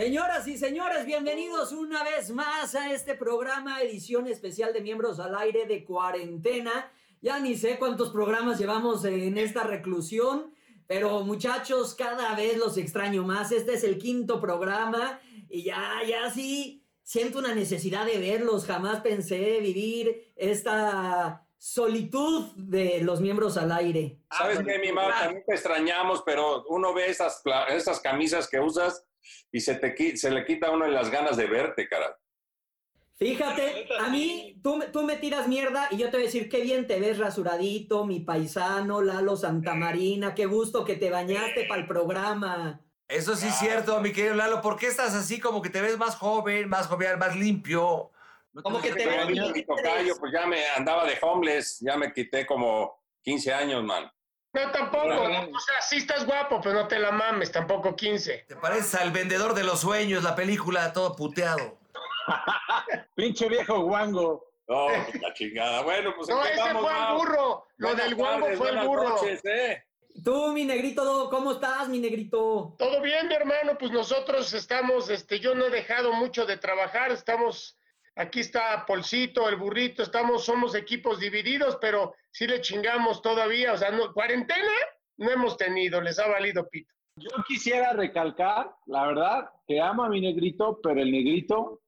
Señoras 0.00 0.46
y 0.46 0.56
señores, 0.56 1.04
bienvenidos 1.06 1.72
una 1.72 2.04
vez 2.04 2.30
más 2.30 2.76
a 2.76 2.92
este 2.92 3.16
programa, 3.16 3.82
edición 3.82 4.28
especial 4.28 4.72
de 4.72 4.80
Miembros 4.80 5.18
al 5.18 5.36
Aire 5.36 5.66
de 5.66 5.84
Cuarentena. 5.84 6.92
Ya 7.20 7.40
ni 7.40 7.56
sé 7.56 7.80
cuántos 7.80 8.10
programas 8.10 8.60
llevamos 8.60 9.04
en 9.04 9.36
esta 9.36 9.64
reclusión, 9.64 10.54
pero 10.86 11.24
muchachos, 11.24 11.96
cada 11.96 12.36
vez 12.36 12.58
los 12.58 12.76
extraño 12.76 13.24
más. 13.24 13.50
Este 13.50 13.74
es 13.74 13.82
el 13.82 13.98
quinto 13.98 14.40
programa 14.40 15.18
y 15.48 15.64
ya, 15.64 16.00
ya 16.06 16.30
sí, 16.30 16.86
siento 17.02 17.40
una 17.40 17.56
necesidad 17.56 18.06
de 18.06 18.18
verlos. 18.18 18.66
Jamás 18.66 19.00
pensé 19.00 19.58
vivir 19.58 20.32
esta 20.36 21.44
solitud 21.56 22.52
de 22.54 23.00
los 23.00 23.20
miembros 23.20 23.56
al 23.56 23.72
aire. 23.72 24.20
¿Sabes 24.30 24.60
qué, 24.64 24.78
mi 24.78 24.92
mamá? 24.92 25.22
También 25.22 25.44
te 25.44 25.54
extrañamos, 25.54 26.22
pero 26.24 26.62
uno 26.68 26.94
ve 26.94 27.10
esas, 27.10 27.42
esas 27.70 27.98
camisas 27.98 28.46
que 28.46 28.60
usas 28.60 29.07
y 29.52 29.60
se, 29.60 29.74
te, 29.76 30.16
se 30.16 30.30
le 30.30 30.44
quita 30.44 30.68
a 30.68 30.70
uno 30.70 30.86
las 30.86 31.10
ganas 31.10 31.36
de 31.36 31.46
verte, 31.46 31.88
cara. 31.88 32.18
Fíjate, 33.16 33.88
a 33.98 34.08
mí, 34.10 34.60
tú, 34.62 34.80
tú 34.92 35.02
me 35.02 35.16
tiras 35.16 35.48
mierda 35.48 35.88
y 35.90 35.96
yo 35.96 36.06
te 36.06 36.18
voy 36.18 36.22
a 36.22 36.26
decir, 36.26 36.48
qué 36.48 36.60
bien 36.60 36.86
te 36.86 37.00
ves 37.00 37.18
rasuradito, 37.18 38.06
mi 38.06 38.20
paisano, 38.20 39.02
Lalo 39.02 39.36
Santamarina, 39.36 40.34
qué 40.34 40.46
gusto 40.46 40.84
que 40.84 40.94
te 40.94 41.10
bañaste 41.10 41.64
para 41.64 41.80
el 41.80 41.88
programa. 41.88 42.80
Eso 43.08 43.34
sí 43.34 43.48
es 43.48 43.58
cierto, 43.58 44.00
mi 44.00 44.12
querido 44.12 44.34
Lalo. 44.34 44.60
¿Por 44.60 44.76
qué 44.76 44.86
estás 44.86 45.14
así 45.14 45.40
como 45.40 45.60
que 45.62 45.70
te 45.70 45.80
ves 45.80 45.98
más 45.98 46.14
joven, 46.14 46.68
más 46.68 46.86
jovial, 46.86 47.18
más 47.18 47.34
limpio? 47.34 48.12
como 48.62 48.80
que 48.80 48.92
te 48.92 49.06
ves 49.06 49.26
mi 49.28 49.64
tocayo, 49.64 50.16
pues 50.18 50.32
ya 50.32 50.46
me 50.46 50.66
andaba 50.76 51.04
de 51.04 51.16
homeless, 51.20 51.78
ya 51.80 51.96
me 51.96 52.12
quité 52.12 52.46
como 52.46 53.02
15 53.22 53.52
años, 53.52 53.84
man. 53.84 54.10
No, 54.64 54.72
tampoco. 54.72 55.06
O 55.06 55.60
sea, 55.60 55.80
sí 55.82 55.96
estás 55.98 56.26
guapo, 56.26 56.60
pero 56.60 56.74
no 56.74 56.88
te 56.88 56.98
la 56.98 57.10
mames, 57.12 57.52
tampoco 57.52 57.94
15. 57.94 58.46
Te 58.48 58.56
pareces 58.56 58.94
al 58.94 59.10
vendedor 59.10 59.54
de 59.54 59.64
los 59.64 59.80
sueños, 59.80 60.22
la 60.24 60.34
película, 60.34 60.92
todo 60.92 61.14
puteado. 61.14 61.78
Pinche 63.14 63.48
viejo 63.48 63.80
guango. 63.80 64.48
No, 64.66 64.88
la 64.88 65.32
chingada. 65.32 65.82
Bueno, 65.82 66.12
pues 66.16 66.28
No, 66.28 66.44
ese 66.44 66.60
fue 66.74 66.92
el 66.92 67.16
burro. 67.16 67.66
Lo 67.78 67.94
del 67.94 68.14
guango 68.14 68.48
fue 68.56 68.70
el 68.70 68.80
burro. 68.80 69.08
Noches, 69.08 69.40
¿eh? 69.44 69.84
Tú, 70.24 70.52
mi 70.52 70.64
negrito, 70.64 71.30
¿cómo 71.30 71.52
estás, 71.52 71.88
mi 71.88 72.00
negrito? 72.00 72.74
Todo 72.76 73.00
bien, 73.00 73.28
mi 73.28 73.34
hermano. 73.34 73.78
Pues 73.78 73.92
nosotros 73.92 74.52
estamos, 74.52 75.08
este, 75.10 75.38
yo 75.38 75.54
no 75.54 75.66
he 75.66 75.70
dejado 75.70 76.12
mucho 76.12 76.44
de 76.44 76.56
trabajar. 76.56 77.12
Estamos 77.12 77.77
Aquí 78.18 78.40
está 78.40 78.84
Polcito, 78.84 79.48
el 79.48 79.54
burrito, 79.54 80.02
estamos, 80.02 80.44
somos 80.44 80.74
equipos 80.74 81.20
divididos, 81.20 81.78
pero 81.80 82.14
sí 82.32 82.48
le 82.48 82.60
chingamos 82.60 83.22
todavía. 83.22 83.72
O 83.72 83.76
sea, 83.76 83.92
no, 83.92 84.12
cuarentena 84.12 84.72
no 85.18 85.30
hemos 85.30 85.56
tenido, 85.56 86.00
les 86.00 86.18
ha 86.18 86.26
valido 86.26 86.68
pito. 86.68 86.92
Yo 87.16 87.30
quisiera 87.46 87.92
recalcar, 87.92 88.72
la 88.86 89.06
verdad, 89.06 89.50
que 89.68 89.80
amo 89.80 90.02
a 90.02 90.08
mi 90.08 90.20
negrito, 90.20 90.80
pero 90.82 91.00
el 91.00 91.12
negrito 91.12 91.80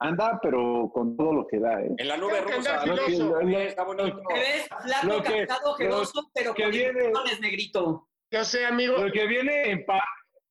anda, 0.00 0.38
pero 0.42 0.90
con 0.92 1.16
todo 1.16 1.32
lo 1.32 1.46
que 1.46 1.60
da, 1.60 1.80
¿eh? 1.80 1.94
En 1.96 2.08
la 2.08 2.16
nube 2.16 2.40
rusa. 2.40 2.84
ves 2.84 4.68
flaco, 4.82 5.22
cansado, 5.22 5.70
ojeroso, 5.70 6.30
pero 6.34 6.54
que 6.54 6.62
con 6.64 6.72
viene- 6.72 7.12
negrito. 7.40 8.08
Yo 8.32 8.44
sé, 8.44 8.66
amigo. 8.66 8.98
Lo 8.98 9.12
que 9.12 9.26
viene 9.26 9.70
en, 9.70 9.86
pa, 9.86 10.02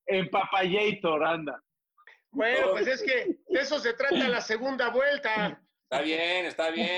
en 0.07 0.29
Papayator, 0.29 1.23
anda. 1.25 1.61
Bueno, 2.35 2.71
pues 2.71 2.87
es 2.87 3.01
que 3.01 3.37
de 3.47 3.59
eso 3.61 3.79
se 3.79 3.93
trata 3.93 4.27
la 4.27 4.41
segunda 4.41 4.89
vuelta. 4.89 5.61
Está 5.89 6.01
bien, 6.01 6.45
está 6.47 6.69
bien. 6.71 6.91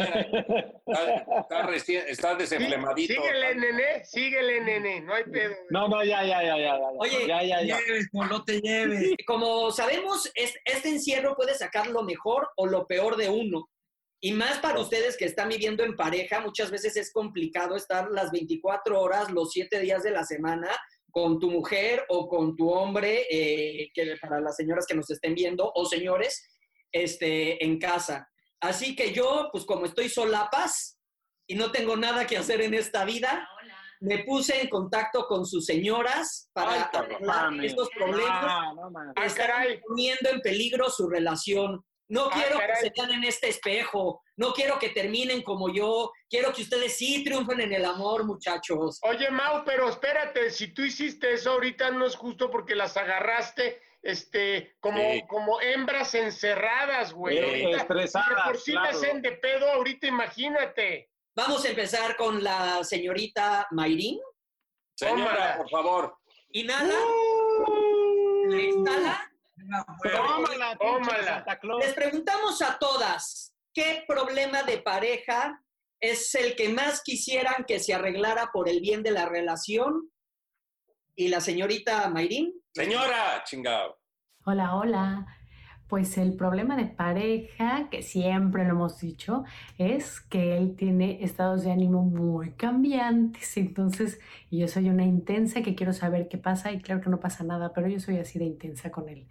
Está, 0.88 1.40
está, 1.42 1.62
recién- 1.68 2.06
está 2.08 2.32
Sí, 2.32 2.38
desenflemadito. 2.40 3.14
síguele, 3.14 3.56
nene, 3.56 4.06
síguele, 4.06 4.62
nene, 4.62 5.02
no 5.02 5.14
hay 5.14 5.26
pedo. 5.26 5.56
No, 5.70 5.88
no, 5.90 6.04
ya, 6.04 6.24
ya, 6.24 6.42
ya, 6.42 6.58
ya. 6.58 6.78
ya. 6.78 6.80
Oye, 6.98 7.28
ya, 7.28 7.44
ya, 7.44 7.62
ya. 7.64 7.78
Lleves, 7.80 8.08
no 8.14 8.44
te 8.44 8.62
lleves. 8.62 9.12
Como 9.28 9.72
sabemos, 9.72 10.32
es- 10.36 10.56
este 10.66 10.90
encierro 10.90 11.36
puede 11.36 11.54
sacar 11.54 11.88
lo 11.88 12.02
mejor 12.04 12.50
o 12.56 12.66
lo 12.66 12.88
peor 12.88 13.18
de 13.18 13.30
uno. 13.30 13.70
Y 14.22 14.32
más 14.32 14.58
para 14.60 14.80
ustedes 14.80 15.16
que 15.18 15.26
están 15.26 15.50
viviendo 15.50 15.84
en 15.84 15.96
pareja, 15.96 16.40
muchas 16.40 16.72
veces 16.72 16.96
es 16.98 17.12
complicado 17.12 17.76
estar 17.76 18.10
las 18.10 18.32
24 18.32 19.00
horas, 19.00 19.30
los 19.32 19.52
7 19.52 19.80
días 19.82 20.02
de 20.02 20.12
la 20.12 20.24
semana 20.24 20.70
con 21.18 21.40
tu 21.40 21.50
mujer 21.50 22.06
o 22.10 22.30
con 22.30 22.56
tu 22.56 22.70
hombre, 22.70 23.26
eh, 23.28 23.90
que 23.92 24.18
para 24.22 24.40
las 24.40 24.56
señoras 24.56 24.86
que 24.86 24.94
nos 24.94 25.10
estén 25.10 25.34
viendo, 25.34 25.72
o 25.74 25.84
señores, 25.84 26.48
este, 26.92 27.66
en 27.66 27.80
casa. 27.80 28.30
Así 28.62 28.96
que 28.96 29.14
yo, 29.14 29.50
pues 29.52 29.66
como 29.66 29.88
estoy 29.88 30.10
solapas 30.10 31.00
y 31.48 31.56
no 31.56 31.72
tengo 31.72 31.98
nada 31.98 32.28
que 32.28 32.38
hacer 32.38 32.62
en 32.62 32.76
esta 32.76 33.04
vida, 33.04 33.50
me 34.00 34.26
puse 34.26 34.62
en 34.62 34.70
contacto 34.70 35.26
con 35.26 35.48
sus 35.48 35.66
señoras 35.66 36.52
para 36.54 36.74
Ay, 36.74 36.82
arreglar 36.94 37.66
estos 37.66 37.90
problemas 37.90 38.30
Ah, 38.32 38.74
no. 38.76 38.92
Ah, 39.16 39.26
están 39.26 39.50
poniendo 39.88 40.30
en 40.30 40.40
peligro 40.42 40.88
su 40.92 41.10
relación. 41.10 41.84
No 42.10 42.30
quiero 42.30 42.58
que 42.60 42.76
se 42.78 42.94
vean 42.96 43.12
en 43.12 43.24
este 43.26 43.50
espejo, 43.50 44.22
no 44.38 44.54
quiero 44.54 44.80
que 44.80 44.90
terminen 44.90 45.42
como 45.44 45.74
yo, 45.74 46.12
quiero 46.30 46.54
que 46.54 46.62
ustedes 46.62 46.96
sí 46.98 47.24
triunfen 47.24 47.60
en 47.60 47.74
el 47.74 47.84
amor, 47.84 48.24
muchachos. 48.24 49.00
Oye, 49.04 49.30
Mau, 49.30 49.64
pero 49.66 49.90
espérate, 49.90 50.50
si 50.52 50.74
tú 50.74 50.84
hiciste 50.84 51.34
eso 51.34 51.52
ahorita 51.52 51.92
no 51.92 52.06
es 52.06 52.16
justo 52.16 52.50
porque 52.50 52.76
las 52.76 52.96
agarraste 52.96 53.82
este, 54.02 54.78
como, 54.80 55.00
Sí. 55.02 55.24
como 55.28 55.60
hembras 55.60 56.16
encerradas, 56.16 57.12
güey. 57.12 57.38
Sí, 57.38 57.44
Ahorita, 57.44 57.78
estresadas, 57.82 58.28
si 58.44 58.48
por 58.50 58.58
sí 58.58 58.72
claro. 58.72 58.86
me 58.86 58.90
hacen 58.98 59.22
de 59.22 59.32
pedo, 59.34 59.70
ahorita 59.72 60.08
imagínate. 60.08 61.10
Vamos 61.36 61.66
a 61.66 61.70
empezar 61.70 62.16
con 62.16 62.42
la 62.42 62.84
señorita 62.86 63.68
Mayrín. 63.72 64.20
Señora, 64.96 65.18
Tómala. 65.26 65.58
por 65.58 65.70
favor. 65.70 66.18
Inhala, 66.52 66.96
exhala. 68.54 69.32
Tómala, 70.04 70.78
Tómala. 70.78 71.24
Santa 71.24 71.60
Claus. 71.60 71.86
Les 71.86 71.94
preguntamos 71.94 72.62
a 72.62 72.78
todas, 72.78 73.56
¿qué 73.74 74.04
problema 74.08 74.64
de 74.64 74.80
pareja 74.80 75.64
es 76.00 76.34
el 76.36 76.56
que 76.56 76.70
más 76.70 77.02
quisieran 77.02 77.66
que 77.66 77.80
se 77.80 77.94
arreglara 77.94 78.52
por 78.54 78.70
el 78.70 78.82
bien 78.82 79.04
de 79.04 79.12
la 79.12 79.28
relación? 79.28 80.12
Y 81.16 81.30
la 81.30 81.42
señorita 81.42 82.08
Mayrín. 82.10 82.54
Señora, 82.74 83.44
chingado. 83.44 84.00
Hola, 84.46 84.76
hola. 84.76 85.37
Pues 85.88 86.18
el 86.18 86.34
problema 86.36 86.76
de 86.76 86.86
pareja, 86.86 87.88
que 87.90 88.02
siempre 88.04 88.66
lo 88.66 88.72
hemos 88.72 89.00
dicho, 89.00 89.46
es 89.78 90.20
que 90.20 90.58
él 90.58 90.76
tiene 90.76 91.24
estados 91.24 91.64
de 91.64 91.72
ánimo 91.72 92.04
muy 92.04 92.52
cambiantes. 92.52 93.56
Entonces, 93.56 94.20
yo 94.52 94.68
soy 94.68 94.90
una 94.90 95.06
intensa 95.06 95.62
que 95.62 95.76
quiero 95.76 95.94
saber 95.94 96.28
qué 96.28 96.38
pasa 96.38 96.74
y 96.74 96.82
claro 96.82 97.02
que 97.02 97.10
no 97.10 97.20
pasa 97.22 97.46
nada, 97.46 97.72
pero 97.74 97.88
yo 97.88 98.02
soy 98.02 98.18
así 98.18 98.38
de 98.38 98.46
intensa 98.46 98.92
con 98.92 99.08
él. 99.08 99.28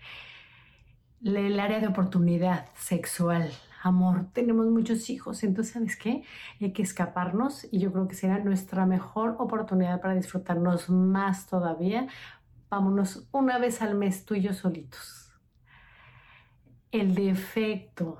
El 1.22 1.60
área 1.60 1.80
de 1.80 1.88
oportunidad 1.88 2.66
sexual, 2.74 3.50
amor, 3.82 4.26
tenemos 4.32 4.66
muchos 4.66 5.10
hijos, 5.10 5.42
entonces, 5.44 5.74
¿sabes 5.74 5.96
qué? 5.96 6.22
Hay 6.60 6.72
que 6.72 6.82
escaparnos 6.82 7.66
y 7.70 7.80
yo 7.80 7.92
creo 7.92 8.08
que 8.08 8.14
será 8.14 8.38
nuestra 8.38 8.86
mejor 8.86 9.36
oportunidad 9.38 10.00
para 10.00 10.14
disfrutarnos 10.14 10.88
más 10.88 11.46
todavía. 11.46 12.06
Vámonos 12.70 13.28
una 13.32 13.58
vez 13.58 13.82
al 13.82 13.94
mes 13.94 14.24
tú 14.24 14.34
y 14.34 14.42
yo 14.42 14.54
solitos. 14.54 15.25
El 16.96 17.14
defecto, 17.14 18.16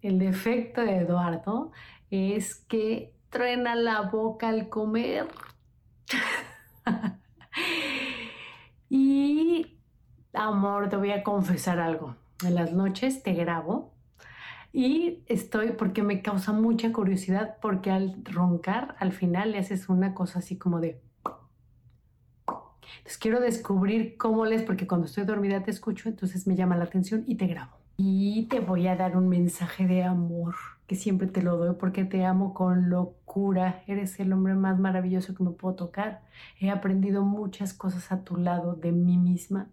el 0.00 0.18
defecto 0.18 0.80
de 0.80 1.00
Eduardo 1.00 1.70
es 2.10 2.54
que 2.54 3.12
truena 3.28 3.74
la 3.74 4.00
boca 4.00 4.48
al 4.48 4.70
comer. 4.70 5.28
y, 8.88 9.76
amor, 10.32 10.88
te 10.88 10.96
voy 10.96 11.10
a 11.10 11.22
confesar 11.22 11.78
algo. 11.78 12.16
En 12.42 12.54
las 12.54 12.72
noches 12.72 13.22
te 13.22 13.34
grabo 13.34 13.92
y 14.72 15.22
estoy 15.26 15.72
porque 15.72 16.02
me 16.02 16.22
causa 16.22 16.52
mucha 16.52 16.94
curiosidad 16.94 17.58
porque 17.60 17.90
al 17.90 18.24
roncar 18.24 18.96
al 18.98 19.12
final 19.12 19.52
le 19.52 19.58
haces 19.58 19.90
una 19.90 20.14
cosa 20.14 20.38
así 20.38 20.56
como 20.56 20.80
de... 20.80 21.02
Entonces 22.46 23.18
quiero 23.18 23.40
descubrir 23.40 24.16
cómo 24.16 24.46
lees 24.46 24.62
porque 24.62 24.86
cuando 24.86 25.06
estoy 25.06 25.24
dormida 25.24 25.62
te 25.62 25.70
escucho, 25.70 26.08
entonces 26.08 26.46
me 26.46 26.56
llama 26.56 26.78
la 26.78 26.84
atención 26.84 27.22
y 27.26 27.34
te 27.34 27.46
grabo. 27.46 27.75
Y 27.98 28.46
te 28.48 28.60
voy 28.60 28.86
a 28.88 28.96
dar 28.96 29.16
un 29.16 29.28
mensaje 29.28 29.86
de 29.86 30.02
amor 30.02 30.54
que 30.86 30.94
siempre 30.94 31.26
te 31.26 31.42
lo 31.42 31.56
doy 31.56 31.74
porque 31.76 32.04
te 32.04 32.24
amo 32.24 32.52
con 32.52 32.90
locura. 32.90 33.82
Eres 33.86 34.20
el 34.20 34.32
hombre 34.32 34.54
más 34.54 34.78
maravilloso 34.78 35.34
que 35.34 35.42
me 35.42 35.50
puedo 35.50 35.74
tocar. 35.74 36.22
He 36.60 36.70
aprendido 36.70 37.22
muchas 37.22 37.72
cosas 37.72 38.12
a 38.12 38.22
tu 38.22 38.36
lado 38.36 38.74
de 38.74 38.92
mí 38.92 39.16
misma 39.16 39.70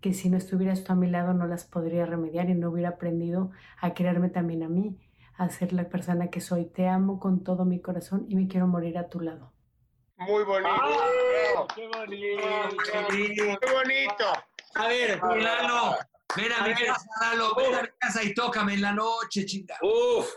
que 0.00 0.14
si 0.14 0.28
no 0.28 0.36
estuvieras 0.36 0.84
tú 0.84 0.92
a 0.92 0.96
mi 0.96 1.08
lado 1.08 1.34
no 1.34 1.46
las 1.46 1.64
podría 1.64 2.06
remediar 2.06 2.48
y 2.48 2.54
no 2.54 2.70
hubiera 2.70 2.90
aprendido 2.90 3.50
a 3.80 3.92
quererme 3.94 4.28
también 4.28 4.62
a 4.62 4.68
mí, 4.68 4.96
a 5.36 5.48
ser 5.48 5.72
la 5.72 5.88
persona 5.88 6.28
que 6.28 6.40
soy. 6.40 6.66
Te 6.66 6.88
amo 6.88 7.18
con 7.20 7.44
todo 7.44 7.64
mi 7.64 7.80
corazón 7.80 8.24
y 8.28 8.36
me 8.36 8.48
quiero 8.48 8.66
morir 8.66 8.98
a 8.98 9.08
tu 9.08 9.20
lado. 9.20 9.52
Muy 10.16 10.44
bonito. 10.44 10.70
¡Ah! 10.70 11.66
¡Qué 11.74 11.88
bonito! 11.88 13.58
Qué 13.60 13.72
bonito. 13.72 14.24
A 14.76 14.88
ver, 14.88 15.20
Lalo, 15.22 15.96
ven 16.36 16.52
a 16.52 16.66
mi 16.66 16.74
casa, 16.74 17.06
Lalo, 17.20 17.54
ven 17.54 17.74
a 17.74 17.82
mi 17.82 17.88
casa 17.98 18.22
y 18.22 18.34
tócame 18.34 18.74
en 18.74 18.82
la 18.82 18.92
noche, 18.92 19.44
chingada. 19.44 19.80
Uf. 19.82 20.30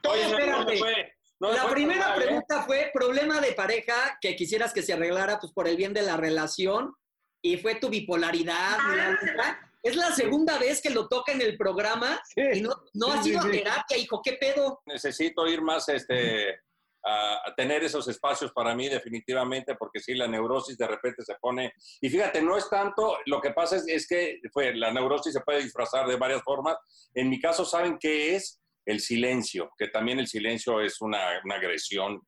todo 0.00 0.12
Oye, 0.12 1.14
no, 1.38 1.48
no 1.48 1.52
la 1.52 1.68
primera 1.68 2.14
¿eh? 2.16 2.20
pregunta 2.20 2.62
fue 2.62 2.90
problema 2.94 3.40
de 3.40 3.52
pareja 3.52 4.18
que 4.20 4.34
quisieras 4.36 4.72
que 4.72 4.82
se 4.82 4.94
arreglara 4.94 5.38
pues 5.38 5.52
por 5.52 5.68
el 5.68 5.76
bien 5.76 5.92
de 5.92 6.02
la 6.02 6.16
relación 6.16 6.94
y 7.42 7.58
fue 7.58 7.74
tu 7.74 7.88
bipolaridad, 7.90 8.78
Lalita? 8.96 9.60
es 9.82 9.94
la 9.94 10.10
segunda 10.12 10.58
vez 10.58 10.80
que 10.80 10.90
lo 10.90 11.06
toca 11.08 11.32
en 11.32 11.40
el 11.42 11.56
programa 11.56 12.20
Sí, 12.34 12.40
y 12.54 12.60
no, 12.62 12.70
no 12.94 13.06
sí, 13.06 13.12
ha 13.12 13.22
sí, 13.22 13.28
sido 13.30 13.42
sí. 13.42 13.50
terapia, 13.50 13.96
hijo, 13.98 14.20
¿qué 14.22 14.32
pedo? 14.32 14.80
Necesito 14.86 15.46
ir 15.46 15.60
más 15.62 15.88
este, 15.90 16.60
a, 17.06 17.40
a 17.48 17.54
tener 17.54 17.84
esos 17.84 18.08
espacios 18.08 18.52
para 18.52 18.74
mí 18.74 18.88
definitivamente, 18.88 19.76
porque 19.76 20.00
sí, 20.00 20.14
la 20.14 20.26
neurosis 20.26 20.76
de 20.76 20.86
repente 20.88 21.22
se 21.24 21.36
pone... 21.40 21.72
Y 22.00 22.10
fíjate, 22.10 22.42
no 22.42 22.56
es 22.56 22.68
tanto, 22.68 23.16
lo 23.26 23.40
que 23.40 23.52
pasa 23.52 23.76
es, 23.76 23.86
es 23.86 24.08
que 24.08 24.40
fue, 24.52 24.74
la 24.74 24.92
neurosis 24.92 25.32
se 25.32 25.40
puede 25.40 25.62
disfrazar 25.62 26.06
de 26.06 26.16
varias 26.16 26.42
formas. 26.42 26.76
En 27.14 27.30
mi 27.30 27.40
caso, 27.40 27.64
¿saben 27.64 27.96
qué 27.98 28.34
es? 28.34 28.60
El 28.84 29.00
silencio, 29.00 29.70
que 29.76 29.88
también 29.88 30.18
el 30.18 30.28
silencio 30.28 30.80
es 30.80 31.00
una, 31.00 31.40
una 31.44 31.56
agresión 31.56 32.20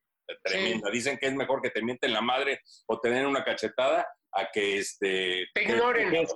tremenda. 0.42 0.90
Dicen 0.90 1.16
que 1.16 1.26
es 1.26 1.34
mejor 1.34 1.62
que 1.62 1.70
te 1.70 1.82
mienten 1.82 2.12
la 2.12 2.20
madre 2.20 2.60
o 2.86 2.98
te 3.00 3.10
den 3.10 3.26
una 3.26 3.44
cachetada 3.44 4.06
a 4.32 4.48
que 4.52 4.78
este... 4.78 5.46
Te 5.54 5.64
que- 5.64 5.72
ignoren. 5.72 6.26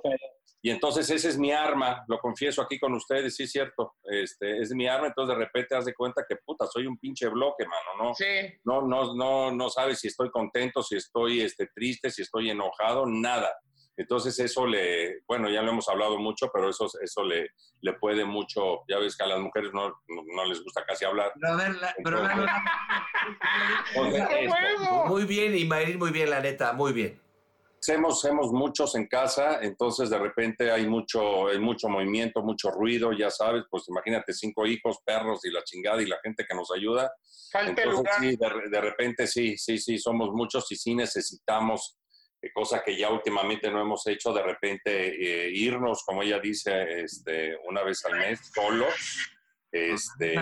Y 0.65 0.69
entonces 0.69 1.09
ese 1.09 1.27
es 1.27 1.37
mi 1.37 1.51
arma, 1.51 2.05
lo 2.07 2.19
confieso 2.19 2.61
aquí 2.61 2.79
con 2.79 2.93
ustedes, 2.93 3.35
sí 3.35 3.43
es 3.43 3.51
cierto, 3.51 3.95
este, 4.05 4.61
es 4.61 4.71
mi 4.71 4.87
arma, 4.87 5.07
entonces 5.07 5.35
de 5.35 5.43
repente 5.43 5.75
haz 5.75 5.83
de 5.83 5.93
cuenta 5.93 6.23
que 6.27 6.37
puta, 6.37 6.65
soy 6.67 6.87
un 6.87 6.97
pinche 6.97 7.27
bloque, 7.27 7.65
mano, 7.65 8.01
¿no? 8.01 8.13
Sí. 8.13 8.23
No, 8.63 8.81
no, 8.81 9.13
no, 9.13 9.51
no 9.51 9.69
sabes 9.69 9.99
si 9.99 10.07
estoy 10.07 10.31
contento, 10.31 10.81
si 10.81 10.95
estoy 10.95 11.41
este, 11.41 11.67
triste, 11.75 12.09
si 12.09 12.21
estoy 12.21 12.49
enojado, 12.49 13.05
nada. 13.05 13.53
Entonces 13.97 14.39
eso 14.39 14.65
le, 14.65 15.19
bueno, 15.27 15.49
ya 15.49 15.61
lo 15.61 15.71
hemos 15.71 15.89
hablado 15.89 16.17
mucho, 16.17 16.49
pero 16.53 16.69
eso, 16.69 16.87
eso 17.01 17.25
le, 17.25 17.49
le 17.81 17.93
puede 17.95 18.23
mucho, 18.23 18.83
ya 18.87 18.99
ves 18.99 19.17
que 19.17 19.25
a 19.25 19.27
las 19.27 19.39
mujeres 19.39 19.71
no, 19.73 19.89
no, 19.89 20.23
no 20.33 20.45
les 20.45 20.63
gusta 20.63 20.85
casi 20.85 21.03
hablar. 21.03 21.33
Pero 21.41 21.53
a 21.53 21.57
ver, 21.57 21.75
muy 25.09 25.25
bien 25.25 25.57
y 25.57 25.65
Mayrin 25.65 25.99
muy 25.99 26.11
bien, 26.11 26.29
la 26.29 26.39
neta, 26.39 26.71
muy 26.71 26.93
bien. 26.93 27.21
Hacemos, 27.85 28.23
hacemos 28.23 28.53
muchos 28.53 28.95
en 28.95 29.07
casa, 29.07 29.59
entonces 29.61 30.09
de 30.09 30.17
repente 30.17 30.71
hay 30.71 30.87
mucho, 30.87 31.47
hay 31.49 31.59
mucho 31.59 31.89
movimiento, 31.89 32.41
mucho 32.41 32.71
ruido, 32.71 33.11
ya 33.11 33.29
sabes, 33.29 33.63
pues 33.69 33.83
imagínate 33.89 34.31
cinco 34.31 34.65
hijos, 34.65 34.99
perros 35.05 35.43
y 35.43 35.51
la 35.51 35.61
chingada 35.65 36.01
y 36.01 36.05
la 36.05 36.17
gente 36.23 36.45
que 36.47 36.55
nos 36.55 36.71
ayuda. 36.71 37.11
Entonces 37.71 37.93
lugar. 37.93 38.19
sí, 38.21 38.37
de, 38.37 38.69
de 38.69 38.81
repente 38.81 39.27
sí, 39.27 39.57
sí, 39.57 39.77
sí, 39.79 39.97
somos 39.99 40.29
muchos 40.31 40.71
y 40.71 40.77
sí 40.77 40.95
necesitamos, 40.95 41.97
eh, 42.41 42.51
cosa 42.53 42.81
que 42.85 42.95
ya 42.95 43.09
últimamente 43.09 43.69
no 43.69 43.81
hemos 43.81 44.07
hecho, 44.07 44.31
de 44.31 44.43
repente 44.43 45.47
eh, 45.47 45.49
irnos, 45.53 46.03
como 46.05 46.23
ella 46.23 46.39
dice, 46.39 47.01
este, 47.01 47.57
una 47.67 47.83
vez 47.83 48.05
al 48.05 48.17
mes, 48.17 48.39
solo, 48.55 48.85
este, 49.71 50.35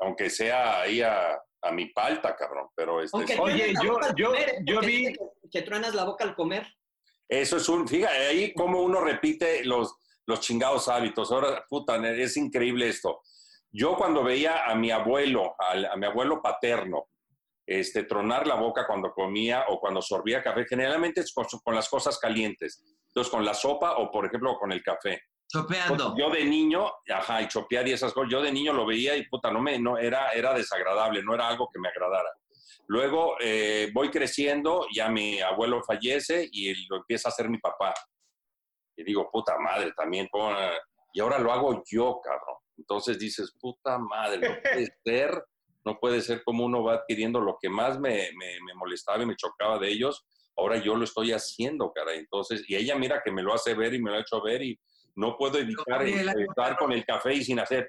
aunque 0.00 0.28
sea 0.28 0.80
ahí 0.80 1.00
a, 1.02 1.38
a 1.62 1.70
mi 1.70 1.86
palta, 1.92 2.34
cabrón, 2.34 2.66
pero 2.74 3.00
este. 3.00 3.16
Oye, 3.38 3.74
yo- 3.82 4.00
yo- 4.16 4.32
yo 4.64 4.80
vi- 4.80 5.14
que 5.54 5.62
truenas 5.62 5.94
la 5.94 6.02
boca 6.04 6.24
al 6.24 6.34
comer. 6.34 6.66
Eso 7.28 7.58
es 7.58 7.68
un, 7.68 7.86
fíjate, 7.86 8.16
ahí 8.26 8.52
como 8.54 8.82
uno 8.82 9.00
repite 9.00 9.64
los, 9.64 9.94
los 10.26 10.40
chingados 10.40 10.88
hábitos. 10.88 11.30
Ahora, 11.30 11.64
puta, 11.68 11.96
es 12.10 12.36
increíble 12.36 12.88
esto. 12.88 13.20
Yo 13.70 13.94
cuando 13.96 14.24
veía 14.24 14.64
a 14.66 14.74
mi 14.74 14.90
abuelo, 14.90 15.54
al- 15.58 15.86
a, 15.86 15.96
mi 15.96 16.06
abuelo 16.06 16.42
paterno, 16.42 17.06
este, 17.66 18.02
tronar 18.02 18.48
la 18.48 18.56
boca 18.56 18.84
cuando 18.84 19.12
comía 19.12 19.66
o 19.68 19.78
cuando 19.78 20.02
sorbía 20.02 20.42
café, 20.42 20.66
generalmente 20.68 21.20
es 21.20 21.32
con, 21.32 21.46
con 21.62 21.74
las 21.76 21.88
cosas 21.88 22.18
calientes. 22.18 22.82
Entonces, 23.06 23.30
con 23.30 23.44
la 23.44 23.54
sopa 23.54 23.96
o, 23.98 24.10
por 24.10 24.26
ejemplo, 24.26 24.56
con 24.58 24.72
el 24.72 24.82
café. 24.82 25.22
Chopeando. 25.46 26.16
Yo 26.18 26.30
de 26.30 26.44
niño, 26.44 26.90
ajá, 27.08 27.42
y 27.42 27.46
chopear 27.48 27.86
y 27.86 27.92
esas 27.92 28.12
cosas, 28.12 28.28
yo 28.32 28.42
de 28.42 28.50
niño 28.50 28.72
lo 28.72 28.84
veía 28.84 29.16
y 29.16 29.24
puta, 29.28 29.52
no 29.52 29.60
me, 29.60 29.78
no, 29.78 29.96
era, 29.98 30.30
era 30.32 30.52
desagradable, 30.52 31.22
no 31.22 31.32
era 31.32 31.46
algo 31.46 31.68
que 31.72 31.78
me 31.78 31.88
agradara. 31.88 32.28
Luego 32.86 33.36
eh, 33.40 33.90
voy 33.92 34.10
creciendo, 34.10 34.86
ya 34.94 35.08
mi 35.08 35.40
abuelo 35.40 35.82
fallece 35.82 36.48
y 36.50 36.86
lo 36.88 36.96
empieza 36.96 37.28
a 37.28 37.32
hacer 37.32 37.48
mi 37.48 37.58
papá. 37.58 37.94
Y 38.96 39.04
digo, 39.04 39.28
puta 39.32 39.58
madre, 39.58 39.92
también, 39.96 40.28
y 41.12 41.20
ahora 41.20 41.38
lo 41.38 41.52
hago 41.52 41.82
yo, 41.90 42.20
cabrón. 42.22 42.56
Entonces 42.76 43.18
dices, 43.18 43.54
puta 43.60 43.98
madre, 43.98 44.48
no 44.48 44.56
puede 44.62 44.88
ser, 45.04 45.44
no 45.84 45.98
puede 45.98 46.20
ser 46.20 46.42
como 46.44 46.64
uno 46.64 46.82
va 46.82 46.94
adquiriendo 46.94 47.40
lo 47.40 47.56
que 47.60 47.68
más 47.68 47.98
me, 47.98 48.30
me, 48.36 48.60
me 48.64 48.74
molestaba 48.74 49.22
y 49.22 49.26
me 49.26 49.36
chocaba 49.36 49.78
de 49.78 49.88
ellos, 49.88 50.24
ahora 50.56 50.76
yo 50.76 50.94
lo 50.94 51.04
estoy 51.04 51.32
haciendo, 51.32 51.92
cara. 51.92 52.14
Entonces, 52.14 52.64
y 52.68 52.76
ella 52.76 52.96
mira 52.96 53.22
que 53.24 53.32
me 53.32 53.42
lo 53.42 53.54
hace 53.54 53.74
ver 53.74 53.94
y 53.94 54.02
me 54.02 54.10
lo 54.10 54.16
ha 54.16 54.20
hecho 54.20 54.42
ver 54.42 54.62
y 54.62 54.78
no 55.16 55.36
puedo 55.36 55.58
evitar 55.58 56.06
estar 56.06 56.76
con 56.76 56.92
el 56.92 57.04
café 57.04 57.34
y 57.34 57.44
sin 57.44 57.60
hacer 57.60 57.86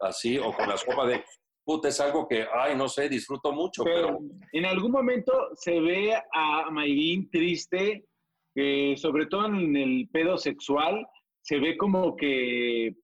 así 0.00 0.38
o 0.38 0.52
con 0.52 0.68
la 0.68 0.76
sopa 0.76 1.06
de 1.06 1.24
puta, 1.68 1.88
es 1.88 2.00
algo 2.00 2.26
que, 2.26 2.46
ay, 2.50 2.74
no 2.74 2.88
sé, 2.88 3.10
disfruto 3.10 3.52
mucho, 3.52 3.84
pero, 3.84 4.06
Pero 4.06 4.18
en 4.52 4.64
algún 4.64 4.90
momento 4.90 5.50
se 5.54 5.78
ve 5.78 6.14
a 6.14 6.70
Mayrin 6.70 7.28
triste, 7.30 8.06
eh, 8.54 8.94
sobre 8.96 9.26
todo 9.26 9.44
en 9.44 9.76
el 9.76 10.08
pedo 10.10 10.38
sexual, 10.38 11.06
se 11.42 11.58
ve 11.58 11.76
como 11.76 12.16
que, 12.16 12.94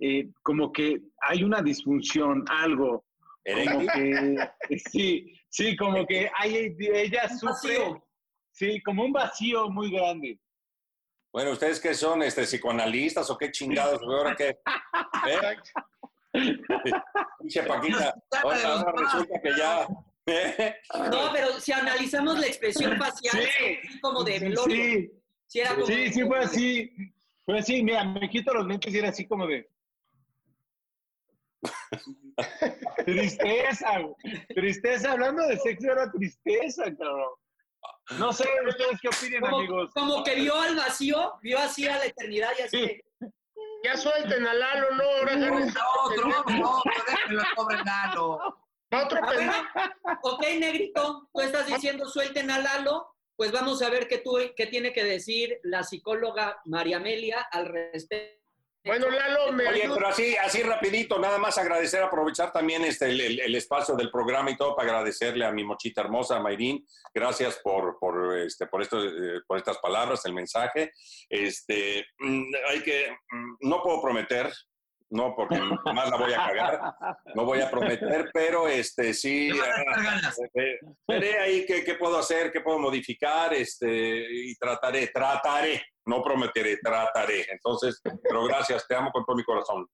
eh, 0.00 0.28
como 0.42 0.72
que 0.72 0.98
hay 1.20 1.44
una 1.44 1.60
disfunción, 1.60 2.42
algo. 2.48 3.04
Como 3.44 3.86
que, 3.86 4.48
sí, 4.90 5.34
sí, 5.50 5.76
como 5.76 6.06
que 6.06 6.30
hay, 6.38 6.74
ella 6.78 7.28
sufre, 7.28 8.00
sí, 8.50 8.80
como 8.80 9.04
un 9.04 9.12
vacío 9.12 9.68
muy 9.68 9.90
grande. 9.90 10.38
bueno, 11.34 11.50
¿ustedes 11.50 11.78
qué 11.78 11.92
son? 11.92 12.22
Este, 12.22 12.44
¿Psicoanalistas 12.44 13.28
o 13.28 13.36
qué 13.36 13.50
chingados? 13.50 14.00
¿Ahora 14.02 14.34
qué? 14.34 14.56
¿Eh? 15.28 15.56
Pinche 16.32 17.62
Paquita, 17.64 18.14
ahora, 18.42 18.92
resulta 18.96 19.40
que 19.42 19.50
ya... 19.56 19.86
No, 21.10 21.32
pero 21.32 21.58
si 21.60 21.72
analizamos 21.72 22.38
la 22.38 22.46
expresión 22.46 22.96
facial, 22.98 23.36
Sí. 23.42 23.64
es 23.64 23.88
así 23.88 24.00
como 24.00 24.22
de 24.22 24.38
velorio. 24.38 24.76
Sí, 24.76 25.10
Sí, 25.46 25.60
era 25.60 25.74
como- 25.74 25.86
sí, 25.86 26.12
sí, 26.12 26.22
fue 26.24 26.38
así. 26.38 26.92
Fue 27.44 27.58
así, 27.58 27.82
mira, 27.82 28.04
me 28.04 28.28
quito 28.30 28.54
los 28.54 28.66
lentes 28.66 28.94
y 28.94 28.98
era 28.98 29.08
así 29.08 29.26
como 29.26 29.46
de. 29.48 29.68
tristeza, 33.04 33.98
güey. 33.98 34.14
tristeza. 34.54 35.12
Hablando 35.12 35.46
de 35.48 35.56
sexo 35.58 35.90
era 35.90 36.10
tristeza, 36.12 36.84
cabrón. 36.96 37.30
No 38.18 38.32
sé, 38.32 38.48
ustedes 38.68 39.00
qué 39.00 39.08
opinen, 39.08 39.40
Como, 39.40 39.58
amigos. 39.58 39.90
como 39.94 40.24
que 40.24 40.34
vio 40.36 40.54
al 40.60 40.76
vacío, 40.76 41.34
vio 41.42 41.58
así 41.58 41.86
a 41.88 41.96
la 41.98 42.04
eternidad 42.06 42.50
y 42.58 42.62
así. 42.62 42.86
Sí. 42.86 43.00
Ya 43.82 43.96
suelten 43.96 44.46
a 44.46 44.54
Lalo, 44.54 44.90
no, 44.92 45.02
ahora 45.04 45.32
agarren- 45.34 45.74
Otro, 46.04 46.28
otro, 46.28 46.82
déjenlo, 47.06 47.42
pobre 47.56 47.76
Lalo. 47.84 48.38
otro 48.92 49.20
pendejo. 49.26 49.62
ok, 50.22 50.42
negrito, 50.58 51.28
tú 51.32 51.40
estás 51.40 51.66
diciendo 51.66 52.06
suelten 52.08 52.50
a 52.50 52.58
Lalo, 52.58 53.06
pues 53.36 53.52
vamos 53.52 53.80
a 53.82 53.88
ver 53.88 54.06
qué, 54.08 54.18
tú, 54.18 54.36
qué 54.56 54.66
tiene 54.66 54.92
que 54.92 55.04
decir 55.04 55.58
la 55.62 55.82
psicóloga 55.82 56.60
María 56.66 56.98
Amelia 56.98 57.40
al 57.50 57.66
respecto. 57.66 58.39
Bueno, 58.82 59.10
Lalo, 59.10 59.52
me 59.52 59.68
Oye, 59.68 59.82
ayuda. 59.82 59.94
pero 59.96 60.08
así, 60.08 60.36
así 60.36 60.62
rapidito, 60.62 61.18
nada 61.18 61.36
más 61.36 61.58
agradecer, 61.58 62.02
aprovechar 62.02 62.50
también 62.50 62.82
este, 62.84 63.06
el, 63.10 63.20
el- 63.20 63.40
el 63.40 63.54
espacio 63.54 63.94
del 63.94 64.10
programa 64.10 64.50
y 64.50 64.56
todo 64.56 64.74
para 64.74 64.88
agradecerle 64.90 65.44
a 65.44 65.52
mi 65.52 65.64
mochita 65.64 66.00
hermosa, 66.00 66.40
Mayrín. 66.40 66.86
Gracias 67.12 67.58
por, 67.62 67.98
por, 67.98 68.38
este, 68.38 68.66
por, 68.66 68.80
esto, 68.80 69.02
eh, 69.04 69.40
por 69.46 69.58
estas 69.58 69.76
palabras, 69.78 70.24
el 70.24 70.32
mensaje. 70.32 70.92
Este, 71.28 72.06
mm, 72.20 72.52
hay 72.68 72.82
que, 72.82 73.10
mm, 73.30 73.56
no 73.68 73.82
puedo 73.82 74.00
prometer, 74.00 74.50
no, 75.10 75.34
porque 75.34 75.58
más 75.92 76.10
la 76.10 76.16
voy 76.16 76.32
a 76.32 76.36
cagar, 76.36 76.94
no 77.34 77.44
voy 77.44 77.60
a 77.60 77.70
prometer, 77.70 78.30
pero 78.32 78.68
este, 78.68 79.12
sí, 79.12 79.50
ah, 79.50 80.02
ganas. 80.02 80.38
eh, 80.54 80.78
veré 81.06 81.38
ahí 81.38 81.66
qué, 81.66 81.84
qué 81.84 81.94
puedo 81.94 82.18
hacer, 82.18 82.52
qué 82.52 82.60
puedo 82.60 82.78
modificar, 82.78 83.52
este, 83.52 83.88
y 84.30 84.54
trataré, 84.56 85.08
trataré, 85.08 85.82
no 86.06 86.22
prometeré, 86.22 86.78
trataré. 86.78 87.46
Entonces, 87.50 88.00
pero 88.22 88.44
gracias, 88.44 88.86
te 88.86 88.94
amo 88.94 89.10
con 89.10 89.24
todo 89.24 89.36
mi 89.36 89.44
corazón. 89.44 89.86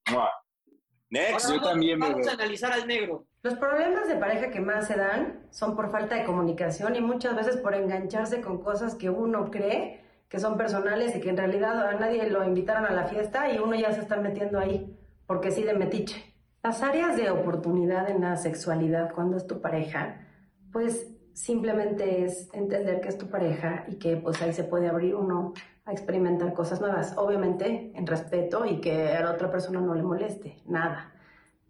Next. 1.09 1.51
Yo 1.51 1.61
también, 1.61 1.99
vamos 2.01 2.17
bebé. 2.19 2.31
a 2.31 2.35
analizar 2.35 2.73
al 2.73 2.87
negro. 2.87 3.27
Los 3.43 3.55
problemas 3.55 4.09
de 4.09 4.17
pareja 4.17 4.51
que 4.51 4.61
más 4.61 4.89
se 4.89 4.97
dan 4.97 5.47
son 5.51 5.77
por 5.77 5.91
falta 5.91 6.17
de 6.17 6.25
comunicación 6.25 6.97
y 6.97 7.01
muchas 7.01 7.37
veces 7.37 7.57
por 7.59 7.75
engancharse 7.75 8.41
con 8.41 8.61
cosas 8.63 8.97
que 8.97 9.09
uno 9.09 9.51
cree 9.51 10.05
que 10.29 10.41
son 10.41 10.57
personales 10.57 11.15
y 11.15 11.21
que 11.21 11.31
en 11.31 11.37
realidad 11.37 11.89
a 11.89 11.93
nadie 11.95 12.29
lo 12.29 12.45
invitaron 12.45 12.85
a 12.85 12.91
la 12.91 13.07
fiesta 13.07 13.51
y 13.53 13.59
uno 13.59 13.77
ya 13.77 13.93
se 13.93 14.01
está 14.01 14.17
metiendo 14.17 14.59
ahí, 14.59 14.93
porque 15.27 15.51
sí 15.51 15.63
de 15.63 15.75
metiche. 15.75 16.35
Las 16.63 16.83
áreas 16.83 17.17
de 17.17 17.31
oportunidad 17.31 18.11
en 18.11 18.23
la 18.23 18.37
sexualidad 18.37 19.13
cuando 19.15 19.37
es 19.37 19.47
tu 19.47 19.61
pareja, 19.61 20.27
pues 20.73 21.07
simplemente 21.33 22.25
es 22.25 22.49
entender 22.55 23.01
que 23.01 23.09
es 23.09 23.19
tu 23.19 23.29
pareja 23.29 23.85
y 23.89 23.97
que 23.97 24.17
pues 24.17 24.41
ahí 24.43 24.53
se 24.53 24.65
puede 24.65 24.89
abrir 24.89 25.15
uno 25.15 25.53
a 25.85 25.93
experimentar 25.93 26.53
cosas 26.55 26.81
nuevas, 26.81 27.15
obviamente 27.17 27.93
en 27.95 28.07
respeto 28.07 28.65
y 28.67 28.81
que 28.81 29.11
a 29.11 29.21
la 29.21 29.33
otra 29.33 29.51
persona 29.51 29.81
no 29.81 29.95
le 29.95 30.03
moleste, 30.03 30.57
nada. 30.67 31.13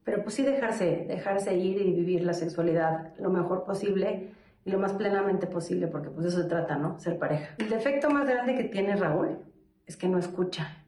Pero 0.05 0.23
pues 0.23 0.35
sí 0.37 0.43
dejarse, 0.43 1.05
dejarse 1.07 1.55
ir 1.57 1.83
y 1.83 1.93
vivir 1.93 2.25
la 2.25 2.33
sexualidad 2.33 3.13
lo 3.19 3.29
mejor 3.29 3.65
posible 3.65 4.31
y 4.65 4.71
lo 4.71 4.79
más 4.79 4.95
plenamente 4.95 5.47
posible, 5.47 5.89
porque 5.89 6.11
pues 6.11 6.27
eso 6.27 6.43
se 6.43 6.49
trata, 6.49 6.77
¿no? 6.77 6.99
Ser 6.99 7.19
pareja. 7.19 7.55
El 7.59 7.69
defecto 7.69 8.09
más 8.09 8.27
grande 8.27 8.55
que 8.55 8.65
tiene 8.65 8.97
Raúl 8.97 9.39
es 9.85 9.97
que 9.97 10.09
no 10.09 10.19
escucha 10.19 10.86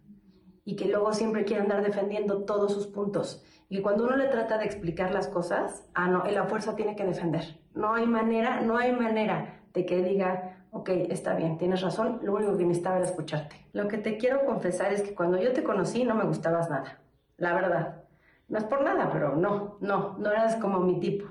y 0.68 0.76
que 0.76 0.84
luego 0.84 1.14
siempre 1.14 1.46
quiere 1.46 1.62
andar 1.62 1.82
defendiendo 1.82 2.42
todos 2.42 2.74
sus 2.74 2.86
puntos. 2.86 3.42
Y 3.70 3.80
cuando 3.80 4.04
uno 4.04 4.18
le 4.18 4.26
trata 4.26 4.58
de 4.58 4.66
explicar 4.66 5.14
las 5.14 5.26
cosas, 5.26 5.88
ah, 5.94 6.08
no, 6.08 6.26
él 6.26 6.36
a 6.36 6.44
fuerza 6.44 6.76
tiene 6.76 6.94
que 6.94 7.06
defender. 7.06 7.58
No 7.72 7.94
hay 7.94 8.04
manera, 8.04 8.60
no 8.60 8.76
hay 8.76 8.92
manera 8.92 9.62
de 9.72 9.86
que 9.86 10.02
diga, 10.02 10.66
ok, 10.70 10.90
está 11.08 11.34
bien, 11.36 11.56
tienes 11.56 11.80
razón, 11.80 12.20
lo 12.22 12.34
único 12.34 12.54
que 12.58 12.66
necesitaba 12.66 12.96
era 12.96 13.06
escucharte. 13.06 13.56
Lo 13.72 13.88
que 13.88 13.96
te 13.96 14.18
quiero 14.18 14.44
confesar 14.44 14.92
es 14.92 15.00
que 15.00 15.14
cuando 15.14 15.38
yo 15.38 15.54
te 15.54 15.64
conocí 15.64 16.04
no 16.04 16.14
me 16.14 16.24
gustabas 16.24 16.68
nada, 16.68 17.00
la 17.38 17.54
verdad. 17.54 18.04
No 18.48 18.58
es 18.58 18.64
por 18.64 18.84
nada, 18.84 19.08
pero 19.10 19.36
no, 19.36 19.78
no, 19.80 20.18
no 20.18 20.30
eras 20.30 20.56
como 20.56 20.80
mi 20.80 21.00
tipo. 21.00 21.24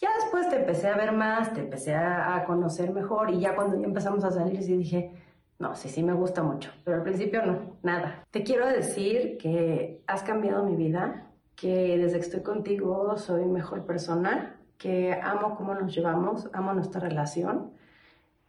Ya 0.00 0.08
después 0.16 0.48
te 0.48 0.56
empecé 0.56 0.88
a 0.88 0.96
ver 0.96 1.12
más, 1.12 1.54
te 1.54 1.60
empecé 1.60 1.94
a, 1.94 2.42
conocer 2.48 2.90
mejor 2.90 3.30
y 3.30 3.38
ya 3.38 3.54
cuando 3.54 3.78
ya 3.78 3.86
empezamos 3.86 4.24
a 4.24 4.32
salir 4.32 4.60
sí 4.60 4.76
dije, 4.76 5.14
no, 5.62 5.76
sí, 5.76 5.88
sí 5.88 6.02
me 6.02 6.12
gusta 6.12 6.42
mucho, 6.42 6.72
pero 6.82 6.96
al 6.96 7.04
principio 7.04 7.46
no, 7.46 7.78
nada. 7.84 8.26
Te 8.32 8.42
quiero 8.42 8.66
decir 8.66 9.38
que 9.38 10.02
has 10.08 10.24
cambiado 10.24 10.64
mi 10.64 10.74
vida, 10.74 11.30
que 11.54 11.96
desde 11.96 12.18
que 12.18 12.24
estoy 12.24 12.42
contigo 12.42 13.16
soy 13.16 13.44
mejor 13.44 13.86
persona, 13.86 14.60
que 14.76 15.12
amo 15.22 15.54
cómo 15.54 15.72
nos 15.76 15.94
llevamos, 15.94 16.50
amo 16.52 16.74
nuestra 16.74 17.00
relación 17.00 17.72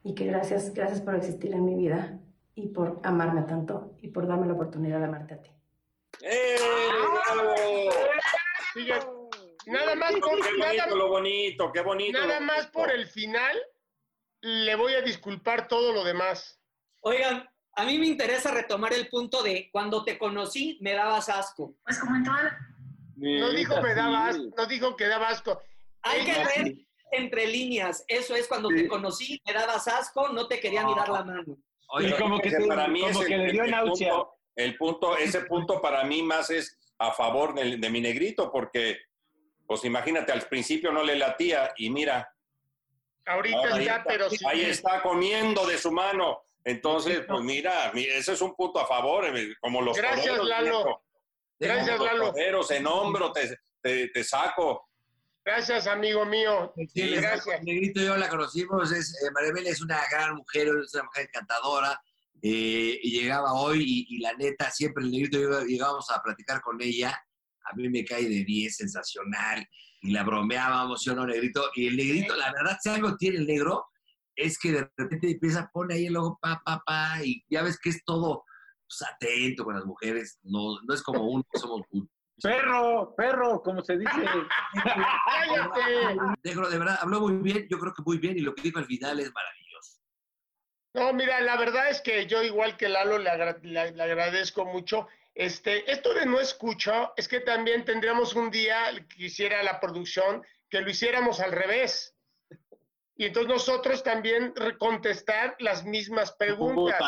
y 0.04 0.16
que 0.16 0.26
gracias, 0.26 0.74
gracias 0.74 1.02
por 1.02 1.14
existir 1.14 1.54
en 1.54 1.64
mi 1.64 1.76
vida 1.76 2.20
y 2.56 2.70
por 2.70 3.00
amarme 3.04 3.44
tanto 3.44 3.94
y 4.02 4.08
por 4.08 4.26
darme 4.26 4.48
la 4.48 4.54
oportunidad 4.54 4.98
de 4.98 5.06
amarte 5.06 5.36
a 5.36 5.42
ti. 5.44 5.52
¡Eh! 6.24 6.56
nada 9.68 9.94
más 9.94 10.14
por 10.14 10.42
qué 10.42 10.58
bonito, 10.58 10.96
lo 10.96 11.10
bonito, 11.10 11.72
qué 11.72 11.82
bonito. 11.82 12.20
Nada 12.20 12.40
más 12.40 12.66
por 12.68 12.90
el 12.90 13.06
final 13.06 13.56
le 14.42 14.76
voy 14.76 14.96
a 14.96 15.02
disculpar 15.02 15.68
todo 15.68 15.94
lo 15.94 16.04
demás. 16.04 16.60
Oigan, 17.06 17.50
a 17.76 17.86
mí 17.86 17.98
me 17.98 18.08
interesa 18.08 18.52
retomar 18.52 18.94
el 18.94 19.10
punto 19.10 19.44
de 19.44 19.70
cuando 19.72 20.04
te 20.06 20.18
conocí 20.18 20.78
me 20.82 20.94
dabas 20.94 21.28
asco. 21.30 21.76
Pues 21.84 22.00
como 22.00 22.16
en 22.16 22.24
toda 22.24 22.58
No 23.16 23.52
dijo 23.52 23.82
me 23.82 23.94
daba 23.94 24.28
asco, 24.28 24.44
no 24.56 24.66
dijo 24.66 24.96
que 24.96 25.08
daba 25.08 25.30
asco. 25.30 25.62
Hay 26.02 26.26
que 26.26 26.32
ver 26.32 26.76
entre 27.12 27.48
líneas. 27.48 28.06
Eso 28.08 28.36
es 28.36 28.48
cuando 28.48 28.70
te 28.70 28.88
conocí, 28.88 29.42
me 29.46 29.54
dabas 29.54 29.88
asco, 29.88 30.30
no 30.30 30.48
te 30.48 30.60
quería 30.60 30.84
ni 30.84 30.96
dar 30.96 31.10
la 31.10 31.24
mano. 31.24 31.58
Oye, 31.90 32.16
como 32.18 32.40
que, 32.40 32.52
para 32.68 32.88
mí 32.88 33.04
es 33.04 33.18
que 33.18 33.38
le 33.38 33.52
dio 33.52 33.66
náusea. 33.68 34.14
El 34.56 34.78
punto, 34.78 35.18
ese 35.18 35.42
punto 35.42 35.82
para 35.82 36.04
mí 36.04 36.24
más 36.24 36.50
es 36.50 36.78
a 37.00 37.12
favor 37.12 37.54
de, 37.54 37.90
mi 37.90 38.02
negrito, 38.02 38.52
porque, 38.52 38.98
pues 39.68 39.84
imagínate, 39.84 40.32
al 40.32 40.44
principio 40.44 40.92
no 40.92 41.04
le 41.04 41.16
latía 41.16 41.74
y 41.78 41.90
mira. 41.90 42.34
Ahorita 43.26 43.80
ya, 43.82 44.04
pero 44.08 44.30
sí. 44.30 44.38
Ahí 44.48 44.62
está 44.62 45.02
comiendo 45.02 45.66
de 45.66 45.78
su 45.78 45.92
mano. 45.92 46.44
Entonces, 46.66 47.24
pues 47.28 47.42
mira, 47.42 47.92
ese 47.94 48.34
es 48.34 48.42
un 48.42 48.56
punto 48.56 48.80
a 48.80 48.88
favor, 48.88 49.26
eh, 49.26 49.54
como 49.60 49.82
los 49.82 49.98
Gracias, 49.98 50.38
Lalo. 50.44 51.04
Gracias, 51.60 52.00
Lalo. 52.00 52.34
en 52.70 52.88
hombro 52.88 53.32
te, 53.34 54.08
te 54.08 54.24
saco. 54.24 54.88
Gracias, 55.46 55.88
amigo 55.88 56.26
mío. 56.26 56.74
Sí, 56.94 57.10
gracias. 57.16 57.62
Negrito 57.64 58.02
yo 58.02 58.16
la 58.16 58.30
conocimos, 58.30 58.92
es, 58.94 59.14
eh, 59.24 59.62
es 59.66 59.82
una 59.82 60.00
gran 60.10 60.36
mujer, 60.36 60.70
es 60.82 60.94
una 60.94 61.04
mujer 61.04 61.28
encantadora, 61.28 62.02
eh, 62.42 63.00
y 63.02 63.20
llegaba 63.20 63.54
hoy 63.54 64.06
y, 64.10 64.20
la 64.20 64.34
neta, 64.34 64.72
siempre 64.72 65.04
el 65.04 65.12
Negrito 65.12 65.66
llegábamos 65.66 66.10
a 66.12 66.22
platicar 66.22 66.62
con 66.62 66.82
ella, 66.82 67.22
a 67.66 67.76
mí 67.76 67.90
me 67.90 68.06
cae 68.06 68.24
de 68.24 68.46
10, 68.46 68.74
sensacional, 68.74 69.68
y 70.02 70.12
la 70.12 70.24
bromeábamos, 70.24 71.04
yo 71.04 71.14
no, 71.14 71.26
Negrito, 71.26 71.72
y 71.76 71.88
el 71.88 71.98
Negrito, 71.98 72.36
la 72.38 72.52
verdad, 72.54 72.78
si 72.82 72.90
algo 72.90 73.18
tiene 73.18 73.40
el 73.40 73.48
negro, 73.48 73.88
es 74.36 74.60
que 74.60 74.72
de 74.72 74.90
repente 74.98 75.32
empieza 75.32 75.62
a 75.62 75.70
poner 75.70 75.98
ahí 75.98 76.06
el 76.08 76.14
logo, 76.14 76.40
pa, 76.42 76.62
pa, 76.66 76.84
pa, 76.86 77.24
y 77.24 77.44
ya 77.50 77.64
ves 77.64 77.80
que 77.80 77.90
es 77.90 78.04
todo 78.06 78.44
pues, 78.88 79.10
atento 79.10 79.64
con 79.64 79.76
las 79.76 79.86
mujeres, 79.86 80.40
no, 80.44 80.80
no 80.82 80.94
es 80.94 81.02
como 81.02 81.28
uno, 81.28 81.44
somos 81.54 81.82
Perro, 82.42 83.14
perro, 83.16 83.62
como 83.62 83.84
se 83.84 83.98
dice. 83.98 84.12
Negro, 86.44 86.70
de 86.70 86.80
verdad, 86.80 86.98
habló 87.00 87.22
muy 87.22 87.38
bien, 87.38 87.68
yo 87.70 87.78
creo 87.78 87.94
que 87.94 88.02
muy 88.04 88.18
bien, 88.18 88.38
y 88.38 88.42
lo 88.42 88.56
que 88.56 88.64
dijo 88.64 88.80
al 88.80 88.86
final 88.86 89.20
es 89.20 89.32
maravilloso. 89.32 89.64
No, 90.96 91.14
mira, 91.14 91.42
la 91.42 91.58
verdad 91.58 91.90
es 91.90 92.02
que 92.02 92.26
yo, 92.26 92.44
igual 92.44 92.76
que 92.76 92.90
Lalo, 92.90 93.18
le, 93.20 93.30
agradezco 93.30 94.66
mucho. 94.66 95.08
Este, 95.36 95.90
esto 95.92 96.14
de 96.14 96.26
no 96.26 96.40
escucho, 96.40 97.14
es 97.18 97.28
que 97.28 97.40
también 97.40 97.86
tendríamos 97.86 98.34
un 98.36 98.52
día, 98.52 98.92
quisiera 99.16 99.64
la 99.64 99.80
producción, 99.80 100.44
que 100.70 100.82
lo 100.82 100.90
hiciéramos 100.90 101.40
al 101.40 101.52
revés. 101.52 102.13
Y 103.16 103.26
entonces 103.26 103.50
nosotros 103.50 104.04
también 104.04 104.54
contestar 104.80 105.56
las 105.60 105.86
mismas 105.86 106.34
preguntas. 106.34 107.00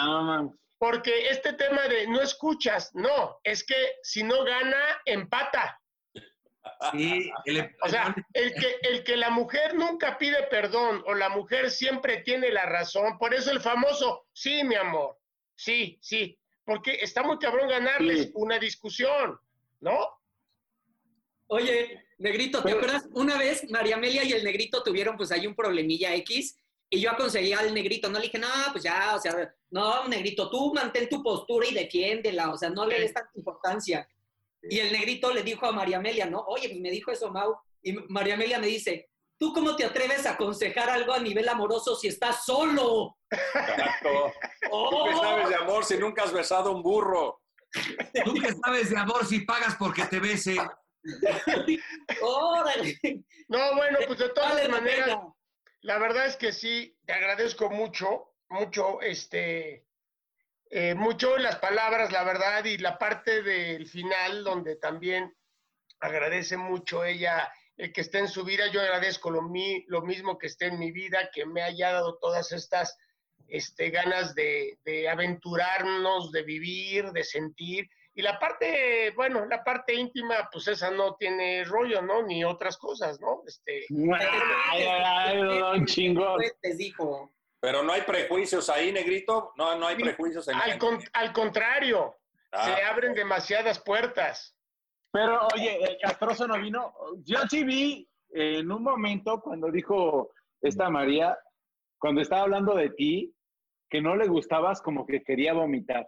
Porque 0.77 1.29
este 1.29 1.53
tema 1.53 1.88
de 1.88 2.07
no 2.07 2.21
escuchas, 2.21 2.93
no, 2.93 3.39
es 3.43 3.63
que 3.63 3.75
si 4.03 4.24
no 4.24 4.43
gana, 4.43 5.01
empata. 5.05 5.79
Sí, 6.91 7.31
o 7.81 7.89
sea, 7.89 8.13
el 8.33 8.53
que, 8.53 8.77
el 8.81 9.03
que 9.03 9.15
la 9.15 9.29
mujer 9.29 9.75
nunca 9.75 10.17
pide 10.17 10.43
perdón 10.43 11.03
o 11.05 11.13
la 11.13 11.29
mujer 11.29 11.71
siempre 11.71 12.17
tiene 12.17 12.51
la 12.51 12.65
razón, 12.65 13.17
por 13.17 13.33
eso 13.33 13.51
el 13.51 13.62
famoso, 13.62 14.27
sí, 14.33 14.63
mi 14.63 14.75
amor, 14.75 15.17
sí, 15.55 15.97
sí, 16.01 16.38
porque 16.65 16.95
está 17.01 17.24
muy 17.24 17.38
cabrón 17.38 17.69
ganarles 17.69 18.31
una 18.33 18.57
discusión, 18.59 19.39
¿no? 19.79 20.19
Oye, 21.47 22.04
Negrito, 22.17 22.63
¿te 22.63 22.72
acuerdas? 22.72 23.07
Una 23.12 23.38
vez 23.38 23.69
María 23.69 23.95
Amelia 23.95 24.24
y 24.24 24.31
el 24.31 24.43
Negrito 24.43 24.81
tuvieron 24.84 25.17
pues 25.17 25.31
ahí 25.31 25.45
un 25.48 25.55
problemilla 25.55 26.15
X 26.15 26.57
y 26.89 27.01
yo 27.01 27.12
aconsejé 27.12 27.53
al 27.55 27.74
negrito, 27.74 28.10
no 28.10 28.19
le 28.19 28.25
dije, 28.25 28.39
no, 28.39 28.48
pues 28.72 28.84
ya, 28.84 29.15
o 29.15 29.19
sea, 29.19 29.34
no, 29.72 30.07
negrito, 30.07 30.50
tú 30.50 30.74
mantén 30.74 31.10
tu 31.10 31.24
postura 31.24 31.67
y 31.67 31.74
defiéndela, 31.74 32.51
o 32.51 32.57
sea, 32.57 32.69
no 32.69 32.86
le 32.86 33.00
des 33.00 33.13
tanta 33.13 33.31
importancia. 33.36 34.07
Y 34.62 34.79
el 34.79 34.91
negrito 34.91 35.34
le 35.34 35.43
dijo 35.43 35.65
a 35.65 35.72
María 35.72 35.98
Amelia, 35.98 36.25
¿no? 36.25 36.39
Oye, 36.48 36.69
pues 36.69 36.79
me 36.79 36.91
dijo 36.91 37.12
eso, 37.12 37.31
Mau. 37.31 37.55
Y 37.81 37.93
María 38.10 38.36
Amelia 38.36 38.60
me 38.60 38.67
dice, 38.67 39.10
¿tú 39.38 39.51
cómo 39.53 39.75
te 39.75 39.86
atreves 39.86 40.25
a 40.25 40.31
aconsejar 40.31 40.89
algo 40.89 41.13
a 41.13 41.19
nivel 41.19 41.48
amoroso 41.50 41.95
si 41.95 42.07
estás 42.07 42.45
solo? 42.45 43.17
Exacto. 43.29 44.34
¿Tú 44.72 45.05
qué 45.05 45.15
sabes 45.17 45.50
de 45.50 45.55
amor 45.55 45.86
si 45.86 45.98
nunca 45.98 46.24
has 46.24 46.34
besado 46.34 46.72
un 46.72 46.81
burro? 46.81 47.41
¿Tú 48.24 48.34
qué 48.36 48.53
sabes 48.63 48.89
de 48.89 48.98
amor 48.98 49.25
si 49.25 49.41
pagas 49.41 49.75
porque 49.75 50.05
te 50.05 50.19
bese? 50.19 50.55
¡Órale! 52.21 53.24
No, 53.47 53.75
bueno, 53.75 54.00
pues 54.07 54.19
de 54.19 54.29
todas 54.29 54.67
maneras, 54.69 55.19
la 55.81 55.97
verdad 56.00 56.25
es 56.25 56.35
que 56.35 56.51
sí, 56.51 56.97
te 57.05 57.13
agradezco 57.13 57.69
mucho, 57.69 58.33
mucho, 58.50 59.01
este, 59.01 59.85
eh, 60.71 60.95
mucho 60.95 61.38
las 61.38 61.57
palabras, 61.57 62.12
la 62.12 62.24
verdad, 62.24 62.65
y 62.65 62.77
la 62.77 62.97
parte 62.97 63.43
del 63.43 63.88
final, 63.88 64.43
donde 64.43 64.77
también 64.77 65.35
agradece 66.00 66.57
mucho 66.57 67.05
ella 67.05 67.51
el 67.77 67.93
que 67.93 68.01
esté 68.01 68.19
en 68.19 68.27
su 68.27 68.43
vida. 68.43 68.67
Yo 68.71 68.81
agradezco 68.81 69.29
lo, 69.29 69.41
lo 69.88 70.01
mismo 70.01 70.38
que 70.38 70.47
esté 70.47 70.67
en 70.67 70.79
mi 70.79 70.91
vida, 70.91 71.29
que 71.31 71.45
me 71.45 71.62
haya 71.62 71.91
dado 71.91 72.17
todas 72.17 72.51
estas 72.51 72.97
este, 73.47 73.91
ganas 73.91 74.33
de, 74.33 74.79
de 74.83 75.07
aventurarnos, 75.07 76.31
de 76.31 76.43
vivir, 76.43 77.12
de 77.12 77.24
sentir 77.24 77.89
y 78.17 78.22
la 78.22 78.39
parte, 78.39 79.12
bueno, 79.12 79.45
la 79.45 79.62
parte 79.62 79.93
íntima, 79.93 80.50
pues 80.50 80.69
esa 80.69 80.89
no 80.89 81.15
tiene 81.15 81.65
rollo, 81.65 82.01
¿no? 82.01 82.24
Ni 82.24 82.45
otras 82.45 82.77
cosas, 82.77 83.19
¿no? 83.19 83.41
Este. 83.45 83.86
un 83.89 85.86
chingón. 85.86 86.41
dijo. 86.77 87.34
Pero 87.60 87.84
no 87.84 87.91
hay 87.91 88.03
prejuicios 88.03 88.69
ahí, 88.69 88.93
negrito. 88.93 89.51
No, 89.57 89.77
no 89.77 89.88
hay 89.88 89.98
prejuicios 89.98 90.48
en 90.48 90.55
al, 90.55 90.79
al 91.13 91.34
contrario, 91.34 92.15
se 92.51 92.72
ah. 92.84 92.89
abren 92.89 93.13
demasiadas 93.13 93.79
puertas. 93.79 94.55
Pero, 95.12 95.48
oye, 95.53 95.84
el 95.84 95.98
castroso 96.01 96.48
no 96.48 96.57
vino. 96.57 96.93
Yo 97.24 97.39
sí 97.50 97.65
vi 97.65 98.10
en 98.29 98.72
un 98.72 98.84
momento 98.84 99.41
cuando 99.41 99.72
dijo 99.72 100.31
esta 100.62 100.89
María, 100.89 101.38
cuando 101.98 102.22
estaba 102.22 102.43
hablando 102.43 102.75
de 102.75 102.91
ti, 102.91 103.36
que 103.89 104.01
no 104.01 104.15
le 104.15 104.27
gustabas 104.27 104.81
como 104.81 105.05
que 105.05 105.24
quería 105.24 105.53
vomitar. 105.53 106.07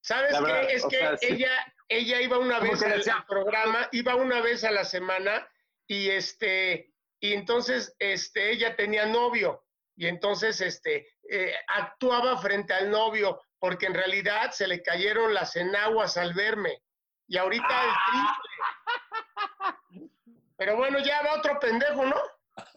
¿Sabes 0.00 0.36
qué? 0.44 0.74
Es 0.74 0.84
que 0.86 1.16
ella, 1.22 1.50
ella 1.88 2.20
iba 2.20 2.38
una 2.38 2.60
vez 2.60 2.80
al, 2.82 3.02
programa, 3.26 3.88
iba 3.92 4.14
una 4.14 4.40
vez 4.40 4.62
a 4.64 4.70
la 4.70 4.84
semana 4.84 5.48
y 5.86 6.10
este, 6.10 6.92
y 7.20 7.32
entonces 7.32 7.96
este, 7.98 8.52
ella 8.52 8.76
tenía 8.76 9.06
novio 9.06 9.64
y 9.96 10.06
entonces 10.06 10.60
este, 10.60 11.08
eh, 11.30 11.54
actuaba 11.66 12.36
frente 12.38 12.74
al 12.74 12.90
novio 12.90 13.40
porque 13.58 13.86
en 13.86 13.94
realidad 13.94 14.52
se 14.52 14.68
le 14.68 14.82
cayeron 14.82 15.32
las 15.34 15.56
enaguas 15.56 16.16
al 16.16 16.32
verme 16.34 16.80
y 17.26 17.36
ahorita 17.36 17.84
el 17.84 17.90
triple. 18.10 20.10
Pero 20.56 20.76
bueno, 20.76 20.98
ya 20.98 21.22
va 21.22 21.38
otro 21.38 21.58
pendejo, 21.60 22.04
¿no? 22.04 22.20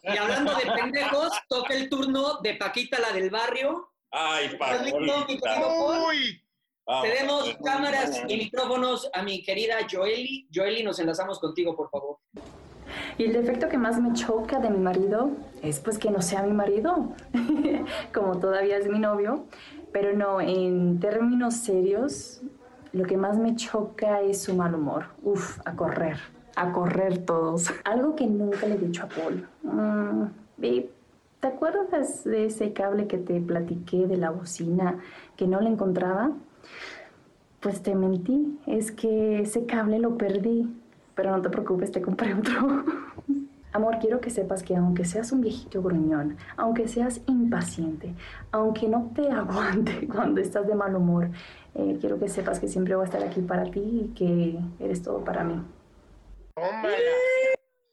Y 0.02 0.16
hablando 0.16 0.54
de 0.54 0.70
pendejos, 0.70 1.32
toca 1.48 1.74
el 1.74 1.88
turno 1.88 2.38
de 2.40 2.54
Paquita, 2.54 3.00
la 3.00 3.10
del 3.12 3.30
barrio. 3.30 3.92
Ay, 4.10 4.56
Paquita. 4.56 5.26
Uy, 6.06 6.44
tenemos 7.02 7.56
cámaras 7.64 8.22
y 8.28 8.36
micrófonos 8.36 9.08
a 9.12 9.22
mi 9.22 9.42
querida 9.42 9.76
Joeli. 9.90 10.48
Joeli, 10.52 10.82
nos 10.82 10.98
enlazamos 10.98 11.38
contigo, 11.38 11.76
por 11.76 11.90
favor. 11.90 12.18
Y 13.18 13.24
el 13.24 13.32
defecto 13.32 13.68
que 13.68 13.78
más 13.78 14.00
me 14.00 14.12
choca 14.14 14.58
de 14.58 14.70
mi 14.70 14.78
marido 14.78 15.30
es 15.62 15.80
pues 15.80 15.98
que 15.98 16.10
no 16.10 16.22
sea 16.22 16.42
mi 16.42 16.52
marido, 16.52 17.14
como 18.14 18.38
todavía 18.38 18.78
es 18.78 18.88
mi 18.88 18.98
novio. 18.98 19.46
Pero 19.92 20.16
no, 20.16 20.40
en 20.40 20.98
términos 21.00 21.54
serios, 21.54 22.40
lo 22.92 23.04
que 23.04 23.16
más 23.16 23.38
me 23.38 23.54
choca 23.56 24.22
es 24.22 24.42
su 24.42 24.54
mal 24.54 24.74
humor. 24.74 25.06
Uf, 25.22 25.60
a 25.64 25.76
correr, 25.76 26.18
a 26.56 26.72
correr 26.72 27.18
todos. 27.18 27.70
Algo 27.84 28.16
que 28.16 28.26
nunca 28.26 28.66
le 28.66 28.74
he 28.74 28.78
dicho 28.78 29.04
a 29.04 29.08
Paul. 29.08 29.46
Mm, 29.62 30.26
¿Te 31.40 31.48
acuerdas 31.48 32.24
de 32.24 32.46
ese 32.46 32.72
cable 32.72 33.08
que 33.08 33.18
te 33.18 33.40
platiqué 33.40 34.06
de 34.06 34.16
la 34.16 34.30
bocina 34.30 35.00
que 35.36 35.46
no 35.46 35.60
le 35.60 35.70
encontraba? 35.70 36.30
Pues 37.60 37.82
te 37.82 37.94
mentí, 37.94 38.58
es 38.66 38.90
que 38.90 39.40
ese 39.40 39.66
cable 39.66 39.98
lo 39.98 40.18
perdí, 40.18 40.68
pero 41.14 41.30
no 41.30 41.40
te 41.42 41.48
preocupes, 41.48 41.92
te 41.92 42.02
compré 42.02 42.34
otro. 42.34 42.84
Amor, 43.74 43.98
quiero 44.00 44.20
que 44.20 44.28
sepas 44.28 44.62
que 44.62 44.76
aunque 44.76 45.04
seas 45.04 45.32
un 45.32 45.40
viejito 45.40 45.80
gruñón, 45.80 46.36
aunque 46.56 46.88
seas 46.88 47.22
impaciente, 47.26 48.14
aunque 48.50 48.86
no 48.86 49.12
te 49.14 49.30
aguante 49.30 50.06
cuando 50.08 50.40
estás 50.40 50.66
de 50.66 50.74
mal 50.74 50.94
humor, 50.94 51.30
eh, 51.74 51.96
quiero 52.00 52.18
que 52.18 52.28
sepas 52.28 52.60
que 52.60 52.68
siempre 52.68 52.94
voy 52.94 53.04
a 53.04 53.06
estar 53.06 53.22
aquí 53.22 53.40
para 53.40 53.64
ti 53.64 53.80
y 53.80 54.14
que 54.14 54.58
eres 54.84 55.02
todo 55.02 55.24
para 55.24 55.42
mí. 55.42 55.62
Tómala. 56.54 56.96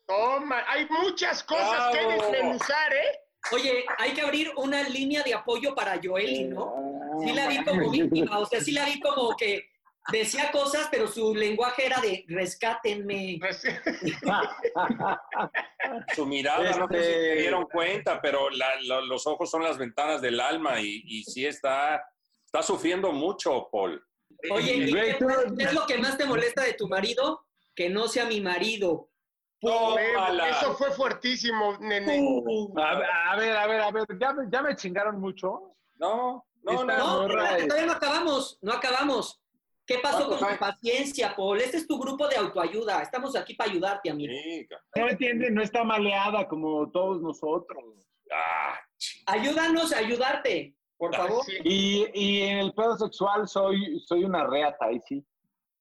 Toma. 0.06 0.58
Hay 0.68 0.88
muchas 0.90 1.44
cosas 1.44 1.96
que 1.96 2.14
desmenuzar, 2.14 2.94
¿eh? 2.94 3.20
Oye, 3.54 3.86
hay 4.00 4.14
que 4.14 4.22
abrir 4.22 4.52
una 4.58 4.84
línea 4.90 5.24
de 5.24 5.34
apoyo 5.34 5.74
para 5.76 6.00
Joeli, 6.04 6.46
¿no? 6.46 6.88
Sí 7.24 7.34
la 7.34 7.48
vi 7.48 7.64
como 7.64 7.92
víctima, 7.92 8.40
o 8.40 8.46
sea, 8.46 8.62
sí 8.62 8.72
la 8.72 8.86
vi 8.86 9.00
como 9.00 9.36
que 9.38 9.64
decía 10.12 10.52
cosas, 10.52 10.88
pero 10.92 11.08
su 11.08 11.36
lenguaje 11.36 11.86
era 11.86 12.02
de 12.02 12.26
rescátenme. 12.28 13.38
Pues, 13.40 13.64
Su 16.16 16.26
mirada, 16.26 16.72
no 16.78 16.88
sé 16.88 17.04
si 17.04 17.10
Este- 17.10 17.36
se 17.36 17.42
dieron 17.42 17.66
cuenta, 17.66 18.22
pero 18.22 18.50
la- 18.50 18.82
la- 18.84 19.02
los 19.02 19.26
ojos 19.28 19.50
son 19.50 19.64
las 19.64 19.78
ventanas 19.78 20.22
del 20.22 20.40
alma 20.40 20.80
y, 20.82 21.04
y 21.06 21.24
sí 21.24 21.46
está, 21.46 22.04
está 22.46 22.62
sufriendo 22.64 23.12
mucho, 23.12 23.70
Paul. 23.72 24.04
Oye, 24.52 24.74
¿y 24.76 24.94
qué, 24.94 25.18
es 25.60 25.74
lo 25.74 25.86
que 25.86 25.98
más 25.98 26.18
te 26.18 26.26
molesta 26.26 26.64
de 26.64 26.74
tu 26.74 26.88
marido? 26.88 27.46
Que 27.76 27.90
no 27.90 28.08
sea 28.08 28.26
mi 28.26 28.42
marido. 28.42 29.10
Eso 29.62 30.76
fue 30.78 30.92
fuertísimo, 30.92 31.78
nene. 31.80 32.22
A, 32.78 32.96
ver, 32.96 33.10
a 33.10 33.36
ver, 33.36 33.56
a 33.58 33.68
ver, 33.68 33.82
a 33.82 33.92
ver, 33.92 34.06
¿ya, 34.20 34.34
me- 34.34 34.48
ya 34.52 34.62
me 34.62 34.76
chingaron 34.76 35.20
mucho? 35.20 35.76
No, 35.96 36.46
no, 36.74 36.84
no. 36.86 37.28
No, 37.28 37.28
todavía 37.68 37.86
no 37.86 37.92
acabamos, 37.94 38.58
no 38.62 38.74
acabamos. 38.74 39.42
¿Qué 39.86 39.98
pasó 40.00 40.28
con 40.28 40.38
¿Cuántos 40.38 40.60
tu 40.60 40.66
hay? 40.66 40.72
paciencia, 40.72 41.36
Paul? 41.36 41.60
Este 41.62 41.78
es 41.78 41.88
tu 41.88 41.98
grupo 42.00 42.28
de 42.28 42.36
autoayuda. 42.36 43.02
Estamos 43.02 43.36
aquí 43.36 43.56
para 43.56 43.72
ayudarte, 43.72 44.12
amigo. 44.12 44.32
No 44.96 45.10
entiende, 45.10 45.50
no 45.50 45.64
está 45.64 45.84
maleada 45.84 46.48
como 46.48 46.92
todos 46.92 47.22
nosotros. 47.22 47.84
ah, 48.32 48.80
Ayúdanos 49.26 49.92
a 49.94 49.98
ayudarte, 49.98 50.76
por 50.98 51.16
favor. 51.16 51.44
Y, 51.64 52.06
y 52.14 52.42
en 52.44 52.60
el 52.60 52.74
pedo 52.74 52.98
sexual 52.98 53.48
soy, 53.48 54.00
soy 54.06 54.24
una 54.26 54.46
reata, 54.46 54.86
ahí 54.86 55.00
sí. 55.08 55.26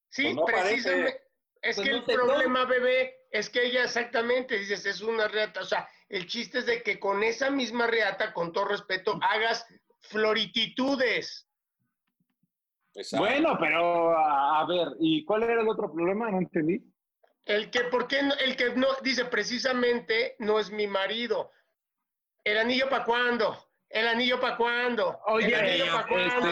sí, 0.09 0.23
Pues 0.25 0.37
no 0.37 0.45
precisamente. 0.47 1.03
parece. 1.11 1.29
Es 1.61 1.77
Pues 1.77 1.87
que 1.89 1.93
no 1.93 1.99
el 1.99 2.05
problema, 2.05 2.65
bebé, 2.65 3.15
es 3.31 3.51
que 3.51 3.67
ella 3.67 3.83
exactamente, 3.85 4.59
dices, 4.59 4.87
es 4.87 5.03
una 5.03 5.29
reata. 5.29 5.61
O 5.61 5.65
sea, 5.65 5.87
el 6.09 6.27
chiste 6.27 6.61
es 6.61 6.67
de 6.67 6.83
que 6.83 6.99
con 7.01 7.23
esa 7.23 7.51
misma 7.51 7.87
reata, 7.89 8.33
con 8.33 8.53
todo 8.53 8.67
respeto, 8.67 9.19
hagas 9.21 9.67
florititudes. 10.01 11.47
exacto. 12.95 13.27
Bueno, 13.27 13.57
pero 13.59 14.17
a, 14.17 14.61
a 14.61 14.67
ver, 14.67 14.89
¿y 15.01 15.25
cuál 15.25 15.43
era 15.45 15.61
el 15.61 15.69
otro 15.69 15.93
problema? 15.93 16.31
No 16.31 16.39
entendí. 16.39 16.83
El 17.45 17.71
que, 17.71 17.85
¿por 17.85 18.07
qué 18.07 18.23
no? 18.23 18.35
El 18.35 18.57
que 18.57 18.71
no, 18.75 18.89
dice 19.03 19.25
precisamente, 19.25 20.37
no 20.39 20.59
es 20.59 20.71
mi 20.71 20.87
marido. 20.87 21.51
¿El 22.45 22.59
anillo 22.59 22.89
para 22.89 23.05
cuándo? 23.05 23.57
¿El 23.89 24.07
anillo 24.07 24.39
para 24.41 24.57
cuándo? 24.57 25.19
Oye, 25.27 25.47
¿El 25.47 25.55
anillo 25.55 25.93
para 25.93 26.07
cuándo? 26.09 26.49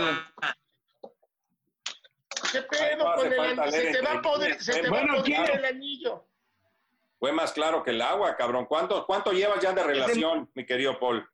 este, 2.31 2.53
¿Qué 2.53 2.59
Ay, 2.59 2.97
pedo 2.97 3.15
con 3.15 3.33
el 3.33 3.41
anillo? 3.41 3.71
Se 3.71 3.93
te 3.93 4.01
va 4.01 4.13
a 4.13 4.23
poder, 4.23 4.63
se 4.63 4.81
te 4.81 4.89
bueno, 4.89 5.15
va 5.15 5.21
a 5.21 5.23
poder 5.23 5.51
el 5.51 5.65
anillo. 5.65 6.27
Fue 7.19 7.33
más 7.33 7.53
claro 7.53 7.83
que 7.83 7.91
el 7.91 8.03
agua, 8.03 8.37
cabrón. 8.37 8.67
¿Cuánto, 8.67 9.07
cuánto 9.07 9.33
llevas 9.33 9.61
ya 9.61 9.73
de 9.73 9.83
relación, 9.83 10.51
mi 10.55 10.65
querido 10.65 10.99
Paul? 10.99 11.29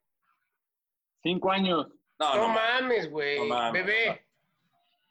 cinco 1.21 1.51
años. 1.51 1.87
No, 2.29 2.35
No, 2.35 2.47
no, 2.47 2.53
mames, 2.53 3.09
güey. 3.09 3.39
No 3.39 3.45
mames. 3.45 3.85
Bebé. 3.85 4.25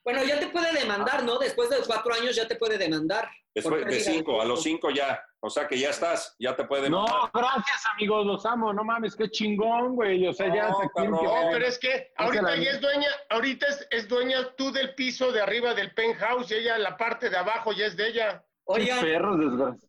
Bueno, 0.05 0.25
ya 0.25 0.41
te 0.41 0.49
puede 0.49 0.73
demandar, 0.73 1.23
¿no? 1.23 1.39
Después 1.39 1.71
de 1.71 1.77
cuatro 1.87 2.13
años 2.15 2.35
ya 2.35 2.49
te 2.49 2.57
puede 2.57 2.77
demandar. 2.77 3.31
Después 3.55 3.85
de 3.85 4.01
cinco, 4.01 4.41
a 4.41 4.45
los 4.45 4.63
cinco 4.63 4.91
ya. 4.91 5.23
O 5.45 5.51
sea 5.51 5.67
que 5.69 5.77
ya 5.79 5.91
estás, 5.91 6.35
ya 6.39 6.57
te 6.57 6.65
puede 6.65 6.89
No, 6.89 7.05
demandar. 7.05 7.31
gracias, 7.35 7.83
amigos, 7.93 8.25
los 8.27 8.47
amo. 8.47 8.73
No 8.73 8.83
mames, 8.85 9.15
qué 9.15 9.29
chingón, 9.29 9.95
güey. 9.95 10.27
O 10.27 10.33
sea, 10.33 10.53
ya 10.55 10.69
No, 10.69 10.77
se 10.79 10.83
que 10.85 10.89
cabrón. 10.95 11.25
No, 11.25 11.35
pero 11.53 11.67
es 11.67 11.79
que 11.79 12.13
ahorita 12.17 12.57
ya 12.57 12.71
es 12.71 12.81
dueña, 12.81 13.09
ahorita 13.31 13.67
es, 13.67 13.87
es 13.91 14.09
dueña 14.09 14.55
tú 14.57 14.73
del 14.73 14.95
piso 14.95 15.31
de 15.33 15.41
arriba 15.43 15.75
del 15.75 15.93
penthouse 15.95 16.51
y 16.51 16.55
ella 16.55 16.79
la 16.79 16.97
parte 16.97 17.29
de 17.29 17.37
abajo 17.37 17.73
ya 17.73 17.87
es 17.87 17.97
de 17.97 18.09
ella. 18.09 18.45
Oigan, 18.65 19.01
perros, 19.01 19.39
desgraciados. 19.39 19.85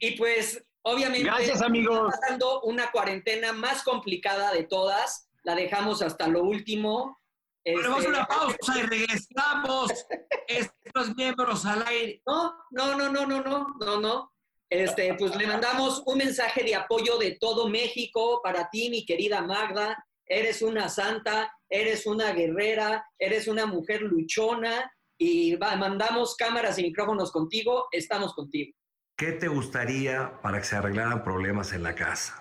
y 0.00 0.10
pues, 0.16 0.64
obviamente, 0.82 1.24
Gracias, 1.24 1.62
amigos. 1.62 1.96
está 2.12 2.20
pasando 2.20 2.60
una 2.62 2.90
cuarentena 2.90 3.52
más 3.52 3.82
complicada 3.84 4.52
de 4.52 4.64
todas. 4.64 5.27
La 5.48 5.54
dejamos 5.54 6.02
hasta 6.02 6.28
lo 6.28 6.42
último. 6.42 7.18
Ponemos 7.64 8.00
Este, 8.00 8.08
una 8.10 8.26
pausa 8.26 8.78
y 8.78 8.82
regresamos. 8.82 9.90
Estos 10.46 11.16
miembros 11.16 11.64
al 11.64 11.86
aire. 11.86 12.20
No, 12.26 12.52
no, 12.70 12.94
no, 12.98 13.08
no, 13.10 13.24
no, 13.26 13.40
no, 13.42 13.66
no, 13.80 13.98
no. 13.98 14.32
Este, 14.68 15.14
pues 15.14 15.34
le 15.36 15.46
mandamos 15.46 16.02
un 16.04 16.18
mensaje 16.18 16.62
de 16.64 16.74
apoyo 16.74 17.16
de 17.16 17.38
todo 17.40 17.66
México 17.66 18.42
para 18.44 18.68
ti, 18.68 18.90
mi 18.90 19.06
querida 19.06 19.40
Magda. 19.40 19.96
Eres 20.26 20.60
una 20.60 20.90
santa, 20.90 21.50
eres 21.70 22.04
una 22.06 22.32
guerrera, 22.32 23.06
eres 23.18 23.48
una 23.48 23.64
mujer 23.64 24.02
luchona 24.02 24.92
y 25.16 25.56
va- 25.56 25.76
mandamos 25.76 26.36
cámaras 26.36 26.78
y 26.78 26.82
micrófonos 26.82 27.32
contigo. 27.32 27.86
Estamos 27.90 28.34
contigo. 28.34 28.76
¿Qué 29.16 29.32
te 29.32 29.48
gustaría 29.48 30.38
para 30.42 30.58
que 30.58 30.64
se 30.64 30.76
arreglaran 30.76 31.24
problemas 31.24 31.72
en 31.72 31.84
la 31.84 31.94
casa? 31.94 32.38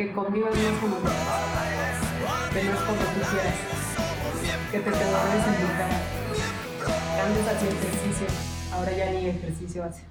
Que 0.00 0.12
convivan 0.12 0.50
más 0.50 0.80
como 0.80 0.96
que 0.96 1.02
no 2.64 2.72
es 2.72 2.80
como 2.80 3.00
tú 3.02 3.20
quieras. 3.30 3.58
Que 4.72 4.78
te 4.78 4.90
perdores 4.90 5.46
en 5.46 5.62
mi 5.62 5.68
cara. 5.76 6.00
Cambios 7.18 7.46
hacia 7.46 7.68
ejercicio. 7.68 8.26
Ahora 8.72 8.92
ya 8.92 9.10
ni 9.10 9.26
ejercicio 9.28 9.84
hace. 9.84 10.06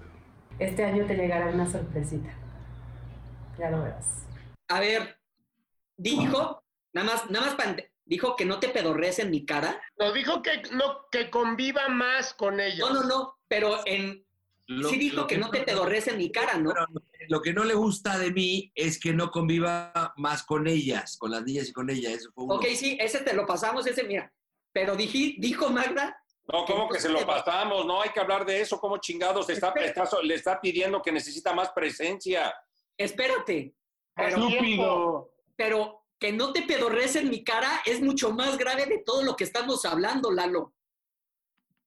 Este 0.59 0.85
año 0.85 1.07
te 1.07 1.15
llegará 1.15 1.47
una 1.47 1.65
sorpresita. 1.65 2.29
Ya 3.57 3.71
lo 3.71 3.81
verás. 3.81 4.27
A 4.67 4.79
ver, 4.79 5.17
dijo, 5.97 6.63
nada 6.93 7.07
más, 7.07 7.31
nada 7.31 7.47
más 7.47 7.55
para 7.55 7.75
dijo 8.05 8.35
que 8.35 8.45
no 8.45 8.59
te 8.59 8.69
pedorres 8.69 9.17
en 9.17 9.31
mi 9.31 9.43
cara. 9.43 9.81
Nos 9.97 10.13
dijo 10.13 10.43
que 10.43 10.61
no, 10.71 11.09
que 11.11 11.31
conviva 11.31 11.89
más 11.89 12.35
con 12.35 12.59
ellos. 12.59 12.87
No, 12.91 13.01
no, 13.01 13.07
no, 13.07 13.39
pero 13.47 13.79
en 13.87 14.23
Lo- 14.67 14.87
sí 14.87 14.99
dijo 14.99 15.25
que 15.25 15.39
no 15.39 15.49
te 15.49 15.61
pedorres 15.63 16.07
en 16.09 16.17
mi 16.17 16.31
cara, 16.31 16.59
¿no? 16.59 16.73
Pero 16.73 16.85
lo 17.29 17.41
que 17.41 17.53
no 17.53 17.63
le 17.63 17.75
gusta 17.75 18.17
de 18.17 18.31
mí 18.31 18.71
es 18.73 18.99
que 18.99 19.13
no 19.13 19.29
conviva 19.29 20.13
más 20.17 20.41
con 20.43 20.67
ellas, 20.67 21.15
con 21.17 21.29
las 21.31 21.43
niñas 21.43 21.69
y 21.69 21.73
con 21.73 21.89
ella. 21.89 22.09
Eso 22.11 22.31
fue 22.33 22.43
uno. 22.45 22.55
Ok, 22.55 22.65
sí, 22.75 22.97
ese 22.99 23.19
te 23.19 23.33
lo 23.33 23.45
pasamos, 23.45 23.85
ese, 23.85 24.03
mira. 24.03 24.33
Pero 24.73 24.95
dije, 24.95 25.35
dijo 25.37 25.69
Magda, 25.69 26.15
No, 26.51 26.65
¿cómo 26.65 26.89
que 26.89 26.99
se 26.99 27.09
lo 27.09 27.23
pasamos? 27.27 27.85
No 27.85 28.01
hay 28.01 28.09
que 28.09 28.19
hablar 28.19 28.43
de 28.45 28.59
eso. 28.61 28.79
¿Cómo 28.79 28.97
chingados 28.97 29.47
le 29.47 29.53
está, 29.53 29.71
está- 29.77 30.09
le 30.23 30.33
está 30.33 30.59
pidiendo 30.59 31.01
que 31.03 31.11
necesita 31.11 31.53
más 31.53 31.69
presencia? 31.71 32.51
espérate, 32.97 33.73
pero, 34.15 34.47
Estúpido. 34.47 35.31
pero 35.55 36.03
que 36.19 36.33
no 36.33 36.51
te 36.51 36.63
pedorres 36.63 37.15
en 37.15 37.29
mi 37.29 37.43
cara 37.43 37.81
es 37.85 38.01
mucho 38.01 38.31
más 38.33 38.57
grave 38.57 38.87
de 38.87 39.03
todo 39.05 39.23
lo 39.23 39.35
que 39.35 39.43
estamos 39.45 39.85
hablando, 39.85 40.31
Lalo. 40.31 40.73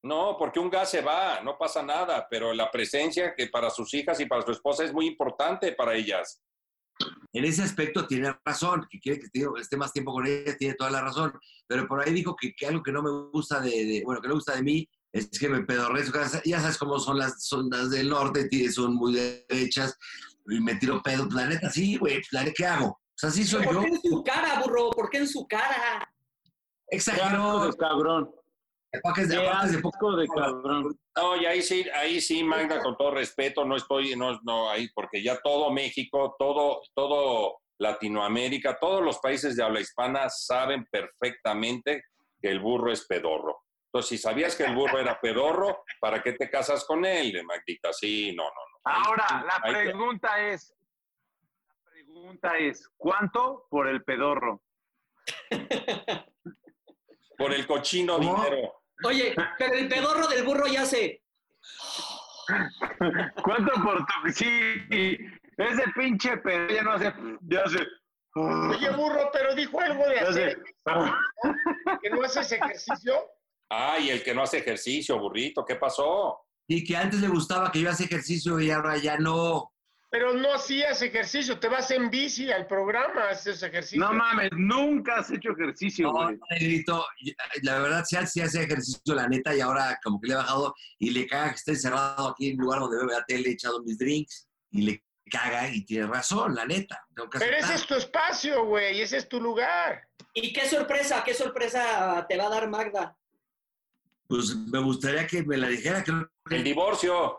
No, 0.04 0.36
porque 0.38 0.58
un 0.58 0.68
gas 0.68 0.90
se 0.90 1.00
va, 1.00 1.40
no 1.42 1.56
pasa 1.56 1.82
nada, 1.82 2.26
pero 2.28 2.52
la 2.52 2.70
presencia 2.70 3.34
que 3.36 3.46
para 3.46 3.70
sus 3.70 3.94
hijas 3.94 4.18
y 4.20 4.26
para 4.26 4.42
su 4.44 4.50
esposa 4.50 4.84
es 4.84 4.92
muy 4.92 5.06
importante 5.06 5.72
para 5.72 5.94
ellas. 5.94 6.42
En 7.32 7.44
ese 7.44 7.62
aspecto 7.62 8.06
tiene 8.06 8.34
razón, 8.44 8.86
que 8.90 8.98
quiere 8.98 9.20
que 9.20 9.26
esté, 9.60 9.76
más 9.76 9.92
tiempo 9.92 10.12
con 10.12 10.26
ellas, 10.26 10.58
tiene 10.58 10.74
toda 10.74 10.90
la 10.90 11.00
razón. 11.02 11.32
Pero 11.66 11.86
por 11.86 12.00
ahí 12.00 12.12
dijo 12.12 12.34
que, 12.36 12.52
que 12.54 12.66
algo 12.66 12.82
que 12.82 12.92
no 12.92 13.02
me 13.02 13.10
gusta 13.30 13.60
de, 13.60 13.70
de- 13.70 14.02
bueno, 14.04 14.20
que 14.20 14.28
no 14.28 14.34
me 14.34 14.38
gusta 14.38 14.56
de 14.56 14.62
mí 14.62 14.88
es 15.12 15.28
que 15.38 15.48
me 15.48 15.62
pedorré 15.62 16.04
su 16.04 16.12
casa. 16.12 16.42
Ya 16.44 16.60
sabes 16.60 16.78
cómo 16.78 16.98
son 16.98 17.18
las, 17.18 17.44
son 17.46 17.68
las 17.70 17.90
del 17.90 18.08
norte, 18.10 18.48
son 18.70 18.94
muy 18.94 19.14
derechas, 19.14 19.96
y 20.48 20.60
me 20.60 20.74
tiro 20.76 21.00
pedo. 21.02 21.24
Pues, 21.24 21.34
La 21.34 21.46
neta, 21.46 21.70
sí, 21.70 21.96
güey, 21.96 22.16
pues, 22.16 22.28
la 22.32 22.40
neta, 22.42 22.54
¿qué 22.56 22.66
hago? 22.66 22.86
O 22.88 22.98
sea, 23.14 23.30
sí 23.30 23.44
soy 23.44 23.64
¿Por 23.64 23.74
yo. 23.74 23.80
qué 23.82 23.88
en 23.88 24.00
su 24.02 24.22
cara, 24.24 24.60
burro? 24.60 24.90
¿Por 24.90 25.08
qué 25.10 25.18
en 25.18 25.28
su 25.28 25.46
cara? 25.46 26.12
Exageró. 26.88 27.70
cabrón. 27.78 28.30
De, 28.92 29.26
de 29.26 29.48
asco 29.48 30.16
de 30.16 30.26
cabrón. 30.28 30.98
No, 31.16 31.36
y 31.36 31.46
ahí 31.46 31.62
sí, 31.62 31.86
ahí 31.94 32.20
sí, 32.20 32.44
Magda, 32.44 32.82
con 32.82 32.96
todo 32.96 33.12
respeto, 33.12 33.64
no 33.64 33.76
estoy, 33.76 34.14
no, 34.16 34.38
no, 34.42 34.68
ahí, 34.68 34.88
porque 34.94 35.22
ya 35.22 35.40
todo 35.40 35.70
México, 35.70 36.36
todo, 36.38 36.82
todo 36.94 37.58
Latinoamérica, 37.78 38.78
todos 38.78 39.02
los 39.02 39.18
países 39.18 39.56
de 39.56 39.62
habla 39.62 39.80
hispana 39.80 40.28
saben 40.28 40.86
perfectamente 40.90 42.04
que 42.40 42.48
el 42.50 42.60
burro 42.60 42.92
es 42.92 43.06
pedorro. 43.06 43.62
Entonces, 43.86 44.10
si 44.10 44.18
sabías 44.18 44.54
que 44.56 44.64
el 44.64 44.74
burro 44.74 44.98
era 44.98 45.18
pedorro, 45.20 45.84
¿para 46.00 46.22
qué 46.22 46.32
te 46.32 46.50
casas 46.50 46.84
con 46.84 47.04
él, 47.06 47.42
Magdita? 47.44 47.92
Sí, 47.94 48.34
no, 48.36 48.44
no, 48.44 48.50
no. 48.50 48.80
Ahí- 48.84 49.02
Ahora, 49.06 49.44
la 49.46 49.60
ahí 49.62 49.72
te- 49.74 49.84
pregunta 49.90 50.48
es, 50.48 50.74
la 51.66 51.90
pregunta 51.90 52.58
es, 52.58 52.90
¿cuánto 52.96 53.66
por 53.70 53.88
el 53.88 54.02
pedorro? 54.04 54.60
Por 57.38 57.52
el 57.54 57.66
cochino 57.66 58.18
¿Cómo? 58.18 58.36
dinero. 58.44 58.81
Oye, 59.04 59.34
pero 59.58 59.74
el 59.74 59.88
pedorro 59.88 60.26
del 60.28 60.44
burro 60.44 60.66
ya 60.66 60.84
se... 60.84 61.22
¿Cuánto 63.42 63.72
por 63.82 63.98
tu...? 63.98 64.32
Sí, 64.32 65.16
ese 65.56 65.84
pinche 65.94 66.36
pedo 66.38 66.68
ya 66.68 66.82
no 66.82 66.92
hace... 66.92 67.12
Ya 67.42 67.60
hace... 67.60 67.78
Oye, 68.34 68.90
burro, 68.90 69.30
pero 69.32 69.54
dijo 69.54 69.80
algo 69.80 70.08
de 70.08 70.20
hacer 70.20 70.62
que 72.02 72.10
no 72.10 72.22
haces 72.22 72.52
ejercicio. 72.52 73.14
Ah, 73.70 73.98
y 73.98 74.10
el 74.10 74.22
que 74.22 74.34
no 74.34 74.42
hace 74.42 74.58
ejercicio, 74.58 75.18
burrito, 75.18 75.64
¿qué 75.64 75.76
pasó? 75.76 76.40
Y 76.66 76.84
que 76.84 76.96
antes 76.96 77.20
le 77.20 77.28
gustaba 77.28 77.70
que 77.70 77.80
yo 77.80 77.90
hacía 77.90 78.06
ejercicio 78.06 78.58
y 78.60 78.70
ahora 78.70 78.96
ya 78.96 79.18
no. 79.18 79.71
Pero 80.12 80.34
no 80.34 80.52
hacías 80.52 81.00
ejercicio, 81.00 81.58
te 81.58 81.68
vas 81.68 81.90
en 81.90 82.10
bici 82.10 82.52
al 82.52 82.66
programa, 82.66 83.30
haces 83.30 83.62
ejercicio. 83.62 83.98
No 83.98 84.12
mames, 84.12 84.50
nunca 84.54 85.16
has 85.20 85.30
hecho 85.30 85.52
ejercicio, 85.52 86.08
No, 86.08 86.12
güey. 86.12 86.38
negrito, 86.50 87.06
la 87.62 87.78
verdad 87.78 88.04
sí 88.04 88.16
hace 88.16 88.42
hace 88.42 88.62
ejercicio, 88.64 89.14
la 89.14 89.26
neta, 89.26 89.56
y 89.56 89.60
ahora 89.62 89.98
como 90.04 90.20
que 90.20 90.26
le 90.28 90.34
he 90.34 90.36
bajado 90.36 90.74
y 90.98 91.12
le 91.12 91.26
caga 91.26 91.48
que 91.48 91.54
esté 91.56 91.70
encerrado 91.70 92.28
aquí 92.28 92.50
en 92.50 92.58
un 92.58 92.64
lugar 92.66 92.80
donde 92.80 92.98
veo 92.98 93.06
la 93.06 93.24
tele, 93.24 93.48
he 93.48 93.52
echado 93.52 93.82
mis 93.84 93.96
drinks 93.96 94.46
y 94.70 94.82
le 94.82 95.02
caga 95.30 95.70
y 95.70 95.82
tiene 95.86 96.06
razón, 96.06 96.54
la 96.54 96.66
neta. 96.66 97.02
tengo 97.16 97.30
que 97.30 97.38
Pero 97.38 97.56
ese 97.56 97.72
es 97.72 97.86
tu 97.86 97.94
espacio, 97.94 98.66
güey, 98.66 99.00
ese 99.00 99.16
es 99.16 99.26
tu 99.26 99.40
lugar. 99.40 100.06
¿Y 100.34 100.52
qué 100.52 100.68
sorpresa, 100.68 101.24
qué 101.24 101.32
sorpresa 101.32 102.26
te 102.28 102.36
va 102.36 102.48
a 102.48 102.50
dar 102.50 102.68
Magda? 102.68 103.16
Pues 104.28 104.54
me 104.54 104.78
gustaría 104.80 105.26
que 105.26 105.42
me 105.42 105.56
la 105.56 105.68
dijera, 105.68 106.04
creo 106.04 106.18
El 106.50 106.58
que 106.58 106.62
divorcio. 106.62 107.38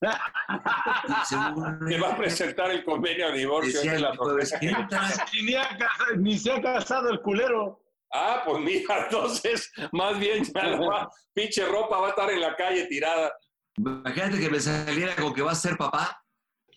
Te 0.00 1.98
va 1.98 2.12
a 2.12 2.16
presentar 2.16 2.70
el 2.70 2.84
convenio 2.84 3.28
de 3.30 3.38
divorcio. 3.38 3.80
es 3.80 3.86
el 3.86 4.02
la. 4.02 4.12
¿quién 4.60 4.88
trae? 4.88 5.12
Ni, 5.32 5.48
se 5.52 5.58
ha 5.58 5.68
casa- 5.78 6.16
ni 6.16 6.38
se 6.38 6.52
ha 6.52 6.62
casado 6.62 7.10
el 7.10 7.20
culero. 7.22 7.80
Ah, 8.12 8.42
pues 8.46 8.60
mira, 8.62 8.98
entonces, 9.04 9.70
más 9.92 10.18
bien, 10.18 10.44
ya 10.44 10.76
va- 10.76 11.08
pinche 11.34 11.64
ropa 11.66 11.98
va 11.98 12.06
a 12.08 12.10
estar 12.10 12.30
en 12.30 12.40
la 12.40 12.54
calle 12.56 12.86
tirada. 12.86 13.32
Imagínate 13.76 14.38
que 14.40 14.50
me 14.50 14.60
saliera 14.60 15.14
con 15.16 15.34
que 15.34 15.42
va 15.42 15.52
a 15.52 15.56
ser 15.56 15.76
papá. 15.76 16.22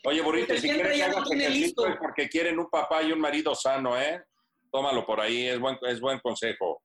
Oye, 0.05 0.21
burrito, 0.21 0.47
Porque 0.47 0.61
si 0.61 0.67
siempre 0.67 0.91
quieres 0.93 1.05
que 1.11 1.11
hagas 1.17 1.27
tiene 1.29 1.43
ejercicio 1.43 1.65
listo. 1.67 1.87
es 1.87 1.97
porque 1.97 2.29
quieren 2.29 2.57
un 2.59 2.69
papá 2.69 3.03
y 3.03 3.11
un 3.11 3.19
marido 3.19 3.53
sano, 3.53 3.97
¿eh? 3.99 4.23
Tómalo 4.71 5.05
por 5.05 5.19
ahí, 5.19 5.47
es 5.47 5.59
buen, 5.59 5.77
es 5.81 5.99
buen 5.99 6.19
consejo. 6.19 6.81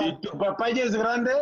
¿Y 0.00 0.20
tu 0.20 0.36
papá 0.38 0.70
ya 0.70 0.84
es 0.84 0.94
grande? 0.94 1.32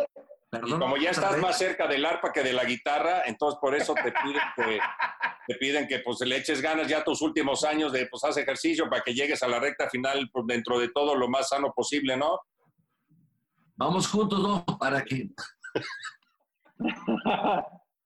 Y 0.53 0.71
como 0.71 0.97
ya 0.97 1.11
estás 1.11 1.33
vez. 1.33 1.41
más 1.41 1.57
cerca 1.57 1.87
del 1.87 2.05
arpa 2.05 2.33
que 2.33 2.43
de 2.43 2.51
la 2.51 2.65
guitarra, 2.65 3.23
entonces 3.25 3.57
por 3.61 3.73
eso 3.73 3.93
te 3.93 4.11
piden 4.11 4.41
que, 4.55 4.79
te 5.47 5.55
piden 5.55 5.87
que 5.87 5.99
pues, 5.99 6.19
le 6.21 6.35
eches 6.37 6.61
ganas 6.61 6.87
ya 6.87 7.03
tus 7.05 7.21
últimos 7.21 7.63
años 7.63 7.93
de 7.93 8.07
pues 8.07 8.23
haz 8.25 8.35
ejercicio 8.35 8.89
para 8.89 9.01
que 9.01 9.13
llegues 9.13 9.41
a 9.43 9.47
la 9.47 9.59
recta 9.59 9.89
final 9.89 10.29
pues, 10.31 10.45
dentro 10.47 10.77
de 10.77 10.89
todo 10.89 11.15
lo 11.15 11.29
más 11.29 11.47
sano 11.49 11.71
posible, 11.73 12.17
¿no? 12.17 12.39
Vamos 13.77 14.07
juntos, 14.09 14.39
¿no? 14.39 14.65
Para 14.77 15.03
que. 15.05 15.29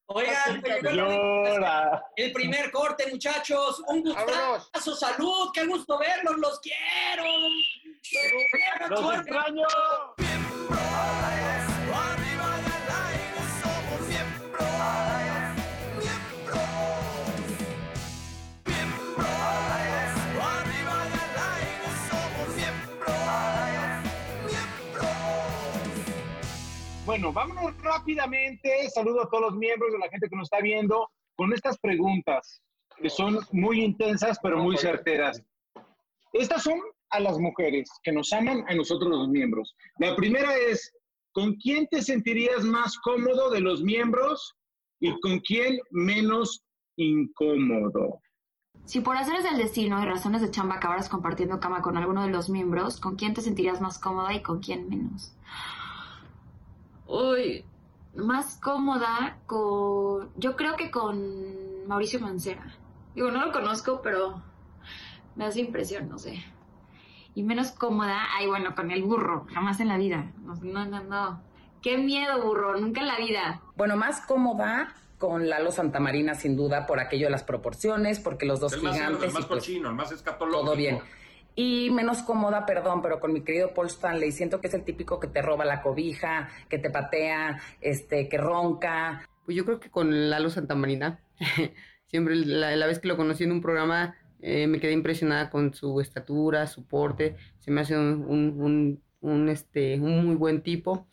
Oigan, 0.08 0.62
pues 0.62 0.94
Llora. 0.94 2.04
el 2.16 2.32
primer 2.32 2.70
corte, 2.72 3.08
muchachos. 3.12 3.82
Un 3.88 4.04
gustazo, 4.04 4.96
salud, 4.96 5.50
qué 5.52 5.66
gusto 5.66 5.98
verlos, 5.98 6.38
los 6.38 6.60
quiero. 6.60 7.24
¡Los 8.90 9.00
Suerte. 9.00 9.32
extraño! 9.32 9.66
Bueno, 27.16 27.32
vámonos 27.32 27.82
rápidamente. 27.82 28.90
Saludo 28.90 29.22
a 29.22 29.30
todos 29.30 29.44
los 29.44 29.56
miembros 29.56 29.94
de 29.94 30.00
la 30.00 30.10
gente 30.10 30.28
que 30.28 30.36
nos 30.36 30.48
está 30.48 30.60
viendo 30.60 31.10
con 31.38 31.54
estas 31.54 31.78
preguntas 31.78 32.62
que 32.98 33.10
son 33.10 33.40
muy 33.54 33.86
intensas 33.86 34.38
pero 34.44 34.58
muy 34.58 34.76
certeras. 34.76 35.42
Estas 36.34 36.64
son 36.64 36.78
a 37.12 37.22
las 37.22 37.40
mujeres 37.40 37.90
que 38.04 38.12
nos 38.12 38.34
aman 38.34 38.66
a 38.68 38.76
nosotros 38.76 39.10
los 39.10 39.30
miembros. 39.30 39.78
La 39.98 40.14
primera 40.18 40.58
es, 40.58 40.92
¿con 41.32 41.54
quién 41.56 41.88
te 41.88 42.02
sentirías 42.02 42.66
más 42.66 42.98
cómodo 42.98 43.50
de 43.50 43.62
los 43.62 43.82
miembros 43.82 44.54
y 45.00 45.18
con 45.22 45.40
quién 45.40 45.80
menos 45.92 46.66
incómodo? 46.98 48.20
Si 48.84 49.00
por 49.00 49.16
haceres 49.16 49.46
el 49.46 49.58
destino 49.58 50.04
y 50.04 50.06
razones 50.06 50.42
de 50.42 50.52
chamba 50.52 50.76
acabaras 50.76 51.08
compartiendo 51.08 51.62
cama 51.62 51.82
con 51.82 51.96
alguno 51.96 52.24
de 52.24 52.32
los 52.32 52.50
miembros, 52.50 53.00
¿con 53.00 53.16
quién 53.16 53.34
te 53.34 53.42
sentirías 53.42 53.80
más 53.80 54.00
cómoda 54.00 54.34
y 54.34 54.42
con 54.42 54.60
quién 54.60 54.90
menos? 54.90 55.35
Uy, 57.08 57.66
más 58.16 58.58
cómoda 58.62 59.38
con... 59.46 60.32
Yo 60.38 60.56
creo 60.56 60.76
que 60.76 60.92
con 60.92 61.88
Mauricio 61.88 62.20
Mancera. 62.20 62.76
Digo, 63.14 63.32
no 63.32 63.46
lo 63.46 63.52
conozco, 63.52 64.02
pero 64.02 64.42
me 65.36 65.46
hace 65.46 65.62
impresión, 65.62 66.10
no 66.10 66.18
sé. 66.18 66.44
Y 67.34 67.44
menos 67.44 67.72
cómoda, 67.72 68.26
ay, 68.38 68.48
bueno, 68.48 68.76
con 68.76 68.92
el 68.92 69.04
burro, 69.04 69.46
jamás 69.54 69.80
en 69.80 69.90
la 69.90 69.98
vida. 69.98 70.32
No, 70.44 70.56
no, 70.56 70.86
no, 70.86 71.04
no. 71.04 71.42
Qué 71.82 71.98
miedo, 71.98 72.42
burro, 72.42 72.80
nunca 72.80 73.02
en 73.02 73.08
la 73.08 73.18
vida. 73.18 73.62
Bueno, 73.76 73.96
más 73.98 74.22
cómoda 74.22 74.94
con 75.18 75.48
Lalo 75.48 75.72
Santamarina, 75.72 76.34
sin 76.34 76.56
duda, 76.56 76.86
por 76.86 77.00
aquello 77.00 77.28
de 77.28 77.32
las 77.32 77.44
proporciones, 77.44 78.20
porque 78.20 78.46
los 78.46 78.60
dos 78.60 78.74
El 78.74 78.84
más, 78.84 78.94
gigantes. 78.96 79.24
el 79.24 79.34
más 79.34 79.44
y 79.44 79.48
pues, 79.48 79.60
cochino, 79.60 79.90
el 79.90 79.96
más 79.96 80.12
escatológico. 80.12 80.66
todo 80.66 80.76
bien. 80.76 81.00
Y 81.56 81.90
menos 81.92 82.22
cómoda, 82.24 82.66
perdón, 82.66 83.02
pero 83.02 83.20
con 83.20 83.32
mi 83.32 83.42
querido 83.42 83.74
Paul 83.74 83.88
Stanley. 83.88 84.32
Siento 84.32 84.60
que 84.60 84.68
es 84.68 84.74
el 84.74 84.84
típico 84.84 85.20
que 85.20 85.28
te 85.28 85.42
roba 85.42 85.64
la 85.64 85.82
cobija, 85.82 86.50
que 86.70 86.78
te 86.80 86.90
patea, 86.90 87.62
este, 87.80 88.28
que 88.28 88.38
ronca. 88.38 89.28
Pues 89.46 89.56
yo 89.56 89.64
creo 89.66 89.80
que 89.80 89.90
con 89.90 90.30
Lalo 90.30 90.50
Santamarina. 90.50 91.20
Siempre 92.08 92.36
la, 92.36 92.86
vez 92.88 93.00
que 93.00 93.08
lo 93.08 93.18
conocí 93.18 93.46
en 93.46 93.52
un 93.52 93.62
programa 93.62 94.16
eh, 94.42 94.68
me 94.68 94.80
quedé 94.80 94.92
impresionada 94.92 95.50
con 95.50 95.74
su 95.74 96.02
estatura, 96.02 96.68
su 96.68 96.86
porte. 96.86 97.36
Se 97.60 97.72
me 97.72 97.82
hace 97.82 97.98
un, 97.98 98.26
un, 98.28 98.62
un- 98.62 99.02
un, 99.22 99.50
este, 99.50 100.00
un 100.00 100.26
muy 100.26 100.36
buen 100.36 100.62
tipo. 100.62 101.08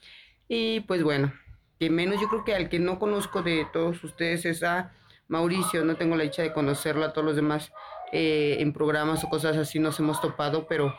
Y 0.48 0.81
pues 0.81 1.02
bueno, 1.02 1.33
que 1.78 1.88
menos 1.88 2.20
yo 2.20 2.28
creo 2.28 2.44
que 2.44 2.55
al 2.55 2.68
que 2.68 2.78
no 2.78 2.98
conozco 2.98 3.42
de 3.42 3.66
todos 3.72 4.02
ustedes 4.05 4.44
es 4.44 4.62
a 4.64 4.92
Mauricio. 5.28 5.85
No 5.85 5.96
tengo 5.96 6.16
la 6.16 6.24
dicha 6.24 6.42
de 6.42 6.52
conocerlo, 6.52 7.05
a 7.05 7.12
todos 7.12 7.24
los 7.26 7.37
demás 7.37 7.72
eh, 8.12 8.57
en 8.61 8.72
programas 8.72 9.25
o 9.25 9.29
cosas 9.29 9.57
así 9.57 9.79
nos 9.79 9.98
hemos 9.98 10.20
topado, 10.20 10.66
pero 10.66 10.94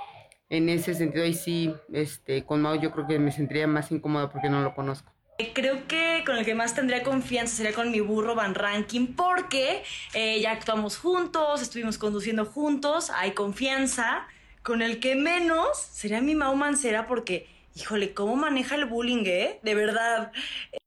en 0.49 0.69
ese 0.69 0.93
sentido 0.93 1.23
ahí 1.23 1.34
sí, 1.34 1.73
este, 1.91 2.43
con 2.45 2.62
Mau 2.62 2.80
yo 2.80 2.91
creo 2.91 3.08
que 3.08 3.19
me 3.19 3.32
sentiría 3.32 3.67
más 3.67 3.91
incómoda 3.91 4.30
porque 4.30 4.49
no 4.49 4.62
lo 4.62 4.76
conozco. 4.76 5.12
Creo 5.54 5.88
que 5.88 6.23
con 6.26 6.38
el 6.38 6.45
que 6.45 6.54
más 6.54 6.76
tendría 6.76 7.02
confianza 7.02 7.56
sería 7.56 7.73
con 7.73 7.91
mi 7.91 7.99
burro 7.99 8.36
Van 8.36 8.54
Ranking 8.54 9.15
porque 9.15 9.84
eh, 10.13 10.39
ya 10.41 10.52
actuamos 10.52 10.97
juntos, 10.97 11.62
estuvimos 11.62 11.97
conduciendo 11.97 12.45
juntos, 12.45 13.10
hay 13.10 13.32
confianza. 13.32 14.28
Con 14.62 14.82
el 14.82 15.02
que 15.02 15.15
menos 15.15 15.78
sería 15.78 16.21
mi 16.21 16.36
Mau 16.36 16.56
Mancera 16.56 17.06
porque, 17.06 17.49
híjole, 17.76 18.13
¿cómo 18.13 18.38
maneja 18.38 18.76
el 18.76 18.86
bullying, 18.86 19.26
eh? 19.26 19.60
De 19.62 19.76
verdad. 19.76 20.32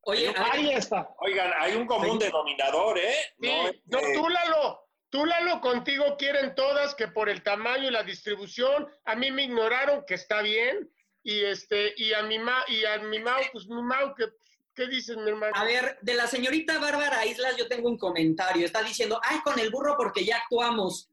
Oye, 0.02 0.32
Ahí 0.50 0.70
está. 0.70 1.10
Oigan, 1.18 1.50
hay 1.58 1.76
un 1.76 1.86
común 1.86 2.18
denominador, 2.18 2.96
¿eh? 2.96 3.12
Sí, 3.38 3.50
No, 3.86 3.98
eh, 3.98 4.12
tú, 4.14 4.28
Lalo, 4.28 4.85
tú, 5.16 5.24
Lalo, 5.24 5.62
contigo 5.62 6.16
quieren 6.18 6.54
todas 6.54 6.94
que 6.94 7.08
por 7.08 7.30
el 7.30 7.42
tamaño 7.42 7.88
y 7.88 7.90
la 7.90 8.02
distribución, 8.02 8.86
a 9.06 9.16
mí 9.16 9.30
me 9.30 9.44
ignoraron, 9.44 10.04
que 10.06 10.12
está 10.12 10.42
bien, 10.42 10.90
y 11.22 11.42
este, 11.42 11.94
y 11.96 12.12
a 12.12 12.22
mi 12.24 12.38
ma, 12.38 12.62
y 12.68 12.84
a 12.84 12.98
mi 12.98 13.18
Mau, 13.20 13.40
pues 13.50 13.66
mi 13.66 13.82
Mau, 13.82 14.14
que, 14.14 14.26
¿qué 14.74 14.86
dices, 14.88 15.16
mi 15.16 15.30
hermano? 15.30 15.54
A 15.56 15.64
ver, 15.64 15.98
de 16.02 16.12
la 16.12 16.26
señorita 16.26 16.78
Bárbara 16.78 17.24
Islas 17.24 17.56
yo 17.56 17.66
tengo 17.66 17.88
un 17.88 17.96
comentario. 17.96 18.66
Está 18.66 18.82
diciendo, 18.82 19.18
ay, 19.24 19.38
con 19.42 19.58
el 19.58 19.70
burro 19.70 19.96
porque 19.96 20.22
ya 20.22 20.36
actuamos. 20.36 21.08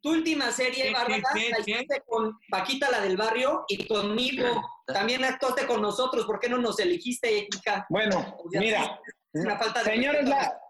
Tu 0.00 0.10
última 0.10 0.52
serie, 0.52 0.84
¿Qué, 0.84 0.92
Bárbara, 0.92 1.20
qué, 1.34 1.40
qué, 1.40 1.50
la 1.50 1.56
qué? 1.56 1.70
hiciste 1.72 2.02
con 2.06 2.38
Paquita, 2.48 2.88
la 2.92 3.00
del 3.00 3.16
barrio, 3.16 3.64
y 3.66 3.88
conmigo. 3.88 4.62
También 4.86 5.24
actuaste 5.24 5.66
con 5.66 5.82
nosotros. 5.82 6.24
¿Por 6.26 6.38
qué 6.38 6.48
no 6.48 6.58
nos 6.58 6.78
elegiste, 6.78 7.48
hija? 7.52 7.84
Bueno, 7.90 8.36
mira, 8.52 9.00
Falta 9.44 9.82
de 9.82 9.90
Señores, 9.90 10.28
la- 10.28 10.60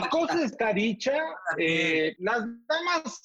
La 0.00 0.08
cosa 0.10 0.42
está 0.42 0.72
dicha. 0.72 1.16
eh, 1.58 2.14
las 2.18 2.40
damas, 2.66 3.22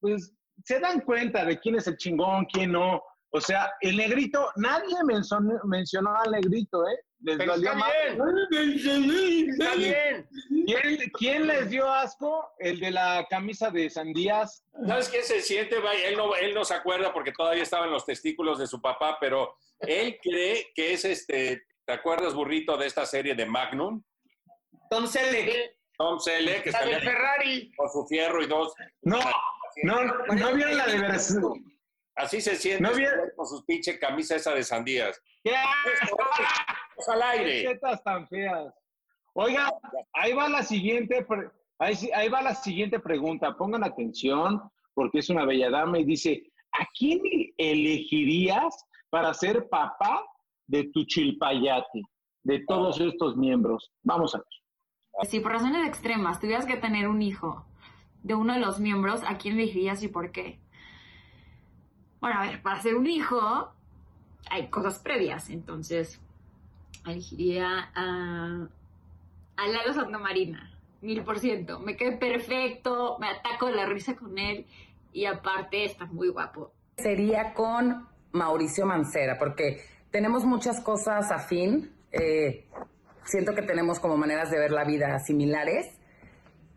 pues, 0.00 0.32
se 0.64 0.78
dan 0.80 1.00
cuenta 1.00 1.44
de 1.44 1.58
quién 1.58 1.76
es 1.76 1.86
el 1.86 1.96
chingón, 1.96 2.44
quién 2.46 2.72
no. 2.72 3.02
O 3.34 3.40
sea, 3.40 3.72
el 3.80 3.96
negrito, 3.96 4.50
nadie 4.56 4.94
mencionó, 5.06 5.58
mencionó 5.64 6.14
al 6.16 6.32
negrito, 6.32 6.86
¿eh? 6.86 6.98
Les 7.20 7.38
Pero 7.38 7.54
está 7.54 7.74
bien, 7.74 9.50
está 9.50 9.74
bien. 9.76 10.28
¿Quién, 10.66 11.10
quién 11.14 11.46
les 11.46 11.70
dio 11.70 11.88
asco? 11.90 12.50
El 12.58 12.78
de 12.80 12.90
la 12.90 13.26
camisa 13.30 13.70
de 13.70 13.88
sandías. 13.88 14.64
¿Sabes 14.86 15.08
quién 15.08 15.22
se 15.24 15.40
siente? 15.40 15.78
Vaya, 15.78 16.08
Él 16.08 16.16
no, 16.16 16.34
él 16.36 16.52
no 16.54 16.64
se 16.64 16.74
acuerda 16.74 17.12
porque 17.14 17.32
todavía 17.32 17.62
estaba 17.62 17.86
en 17.86 17.92
los 17.92 18.04
testículos 18.04 18.58
de 18.58 18.66
su 18.66 18.80
papá, 18.82 19.16
pero 19.20 19.56
él 19.80 20.18
cree 20.22 20.70
que 20.74 20.92
es 20.92 21.04
este. 21.04 21.62
¿Te 21.86 21.92
acuerdas, 21.92 22.34
burrito, 22.34 22.76
de 22.76 22.86
esta 22.86 23.04
serie 23.06 23.34
de 23.34 23.46
Magnum? 23.46 24.02
Tom 24.90 25.06
Selleck. 25.06 25.74
Tom 25.98 26.18
Selleck, 26.18 26.64
que 26.64 26.70
La 26.70 26.84
de 26.84 27.00
Ferrari. 27.00 27.72
con 27.76 27.90
su 27.90 28.06
fierro 28.06 28.42
y 28.42 28.46
dos. 28.46 28.74
No, 29.02 29.18
no, 29.84 30.02
no 30.04 30.54
vieron 30.54 30.76
la 30.76 30.86
de 30.86 30.98
Brasil. 30.98 31.40
Así 32.14 32.40
se 32.40 32.56
siente 32.56 32.82
No 32.82 32.90
vi- 32.94 33.04
güey 33.04 33.34
con 33.36 33.46
sus 33.46 33.64
pinche 33.64 33.98
camisa 33.98 34.36
esa 34.36 34.54
de 34.54 34.62
sandías. 34.62 35.20
¿Qué? 35.42 35.54
Es 36.98 37.08
al 37.08 37.22
aire. 37.22 37.78
Tan 38.04 38.28
feas. 38.28 38.72
Oiga, 39.34 39.72
ahí 40.12 40.32
va 40.34 40.48
la 40.48 40.62
siguiente, 40.62 41.24
pre- 41.24 41.50
ahí, 41.78 41.94
ahí 42.14 42.28
va 42.28 42.42
la 42.42 42.54
siguiente 42.54 43.00
pregunta. 43.00 43.56
Pongan 43.56 43.82
atención, 43.82 44.60
porque 44.94 45.18
es 45.20 45.30
una 45.30 45.46
bella 45.46 45.70
dama 45.70 45.98
y 45.98 46.04
dice, 46.04 46.42
¿a 46.72 46.86
quién 46.98 47.20
elegirías 47.56 48.86
para 49.08 49.32
ser 49.34 49.68
papá 49.70 50.22
de 50.72 50.84
tu 50.84 51.04
chilpayate, 51.04 52.02
de 52.44 52.64
todos 52.66 52.98
estos 52.98 53.36
miembros? 53.36 53.92
Vamos 54.02 54.34
a 54.34 54.38
ver. 54.38 55.28
Si 55.28 55.38
por 55.40 55.52
razones 55.52 55.86
extremas 55.86 56.40
tuvieras 56.40 56.64
que 56.64 56.78
tener 56.78 57.08
un 57.08 57.20
hijo 57.20 57.66
de 58.22 58.34
uno 58.34 58.54
de 58.54 58.60
los 58.60 58.80
miembros, 58.80 59.22
¿a 59.26 59.36
quién 59.36 59.56
elegirías 59.56 60.02
y 60.02 60.08
por 60.08 60.32
qué? 60.32 60.58
Bueno, 62.20 62.40
a 62.40 62.46
ver, 62.46 62.62
para 62.62 62.80
ser 62.80 62.96
un 62.96 63.06
hijo 63.06 63.70
hay 64.50 64.70
cosas 64.70 64.98
previas, 64.98 65.50
entonces 65.50 66.20
elegiría 67.06 67.90
a, 67.94 68.66
a 69.56 69.68
Lalo 69.68 69.92
Santamarina, 69.92 70.74
mil 71.02 71.22
por 71.22 71.38
ciento. 71.38 71.80
Me 71.80 71.96
quedé 71.96 72.16
perfecto, 72.16 73.18
me 73.20 73.28
ataco 73.28 73.66
de 73.66 73.74
la 73.74 73.84
risa 73.84 74.16
con 74.16 74.38
él 74.38 74.64
y 75.12 75.26
aparte 75.26 75.84
está 75.84 76.06
muy 76.06 76.28
guapo. 76.28 76.72
Sería 76.96 77.52
con 77.52 78.08
Mauricio 78.32 78.86
Mancera, 78.86 79.38
porque 79.38 79.91
tenemos 80.12 80.44
muchas 80.44 80.80
cosas 80.80 81.32
afín. 81.32 81.90
Eh, 82.12 82.66
siento 83.24 83.54
que 83.54 83.62
tenemos 83.62 83.98
como 83.98 84.16
maneras 84.16 84.50
de 84.50 84.58
ver 84.58 84.70
la 84.70 84.84
vida 84.84 85.18
similares 85.18 85.98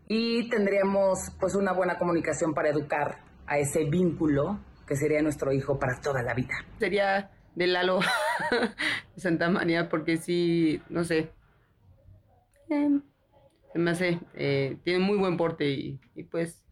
y 0.08 0.48
tendríamos 0.48 1.18
pues 1.38 1.54
una 1.54 1.72
buena 1.72 1.98
comunicación 1.98 2.54
para 2.54 2.70
educar 2.70 3.20
a 3.46 3.58
ese 3.58 3.84
vínculo 3.84 4.58
que 4.86 4.96
sería 4.96 5.20
nuestro 5.22 5.52
hijo 5.52 5.78
para 5.78 6.00
toda 6.00 6.22
la 6.22 6.34
vida. 6.34 6.54
Sería 6.78 7.30
de 7.54 7.66
Lalo 7.66 8.00
Santa 9.16 9.50
María 9.50 9.88
porque 9.88 10.16
sí, 10.16 10.80
no 10.88 11.04
sé, 11.04 11.30
eh, 12.70 13.00
se 13.72 13.78
me 13.78 13.90
hace, 13.90 14.20
eh, 14.34 14.78
tiene 14.84 15.00
muy 15.00 15.18
buen 15.18 15.36
porte 15.36 15.68
y, 15.68 16.00
y 16.14 16.22
pues 16.24 16.64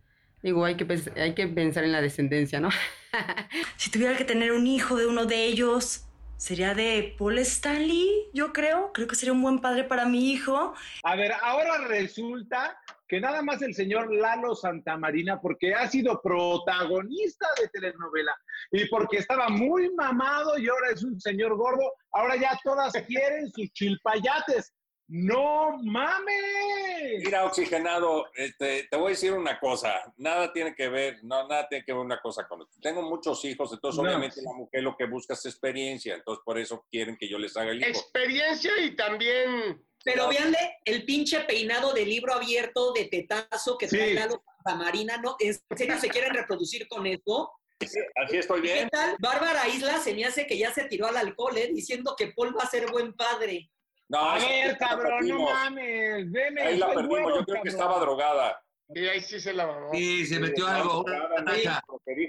digo, 0.42 0.64
hay 0.64 0.76
que, 0.76 0.86
hay 1.16 1.34
que 1.34 1.48
pensar 1.48 1.84
en 1.84 1.92
la 1.92 2.00
descendencia, 2.00 2.60
¿no? 2.60 2.68
si 3.76 3.90
tuviera 3.90 4.16
que 4.16 4.24
tener 4.24 4.52
un 4.52 4.66
hijo 4.66 4.96
de 4.96 5.06
uno 5.06 5.26
de 5.26 5.44
ellos, 5.46 6.06
sería 6.36 6.74
de 6.74 7.14
Paul 7.18 7.38
Stanley, 7.38 8.28
yo 8.32 8.52
creo. 8.52 8.92
Creo 8.92 9.06
que 9.06 9.14
sería 9.14 9.32
un 9.32 9.42
buen 9.42 9.60
padre 9.60 9.84
para 9.84 10.06
mi 10.06 10.30
hijo. 10.30 10.74
A 11.02 11.16
ver, 11.16 11.32
ahora 11.42 11.86
resulta 11.86 12.78
que 13.08 13.20
nada 13.20 13.42
más 13.42 13.62
el 13.62 13.74
señor 13.74 14.12
Lalo 14.12 14.54
Santamarina, 14.54 15.40
porque 15.40 15.74
ha 15.74 15.88
sido 15.88 16.20
protagonista 16.22 17.46
de 17.60 17.68
telenovela 17.68 18.34
y 18.72 18.88
porque 18.88 19.18
estaba 19.18 19.48
muy 19.48 19.94
mamado 19.94 20.58
y 20.58 20.68
ahora 20.68 20.90
es 20.92 21.04
un 21.04 21.20
señor 21.20 21.56
gordo, 21.56 21.92
ahora 22.12 22.36
ya 22.36 22.58
todas 22.64 22.92
quieren 23.06 23.50
sus 23.50 23.70
chilpayates. 23.72 24.72
¡No 25.16 25.78
mames! 25.80 27.22
Mira, 27.24 27.44
oxigenado, 27.44 28.26
este, 28.34 28.88
te 28.90 28.96
voy 28.96 29.06
a 29.06 29.10
decir 29.10 29.32
una 29.32 29.60
cosa, 29.60 30.12
nada 30.16 30.52
tiene 30.52 30.74
que 30.74 30.88
ver, 30.88 31.22
no, 31.22 31.46
nada 31.46 31.68
tiene 31.68 31.84
que 31.84 31.92
ver 31.92 32.00
una 32.02 32.20
cosa 32.20 32.48
con 32.48 32.62
esto. 32.62 32.74
Tengo 32.82 33.00
muchos 33.02 33.44
hijos, 33.44 33.72
entonces 33.72 34.02
No. 34.02 34.08
obviamente 34.08 34.42
la 34.42 34.52
mujer 34.52 34.82
lo 34.82 34.96
que 34.96 35.06
busca 35.06 35.34
es 35.34 35.46
experiencia, 35.46 36.16
entonces 36.16 36.42
por 36.44 36.58
eso 36.58 36.84
quieren 36.90 37.16
que 37.16 37.28
yo 37.28 37.38
les 37.38 37.56
haga 37.56 37.70
el 37.70 37.78
hijo. 37.78 37.90
Experiencia 37.90 38.72
y 38.82 38.96
también. 38.96 39.86
Pero 40.04 40.28
véanle 40.28 40.78
el 40.84 41.04
pinche 41.04 41.38
peinado 41.44 41.92
de 41.92 42.04
libro 42.06 42.34
abierto 42.34 42.92
de 42.92 43.04
tetazo 43.04 43.78
que 43.78 43.86
trae 43.86 44.08
Sí. 44.08 44.14
Lalo 44.14 44.42
Marina, 44.64 45.16
¿no? 45.18 45.36
¿En 45.38 45.54
serio 45.76 45.96
se 46.00 46.08
quieren 46.08 46.34
reproducir 46.34 46.88
con 46.88 47.06
eso? 47.06 47.52
Así 47.80 48.36
estoy 48.36 48.62
¿Qué 48.62 48.72
bien. 48.74 48.88
tal? 48.88 49.14
Bárbara 49.20 49.68
Isla 49.68 49.98
se 49.98 50.12
me 50.12 50.24
hace 50.24 50.44
que 50.48 50.58
ya 50.58 50.72
se 50.74 50.84
tiró 50.86 51.06
al 51.06 51.16
alcohol, 51.18 51.56
¿eh? 51.56 51.70
Diciendo 51.72 52.16
que 52.18 52.32
Paul 52.34 52.56
va 52.58 52.64
a 52.64 52.68
ser 52.70 52.90
buen 52.90 53.12
padre. 53.14 53.70
No, 54.08 54.18
A 54.18 54.38
ver, 54.38 54.76
cabrón, 54.78 55.28
no 55.28 55.44
mames, 55.44 56.30
veme. 56.30 56.62
Ahí 56.62 56.76
la 56.78 56.92
perdimos, 56.92 57.34
yo 57.36 57.44
creo 57.44 57.62
que 57.62 57.68
estaba 57.68 57.98
drogada. 57.98 58.60
Y 58.88 59.06
ahí 59.06 59.20
sí 59.20 59.40
se 59.40 59.54
la 59.54 59.66
mamó. 59.66 59.90
Sí, 59.92 60.26
se 60.26 60.38
metió 60.38 60.66
algo. 60.66 61.04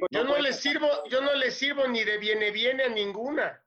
Yo 0.10 0.24
no 0.24 0.38
le 0.38 0.54
sirvo, 0.54 0.88
yo 1.10 1.22
no 1.22 1.34
le 1.36 1.52
sirvo 1.52 1.88
ni 1.88 2.04
de 2.04 2.18
viene 2.18 2.52
viene 2.52 2.84
a 2.84 2.90
ninguna. 2.90 3.62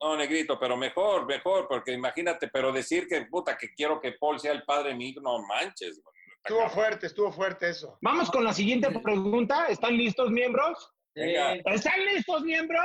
No, 0.00 0.16
negrito, 0.16 0.58
pero 0.58 0.76
mejor, 0.76 1.26
mejor, 1.26 1.66
porque 1.66 1.92
imagínate, 1.92 2.48
pero 2.48 2.72
decir 2.72 3.08
que, 3.08 3.24
puta, 3.26 3.56
que 3.56 3.72
quiero 3.74 4.00
que 4.00 4.12
Paul 4.12 4.38
sea 4.38 4.52
el 4.52 4.64
padre 4.64 4.90
de 4.90 4.96
mi 4.96 5.08
hijo, 5.08 5.20
no 5.20 5.38
manches. 5.46 6.00
güey. 6.02 6.14
Estuvo 6.44 6.68
fuerte, 6.70 7.06
estuvo 7.06 7.32
fuerte 7.32 7.70
eso. 7.70 7.98
Vamos 8.02 8.30
con 8.30 8.44
la 8.44 8.52
siguiente 8.52 8.90
pregunta. 9.00 9.66
¿Están 9.68 9.96
listos, 9.96 10.30
miembros? 10.30 10.92
Venga. 11.14 11.54
¿Están 11.66 12.04
listos, 12.04 12.42
miembros? 12.42 12.82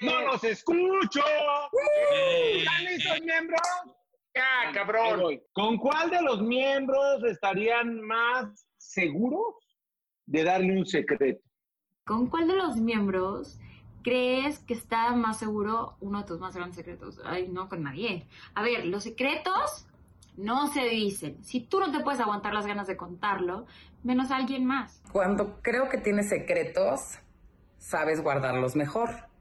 ¡No 0.00 0.20
los 0.22 0.44
escucho! 0.44 1.22
¿Están 2.54 2.84
listos, 2.84 3.20
miembros? 3.22 3.60
Ah, 4.36 4.70
cabrón. 4.72 5.40
¿Con 5.52 5.76
cuál 5.76 6.10
de 6.10 6.22
los 6.22 6.40
miembros 6.42 7.22
estarían 7.24 8.00
más 8.00 8.66
seguros 8.78 9.54
de 10.26 10.44
darle 10.44 10.78
un 10.78 10.86
secreto? 10.86 11.42
¿Con 12.04 12.28
cuál 12.28 12.48
de 12.48 12.56
los 12.56 12.76
miembros 12.76 13.58
crees 14.02 14.58
que 14.60 14.74
está 14.74 15.12
más 15.12 15.38
seguro 15.38 15.96
uno 16.00 16.20
de 16.20 16.26
tus 16.26 16.40
más 16.40 16.56
grandes 16.56 16.76
secretos? 16.76 17.20
Ay, 17.24 17.48
no, 17.48 17.68
con 17.68 17.82
nadie. 17.82 18.26
A 18.54 18.62
ver, 18.62 18.86
los 18.86 19.04
secretos 19.04 19.86
no 20.36 20.68
se 20.68 20.84
dicen. 20.88 21.44
Si 21.44 21.60
tú 21.60 21.78
no 21.78 21.92
te 21.92 22.00
puedes 22.00 22.20
aguantar 22.20 22.54
las 22.54 22.66
ganas 22.66 22.86
de 22.86 22.96
contarlo, 22.96 23.66
menos 24.02 24.30
alguien 24.30 24.64
más. 24.64 25.02
Cuando 25.12 25.60
creo 25.62 25.88
que 25.88 25.98
tienes 25.98 26.28
secretos, 26.28 27.18
sabes 27.78 28.22
guardarlos 28.22 28.76
mejor. 28.76 29.31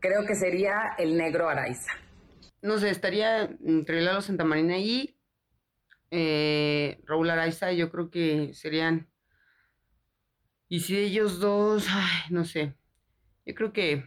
Creo 0.00 0.26
que 0.26 0.34
sería 0.34 0.94
el 0.98 1.16
negro 1.16 1.48
Araiza. 1.48 1.92
No 2.62 2.78
sé, 2.78 2.90
estaría 2.90 3.50
entre 3.64 4.00
Lalo 4.00 4.20
Santamarina 4.22 4.78
y 4.78 5.16
eh, 6.10 7.00
Raúl 7.04 7.30
Araiza, 7.30 7.72
yo 7.72 7.90
creo 7.90 8.10
que 8.10 8.52
serían... 8.54 9.08
Y 10.68 10.80
si 10.80 10.98
ellos 10.98 11.38
dos, 11.38 11.86
ay, 11.88 12.22
no 12.30 12.44
sé, 12.44 12.74
yo 13.44 13.54
creo 13.54 13.72
que 13.72 14.04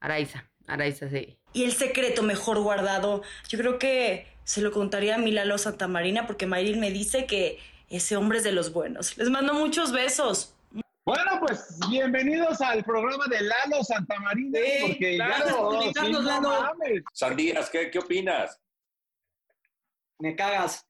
Araiza, 0.00 0.50
Araiza, 0.66 1.08
sí. 1.08 1.38
Y 1.52 1.64
el 1.64 1.72
secreto 1.72 2.24
mejor 2.24 2.60
guardado, 2.60 3.22
yo 3.48 3.58
creo 3.58 3.78
que 3.78 4.26
se 4.44 4.60
lo 4.60 4.72
contaría 4.72 5.14
a 5.14 5.18
Milalo 5.18 5.56
Santamarina 5.58 6.26
porque 6.26 6.46
Mayrin 6.46 6.80
me 6.80 6.90
dice 6.90 7.26
que 7.26 7.58
ese 7.88 8.16
hombre 8.16 8.38
es 8.38 8.44
de 8.44 8.52
los 8.52 8.72
buenos. 8.72 9.16
Les 9.18 9.30
mando 9.30 9.54
muchos 9.54 9.92
besos. 9.92 10.56
Bueno, 11.04 11.40
pues 11.40 11.80
bienvenidos 11.90 12.60
al 12.60 12.84
programa 12.84 13.24
de 13.26 13.40
Lalo 13.40 13.82
Santamarina. 13.82 14.60
Sí, 14.60 14.84
porque 14.86 15.16
gracias 15.16 15.48
ya 15.48 15.56
por 15.56 15.72
no, 15.74 15.82
invitarnos, 15.82 16.20
sí, 16.20 16.24
no 16.24 16.30
Lalo. 16.30 16.62
mames. 16.62 17.02
Sandías, 17.12 17.70
¿qué, 17.70 17.90
qué 17.90 17.98
opinas? 17.98 18.60
Me 20.20 20.36
cagas. 20.36 20.86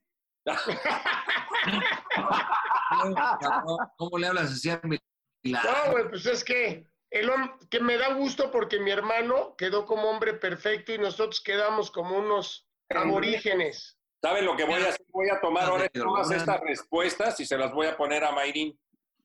¿Cómo 3.96 4.18
le 4.18 4.27
hablas 4.27 4.53
así 4.53 4.68
a 4.68 4.79
mi 4.85 4.98
No, 5.44 5.61
güey, 5.92 6.11
pues 6.11 6.27
es 6.27 6.44
que 6.44 6.85
el 7.11 7.31
que 7.70 7.81
me 7.81 7.96
da 7.96 8.12
gusto 8.12 8.51
porque 8.51 8.81
mi 8.81 8.90
hermano 8.90 9.57
quedó 9.57 9.87
como 9.87 10.11
hombre 10.11 10.35
perfecto 10.35 10.92
y 10.92 10.98
nosotros 10.98 11.40
quedamos 11.42 11.90
como 11.90 12.18
unos 12.18 12.68
aborígenes. 12.90 13.98
¿Saben 14.20 14.44
lo 14.44 14.57
que 14.57 14.64
voy 14.64 14.83
a 14.83 14.88
hacer? 14.90 15.07
Voy 15.09 15.31
a 15.31 15.40
tomar 15.40 15.64
ahora 15.64 15.88
todas 15.88 16.31
estas 16.33 16.61
respuestas 16.61 17.40
y 17.40 17.46
se 17.46 17.57
las 17.57 17.72
voy 17.72 17.87
a 17.87 17.96
poner 17.96 18.25
a 18.25 18.33
Mayrin 18.33 18.79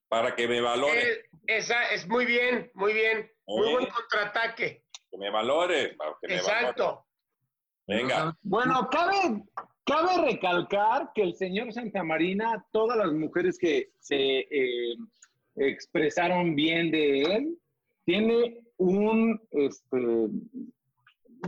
para 0.09 0.35
que 0.35 0.47
me 0.47 0.61
valore. 0.61 1.11
Eh, 1.11 1.21
esa 1.47 1.89
es 1.91 2.07
muy 2.07 2.25
bien, 2.25 2.71
muy 2.73 2.93
bien. 2.93 3.29
Muy 3.47 3.69
Eh. 3.69 3.73
buen 3.73 3.85
contraataque. 3.87 4.83
Que 5.11 5.17
me 5.17 5.29
valore. 5.31 5.95
para 5.95 6.15
que 6.21 6.27
me 6.27 6.35
valore. 6.41 6.53
Exacto. 6.59 7.05
Venga. 7.87 8.37
Bueno, 8.41 8.89
cabe, 8.91 9.43
cabe 9.85 10.29
recalcar 10.31 11.11
que 11.15 11.23
el 11.23 11.35
señor 11.35 11.71
Santamarina, 11.71 12.65
todas 12.71 12.97
las 12.97 13.11
mujeres 13.13 13.57
que 13.57 13.91
se 13.99 14.39
eh, 14.39 14.95
expresaron 15.55 16.55
bien 16.55 16.91
de 16.91 17.21
él, 17.21 17.57
tiene 18.05 18.59
un, 18.77 19.41
este, 19.51 19.97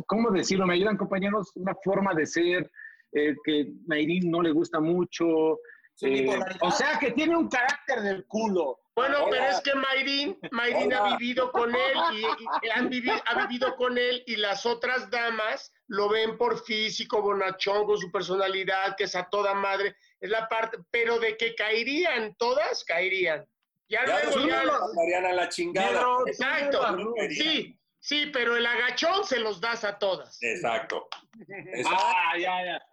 ¿cómo 0.08 0.32
decirlo? 0.32 0.66
¿Me 0.66 0.76
ayudan 0.76 0.98
compañeros? 0.98 1.52
Una 1.56 1.76
forma 1.84 2.14
de 2.14 2.26
ser 2.26 2.72
eh, 3.12 3.36
que 3.44 3.72
Mayrin 3.88 4.32
no 4.32 4.42
le 4.42 4.52
gusta 4.52 4.80
mucho. 4.80 5.60
Eh, 6.02 6.40
o 6.62 6.72
sea, 6.72 6.98
que 7.00 7.12
tiene 7.12 7.36
un 7.36 7.50
carácter 7.50 8.02
del 8.02 8.26
culo. 8.26 8.80
Bueno, 8.96 9.20
Hola. 9.24 9.28
pero 9.30 9.44
es 9.46 9.62
que 9.62 9.76
Mayrin, 9.76 10.40
Mayrin 10.52 10.94
ha 10.94 11.16
vivido 11.18 11.52
con 11.52 11.74
él 11.74 11.94
y, 12.14 12.20
y 12.66 12.70
han 12.70 12.90
vivi- 12.90 13.22
ha 13.26 13.46
vivido 13.48 13.76
con 13.76 13.98
él 13.98 14.24
y 14.28 14.36
las 14.36 14.66
otras 14.66 15.10
damas 15.10 15.72
lo 15.88 16.10
ven 16.10 16.38
por 16.38 16.64
físico, 16.64 17.22
bonachón, 17.22 17.86
con 17.86 17.98
su 17.98 18.12
personalidad, 18.12 18.96
que 18.98 19.06
es 19.06 19.16
a 19.16 19.30
toda 19.30 19.54
madre. 19.54 19.96
Es 20.20 20.30
la 20.30 20.48
parte, 20.50 20.78
pero 20.92 21.18
de 21.20 21.38
que 21.38 21.56
caerían 21.56 22.36
todas, 22.36 22.84
caerían. 22.84 23.46
Ya, 23.88 24.06
Ya 24.06 24.24
luego 24.24 24.48
ya. 24.48 24.64
Mariana 24.96 25.34
la 25.34 25.50
chingada. 25.50 25.92
Negro, 25.92 26.28
Exacto. 26.28 26.96
Sí, 27.30 27.80
sí, 28.00 28.26
pero 28.34 28.56
el 28.58 28.66
agachón 28.66 29.24
se 29.26 29.40
los 29.40 29.60
das 29.62 29.84
a 29.84 29.98
todas. 29.98 30.38
Exacto. 30.42 31.08
Exacto. 31.48 32.00
Ah, 32.06 32.38
ya, 32.38 32.66
ya. 32.66 32.86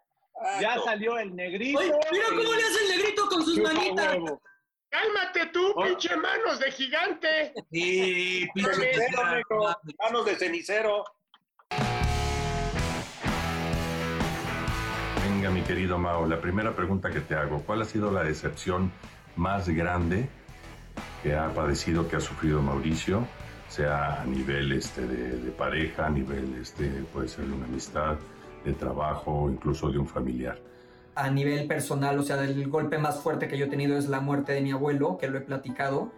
Ya 0.60 0.78
salió 0.84 1.18
el 1.18 1.34
negrito. 1.34 1.78
Oye, 1.78 1.92
mira 2.12 2.26
cómo 2.28 2.42
le 2.54 2.62
hace 2.62 2.82
el 2.84 2.98
negrito 2.98 3.28
con 3.28 3.44
sus 3.44 3.58
manitas. 3.58 4.14
huevo. 4.18 4.40
Cálmate 4.88 5.46
tú, 5.46 5.72
Oh. 5.74 5.82
pinche 5.84 6.16
manos 6.16 6.58
de 6.60 6.70
gigante. 6.70 7.52
Sí, 7.72 8.46
pinche 8.54 8.72
Cenicero. 8.74 9.76
Manos 10.02 10.26
de 10.26 10.36
cenicero. 10.36 11.04
Venga, 15.24 15.50
mi 15.50 15.62
querido 15.62 15.98
Mao, 15.98 16.26
la 16.26 16.40
primera 16.40 16.74
pregunta 16.74 17.10
que 17.10 17.20
te 17.20 17.34
hago, 17.34 17.62
¿cuál 17.62 17.82
ha 17.82 17.84
sido 17.84 18.10
la 18.10 18.22
decepción 18.22 18.92
más 19.36 19.68
grande 19.68 20.28
que 21.22 21.34
ha 21.34 21.48
padecido, 21.52 22.08
que 22.08 22.16
ha 22.16 22.20
sufrido 22.20 22.62
Mauricio, 22.62 23.26
sea 23.68 24.22
a 24.22 24.24
nivel 24.24 24.72
este, 24.72 25.02
de, 25.02 25.50
pareja, 25.50 26.06
a 26.06 26.10
nivel, 26.10 26.54
este, 26.60 26.86
puede 27.12 27.28
ser 27.28 27.46
de 27.46 27.52
una 27.52 27.66
amistad, 27.66 28.16
de 28.66 28.74
trabajo, 28.74 29.48
incluso 29.50 29.90
de 29.90 29.98
un 29.98 30.06
familiar. 30.06 30.58
A 31.14 31.30
nivel 31.30 31.66
personal, 31.66 32.18
o 32.18 32.22
sea, 32.22 32.42
el 32.44 32.68
golpe 32.68 32.98
más 32.98 33.20
fuerte 33.20 33.48
que 33.48 33.56
yo 33.56 33.66
he 33.66 33.68
tenido 33.68 33.96
es 33.96 34.08
la 34.08 34.20
muerte 34.20 34.52
de 34.52 34.60
mi 34.60 34.72
abuelo, 34.72 35.16
que 35.16 35.28
lo 35.28 35.38
he 35.38 35.40
platicado, 35.40 36.12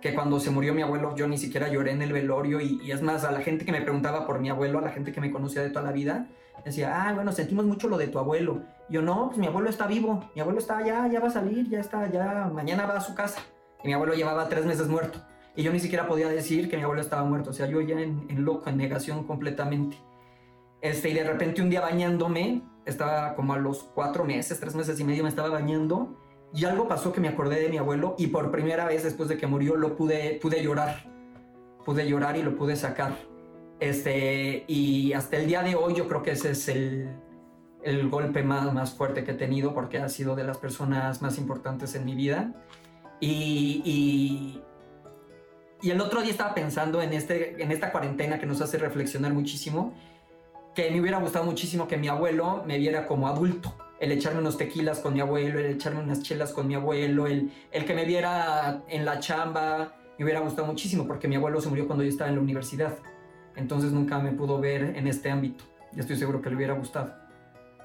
que 0.00 0.14
cuando 0.14 0.40
se 0.40 0.50
murió 0.50 0.74
mi 0.74 0.82
abuelo 0.82 1.14
yo 1.14 1.26
ni 1.28 1.38
siquiera 1.38 1.68
lloré 1.68 1.92
en 1.92 2.02
el 2.02 2.12
velorio 2.12 2.60
y, 2.60 2.80
y 2.82 2.90
es 2.90 3.00
más, 3.00 3.24
a 3.24 3.32
la 3.32 3.40
gente 3.40 3.64
que 3.64 3.72
me 3.72 3.80
preguntaba 3.80 4.26
por 4.26 4.40
mi 4.40 4.50
abuelo, 4.50 4.78
a 4.78 4.82
la 4.82 4.90
gente 4.90 5.12
que 5.12 5.20
me 5.20 5.30
conocía 5.30 5.62
de 5.62 5.70
toda 5.70 5.84
la 5.84 5.92
vida, 5.92 6.26
decía, 6.64 7.08
ah, 7.08 7.12
bueno, 7.14 7.32
sentimos 7.32 7.64
mucho 7.64 7.88
lo 7.88 7.96
de 7.96 8.08
tu 8.08 8.18
abuelo. 8.18 8.62
yo, 8.88 9.02
no, 9.02 9.28
pues 9.28 9.38
mi 9.38 9.46
abuelo 9.46 9.70
está 9.70 9.86
vivo, 9.86 10.28
mi 10.34 10.40
abuelo 10.40 10.58
está 10.58 10.84
ya, 10.84 11.08
ya 11.08 11.20
va 11.20 11.28
a 11.28 11.30
salir, 11.30 11.68
ya 11.68 11.80
está, 11.80 12.10
ya, 12.10 12.50
mañana 12.52 12.86
va 12.86 12.96
a 12.96 13.00
su 13.00 13.14
casa. 13.14 13.40
Y 13.82 13.88
mi 13.88 13.94
abuelo 13.94 14.14
llevaba 14.14 14.48
tres 14.48 14.64
meses 14.64 14.88
muerto. 14.88 15.18
Y 15.54 15.62
yo 15.62 15.72
ni 15.72 15.80
siquiera 15.80 16.06
podía 16.06 16.28
decir 16.28 16.70
que 16.70 16.76
mi 16.76 16.82
abuelo 16.82 17.02
estaba 17.02 17.24
muerto. 17.24 17.50
O 17.50 17.52
sea, 17.52 17.66
yo 17.66 17.80
ya 17.80 18.00
en, 18.00 18.44
loco, 18.44 18.70
en 18.70 18.76
negación 18.76 19.24
completamente. 19.24 19.98
Este, 20.82 21.10
y 21.10 21.14
de 21.14 21.24
repente 21.24 21.62
un 21.62 21.70
día 21.70 21.80
bañándome, 21.80 22.62
estaba 22.84 23.34
como 23.34 23.54
a 23.54 23.58
los 23.58 23.84
cuatro 23.94 24.24
meses, 24.24 24.58
tres 24.60 24.74
meses 24.74 24.98
y 25.00 25.04
medio 25.04 25.22
me 25.22 25.28
estaba 25.28 25.48
bañando. 25.48 26.18
Y 26.52 26.66
algo 26.66 26.86
pasó 26.86 27.12
que 27.12 27.20
me 27.20 27.28
acordé 27.28 27.60
de 27.60 27.70
mi 27.70 27.78
abuelo 27.78 28.14
y 28.18 28.26
por 28.26 28.50
primera 28.50 28.84
vez 28.84 29.04
después 29.04 29.28
de 29.28 29.38
que 29.38 29.46
murió 29.46 29.76
lo 29.76 29.96
pude, 29.96 30.38
pude 30.42 30.62
llorar. 30.62 31.10
Pude 31.86 32.06
llorar 32.06 32.36
y 32.36 32.42
lo 32.42 32.56
pude 32.56 32.76
sacar. 32.76 33.16
Este, 33.80 34.64
y 34.68 35.12
hasta 35.14 35.38
el 35.38 35.46
día 35.46 35.62
de 35.62 35.74
hoy 35.74 35.94
yo 35.94 36.06
creo 36.08 36.22
que 36.22 36.32
ese 36.32 36.50
es 36.50 36.68
el, 36.68 37.08
el 37.82 38.08
golpe 38.08 38.42
más, 38.42 38.72
más 38.72 38.92
fuerte 38.92 39.24
que 39.24 39.32
he 39.32 39.34
tenido 39.34 39.74
porque 39.74 39.98
ha 39.98 40.08
sido 40.08 40.36
de 40.36 40.44
las 40.44 40.58
personas 40.58 41.22
más 41.22 41.38
importantes 41.38 41.94
en 41.94 42.04
mi 42.04 42.14
vida. 42.14 42.52
Y, 43.20 44.60
y, 45.82 45.90
el 45.90 46.00
otro 46.00 46.22
día 46.22 46.30
estaba 46.30 46.54
pensando 46.54 47.02
en, 47.02 47.12
este, 47.12 47.60
en 47.62 47.72
esta 47.72 47.90
cuarentena 47.90 48.38
que 48.38 48.46
nos 48.46 48.60
hace 48.60 48.78
reflexionar 48.78 49.32
muchísimo, 49.32 49.94
que 50.74 50.90
me 50.90 51.00
hubiera 51.00 51.18
gustado 51.18 51.44
muchísimo 51.44 51.86
que 51.86 51.96
mi 51.96 52.08
abuelo 52.08 52.62
me 52.66 52.78
viera 52.78 53.06
como 53.06 53.28
adulto. 53.28 53.74
El 54.00 54.10
echarme 54.12 54.40
unos 54.40 54.56
tequilas 54.56 54.98
con 54.98 55.14
mi 55.14 55.20
abuelo, 55.20 55.60
el 55.60 55.66
echarme 55.66 56.02
unas 56.02 56.22
chelas 56.22 56.52
con 56.52 56.66
mi 56.66 56.74
abuelo, 56.74 57.26
el, 57.26 57.52
el 57.70 57.84
que 57.84 57.94
me 57.94 58.04
viera 58.04 58.82
en 58.88 59.04
la 59.04 59.20
chamba, 59.20 59.94
me 60.18 60.24
hubiera 60.24 60.40
gustado 60.40 60.66
muchísimo 60.66 61.06
porque 61.06 61.28
mi 61.28 61.36
abuelo 61.36 61.60
se 61.60 61.68
murió 61.68 61.86
cuando 61.86 62.02
yo 62.02 62.10
estaba 62.10 62.30
en 62.30 62.36
la 62.36 62.42
universidad. 62.42 62.98
Entonces 63.54 63.92
nunca 63.92 64.18
me 64.18 64.32
pudo 64.32 64.58
ver 64.60 64.96
en 64.96 65.06
este 65.06 65.30
ámbito. 65.30 65.64
Y 65.94 66.00
estoy 66.00 66.16
seguro 66.16 66.40
que 66.40 66.50
le 66.50 66.56
hubiera 66.56 66.74
gustado. 66.74 67.14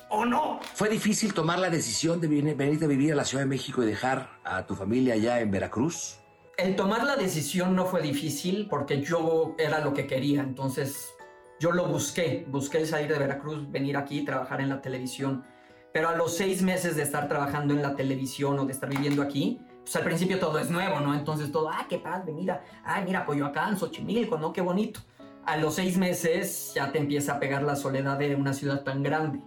¿O 0.09 0.25
no? 0.25 0.59
¿Fue 0.73 0.89
difícil 0.89 1.33
tomar 1.33 1.59
la 1.59 1.69
decisión 1.69 2.21
de 2.21 2.27
venir 2.27 2.83
a 2.83 2.87
vivir 2.87 3.11
a 3.11 3.15
la 3.15 3.25
Ciudad 3.25 3.43
de 3.43 3.49
México 3.49 3.83
y 3.83 3.85
dejar 3.85 4.29
a 4.43 4.65
tu 4.65 4.75
familia 4.75 5.15
allá 5.15 5.41
en 5.41 5.51
Veracruz? 5.51 6.19
El 6.57 6.75
tomar 6.75 7.03
la 7.03 7.17
decisión 7.17 7.75
no 7.75 7.85
fue 7.85 8.01
difícil 8.01 8.67
porque 8.69 9.01
yo 9.01 9.55
era 9.59 9.79
lo 9.81 9.93
que 9.93 10.07
quería, 10.07 10.41
entonces 10.41 11.13
yo 11.59 11.71
lo 11.71 11.87
busqué, 11.87 12.45
busqué 12.49 12.85
salir 12.85 13.11
de 13.11 13.19
Veracruz, 13.19 13.69
venir 13.71 13.97
aquí, 13.97 14.23
trabajar 14.23 14.61
en 14.61 14.69
la 14.69 14.81
televisión. 14.81 15.43
Pero 15.91 16.09
a 16.09 16.15
los 16.15 16.35
seis 16.35 16.61
meses 16.61 16.95
de 16.95 17.03
estar 17.03 17.27
trabajando 17.27 17.73
en 17.73 17.81
la 17.81 17.95
televisión 17.95 18.59
o 18.59 18.65
de 18.65 18.73
estar 18.73 18.89
viviendo 18.89 19.21
aquí, 19.21 19.59
pues 19.81 19.95
al 19.95 20.03
principio 20.03 20.37
todo 20.37 20.59
es 20.59 20.69
nuevo, 20.69 20.99
¿no? 20.99 21.15
Entonces 21.15 21.51
todo, 21.51 21.69
ah, 21.69 21.85
qué 21.89 21.97
padre, 21.97 22.33
mira, 22.33 22.63
ay, 22.83 23.03
mira, 23.05 23.25
Coyoacán, 23.25 23.77
Xochimilco, 23.77 24.37
¿no? 24.37 24.53
Qué 24.53 24.61
bonito. 24.61 24.99
A 25.45 25.57
los 25.57 25.75
seis 25.75 25.97
meses 25.97 26.73
ya 26.75 26.91
te 26.91 26.99
empieza 26.99 27.33
a 27.33 27.39
pegar 27.39 27.63
la 27.63 27.75
soledad 27.75 28.19
de 28.19 28.35
una 28.35 28.53
ciudad 28.53 28.83
tan 28.83 29.01
grande. 29.01 29.41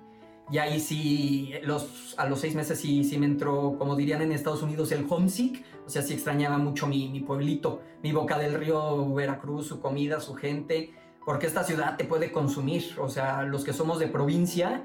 Y 0.51 0.59
ahí 0.59 0.81
sí, 0.81 1.53
los, 1.63 2.15
a 2.19 2.27
los 2.27 2.41
seis 2.41 2.57
meses 2.57 2.81
sí, 2.81 3.05
sí 3.05 3.19
me 3.19 3.27
entró, 3.27 3.77
como 3.79 3.95
dirían 3.95 4.23
en 4.23 4.33
Estados 4.33 4.63
Unidos, 4.63 4.91
el 4.91 5.07
homesick. 5.09 5.65
O 5.87 5.89
sea, 5.89 6.03
sí 6.03 6.15
extrañaba 6.15 6.59
mucho 6.59 6.89
mi, 6.89 7.09
mi 7.09 7.21
pueblito, 7.21 7.83
mi 8.03 8.11
boca 8.11 8.37
del 8.37 8.55
río 8.55 9.15
Veracruz, 9.15 9.69
su 9.69 9.81
comida, 9.81 10.19
su 10.19 10.35
gente. 10.35 10.93
Porque 11.25 11.47
esta 11.47 11.65
ciudad 11.65 11.97
te 11.97 12.05
puede 12.05 12.33
consumir. 12.33 12.97
O 12.99 13.09
sea, 13.09 13.43
los 13.43 13.65
que 13.65 13.73
somos 13.73 13.99
de 13.99 14.09
provincia, 14.09 14.85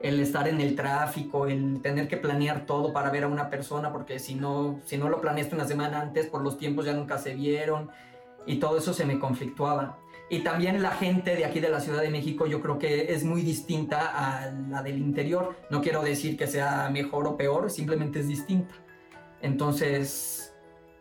el 0.00 0.20
estar 0.20 0.48
en 0.48 0.60
el 0.60 0.74
tráfico, 0.74 1.46
el 1.46 1.80
tener 1.80 2.08
que 2.08 2.16
planear 2.16 2.66
todo 2.66 2.92
para 2.92 3.10
ver 3.10 3.24
a 3.24 3.28
una 3.28 3.50
persona, 3.50 3.92
porque 3.92 4.18
si 4.18 4.34
no, 4.34 4.80
si 4.84 4.98
no 4.98 5.08
lo 5.08 5.20
planeaste 5.20 5.54
una 5.54 5.66
semana 5.66 6.00
antes, 6.00 6.26
por 6.26 6.42
los 6.42 6.58
tiempos 6.58 6.84
ya 6.84 6.92
nunca 6.92 7.18
se 7.18 7.34
vieron. 7.34 7.90
Y 8.46 8.56
todo 8.56 8.78
eso 8.78 8.92
se 8.92 9.04
me 9.04 9.18
conflictuaba. 9.18 9.98
Y 10.28 10.40
también 10.40 10.82
la 10.82 10.90
gente 10.90 11.36
de 11.36 11.44
aquí 11.44 11.60
de 11.60 11.68
la 11.68 11.80
Ciudad 11.80 12.02
de 12.02 12.10
México 12.10 12.46
yo 12.46 12.60
creo 12.60 12.78
que 12.78 13.14
es 13.14 13.22
muy 13.22 13.42
distinta 13.42 14.06
a 14.06 14.50
la 14.50 14.82
del 14.82 14.98
interior. 14.98 15.56
No 15.70 15.80
quiero 15.80 16.02
decir 16.02 16.36
que 16.36 16.48
sea 16.48 16.90
mejor 16.90 17.26
o 17.28 17.36
peor, 17.36 17.70
simplemente 17.70 18.20
es 18.20 18.28
distinta. 18.28 18.74
Entonces, 19.40 20.45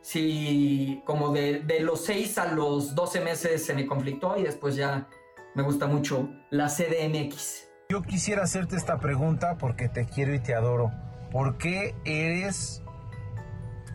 sí, 0.06 1.02
como 1.04 1.32
de, 1.32 1.62
de 1.62 1.80
los 1.80 2.06
6 2.06 2.38
a 2.38 2.54
los 2.54 2.94
12 2.94 3.22
meses 3.22 3.66
se 3.66 3.74
me 3.74 3.88
conflictó 3.88 4.38
y 4.38 4.44
después 4.44 4.76
ya 4.76 5.08
me 5.56 5.64
gusta 5.64 5.88
mucho 5.88 6.30
la 6.52 6.68
CDMX. 6.68 7.68
Yo 7.90 8.04
quisiera 8.04 8.44
hacerte 8.44 8.76
esta 8.76 9.00
pregunta 9.00 9.58
porque 9.58 9.90
te 9.90 10.06
quiero 10.06 10.36
y 10.36 10.40
te 10.40 10.54
adoro. 10.54 10.92
¿Por 11.32 11.58
qué 11.58 11.96
eres 12.06 12.84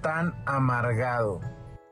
tan 0.03 0.35
amargado? 0.47 1.41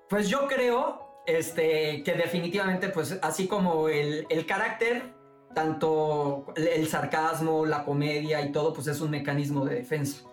Pues 0.08 0.28
yo 0.28 0.48
creo 0.48 1.22
este, 1.26 2.02
que 2.02 2.14
definitivamente, 2.14 2.88
pues 2.88 3.18
así 3.22 3.46
como 3.46 3.88
el, 3.88 4.26
carácter, 4.46 5.14
tanto 5.54 6.46
el 6.56 6.88
sarcasmo, 6.88 7.66
la 7.66 7.84
comedia 7.84 8.40
y 8.42 8.50
todo, 8.50 8.72
pues 8.72 8.88
es 8.88 9.00
un 9.00 9.12
mecanismo 9.12 9.64
de 9.64 9.76
defensa. 9.76 10.24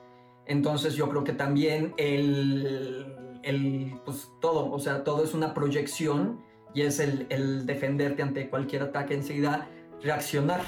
Entonces 0.48 0.96
yo 0.96 1.08
creo 1.10 1.24
que 1.24 1.34
también 1.34 1.94
el, 1.98 3.25
el 3.46 4.02
pues 4.04 4.30
todo, 4.42 4.72
o 4.72 4.80
sea, 4.80 5.04
todo 5.04 5.24
es 5.24 5.34
una 5.34 5.54
proyección 5.54 6.44
y 6.74 6.82
es 6.82 7.00
el, 7.00 7.28
el 7.30 7.66
defenderte 7.66 8.22
ante 8.22 8.50
cualquier 8.50 8.84
ataque 8.84 9.14
enseguida, 9.14 9.70
reaccionar. 10.02 10.62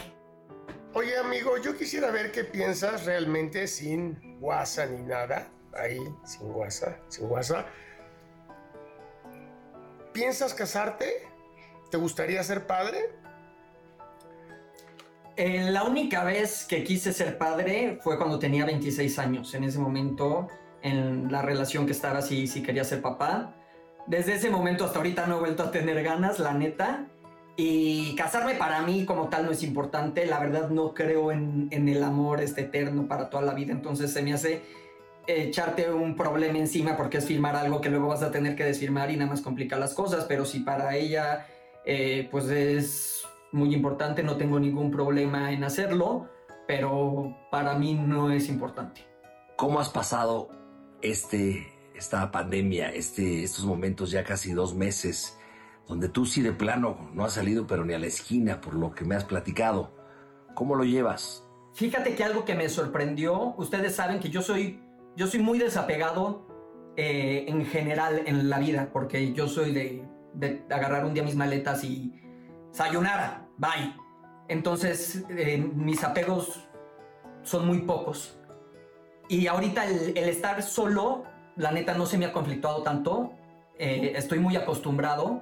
Oye 0.94 1.18
amigo, 1.18 1.58
yo 1.58 1.76
quisiera 1.76 2.12
ver 2.12 2.32
qué 2.32 2.44
piensas 2.44 3.06
realmente 3.06 3.68
sin 3.68 4.38
WhatsApp 4.40 4.92
ni 4.92 5.04
nada, 5.04 5.50
ahí, 5.74 6.00
sin 6.24 6.50
WhatsApp, 6.52 7.00
sin 7.10 7.26
WhatsApp 7.26 7.68
¿Piensas 10.18 10.56
casarte? 10.56 11.28
¿Te 11.92 11.98
gustaría 11.98 12.42
ser 12.42 12.66
padre? 12.66 13.12
Eh, 15.36 15.70
la 15.70 15.84
única 15.84 16.24
vez 16.24 16.66
que 16.66 16.84
quise 16.84 17.14
ser 17.14 17.38
padre 17.38 18.00
fue 18.02 18.18
cuando 18.18 18.40
tenía 18.40 18.66
26 18.66 19.20
años. 19.20 19.54
En 19.54 19.64
ese 19.64 19.78
momento, 19.78 20.48
en 20.82 21.32
la 21.32 21.42
relación 21.42 21.86
que 21.86 21.92
estaba, 21.92 22.22
sí, 22.22 22.48
sí 22.48 22.62
quería 22.62 22.84
ser 22.84 23.02
papá. 23.02 23.56
Desde 24.06 24.36
ese 24.36 24.50
momento 24.50 24.86
hasta 24.86 25.00
ahorita 25.00 25.28
no 25.28 25.38
he 25.38 25.40
vuelto 25.40 25.64
a 25.64 25.72
tener 25.72 26.02
ganas, 26.04 26.40
la 26.40 26.54
neta. 26.54 27.08
Y 27.56 28.16
casarme 28.16 28.54
para 28.54 28.82
mí 28.84 29.06
como 29.06 29.30
tal 29.30 29.46
no 29.46 29.52
es 29.52 29.64
importante. 29.64 30.26
La 30.26 30.40
verdad 30.40 30.70
no 30.70 30.94
creo 30.94 31.32
en, 31.32 31.68
en 31.72 31.90
el 31.90 32.04
amor 32.04 32.42
este 32.42 32.62
eterno 32.62 33.08
para 33.08 33.30
toda 33.30 33.44
la 33.44 33.54
vida. 33.54 33.74
Entonces 33.74 34.14
se 34.14 34.22
me 34.22 34.34
hace 34.34 34.62
echarte 35.28 35.92
un 35.92 36.16
problema 36.16 36.58
encima 36.58 36.96
porque 36.96 37.18
es 37.18 37.26
firmar 37.26 37.56
algo 37.56 37.82
que 37.82 37.90
luego 37.90 38.08
vas 38.08 38.24
a 38.24 38.32
tener 38.32 38.56
que 38.56 38.64
desfirmar 38.64 39.12
y 39.12 39.18
nada 39.18 39.32
más 39.32 39.42
complica 39.42 39.78
las 39.78 39.94
cosas, 39.94 40.26
pero 40.26 40.46
si 40.46 40.62
para 40.62 40.96
ella 40.96 41.46
eh, 41.86 42.28
pues 42.32 42.46
es 42.50 43.24
muy 43.52 43.74
importante, 43.74 44.24
no 44.24 44.38
tengo 44.38 44.60
ningún 44.60 44.92
problema 44.92 45.52
en 45.52 45.64
hacerlo, 45.64 46.30
pero 46.68 47.36
para 47.52 47.76
mí 47.76 47.94
no 47.94 48.32
es 48.32 48.50
importante. 48.50 49.06
¿Cómo 49.56 49.80
has 49.80 49.90
pasado 49.90 50.50
este, 51.02 51.68
esta 51.96 52.32
pandemia, 52.32 52.94
este, 52.94 53.44
estos 53.44 53.66
momentos 53.66 54.12
ya 54.12 54.24
casi 54.24 54.54
dos 54.54 54.76
meses, 54.76 55.38
donde 55.88 56.10
tú 56.10 56.26
sí 56.26 56.42
de 56.42 56.52
plano 56.52 57.10
no 57.14 57.24
has 57.24 57.34
salido 57.34 57.66
pero 57.66 57.86
ni 57.86 57.94
a 57.94 58.00
la 58.00 58.08
esquina 58.08 58.60
por 58.62 58.74
lo 58.74 58.94
que 58.94 59.06
me 59.06 59.16
has 59.16 59.24
platicado? 59.24 59.92
¿Cómo 60.56 60.76
lo 60.76 60.84
llevas? 60.84 61.44
Fíjate 61.74 62.16
que 62.16 62.24
algo 62.24 62.44
que 62.44 62.56
me 62.56 62.68
sorprendió, 62.70 63.54
ustedes 63.58 63.96
saben 63.96 64.20
que 64.20 64.30
yo 64.30 64.42
soy 64.42 64.80
yo 65.18 65.26
soy 65.26 65.42
muy 65.42 65.58
desapegado 65.58 66.46
eh, 66.96 67.46
en 67.48 67.66
general 67.66 68.22
en 68.28 68.50
la 68.50 68.60
vida, 68.60 68.92
porque 68.94 69.34
yo 69.34 69.48
soy 69.48 69.72
de, 69.74 70.64
agarrar 70.70 71.06
un 71.06 71.16
día 71.16 71.24
mis 71.24 71.36
maletas 71.36 71.84
y 71.84 72.14
sayonara, 72.72 73.48
bye. 73.58 73.96
Entonces, 74.48 75.26
eh, 75.30 75.58
mis 75.58 76.04
apegos 76.04 76.70
son 77.42 77.66
muy 77.66 77.80
pocos. 77.80 78.37
Y 79.30 79.48
ahorita 79.48 79.86
el, 79.86 80.18
estar 80.18 80.64
solo, 80.64 81.24
la 81.56 81.72
neta, 81.72 81.94
no 81.94 82.06
se 82.06 82.18
me 82.18 82.26
ha 82.26 82.32
conflictuado 82.32 82.84
tanto. 82.84 83.34
Eh, 83.78 84.14
estoy 84.16 84.40
muy 84.40 84.56
acostumbrado, 84.56 85.42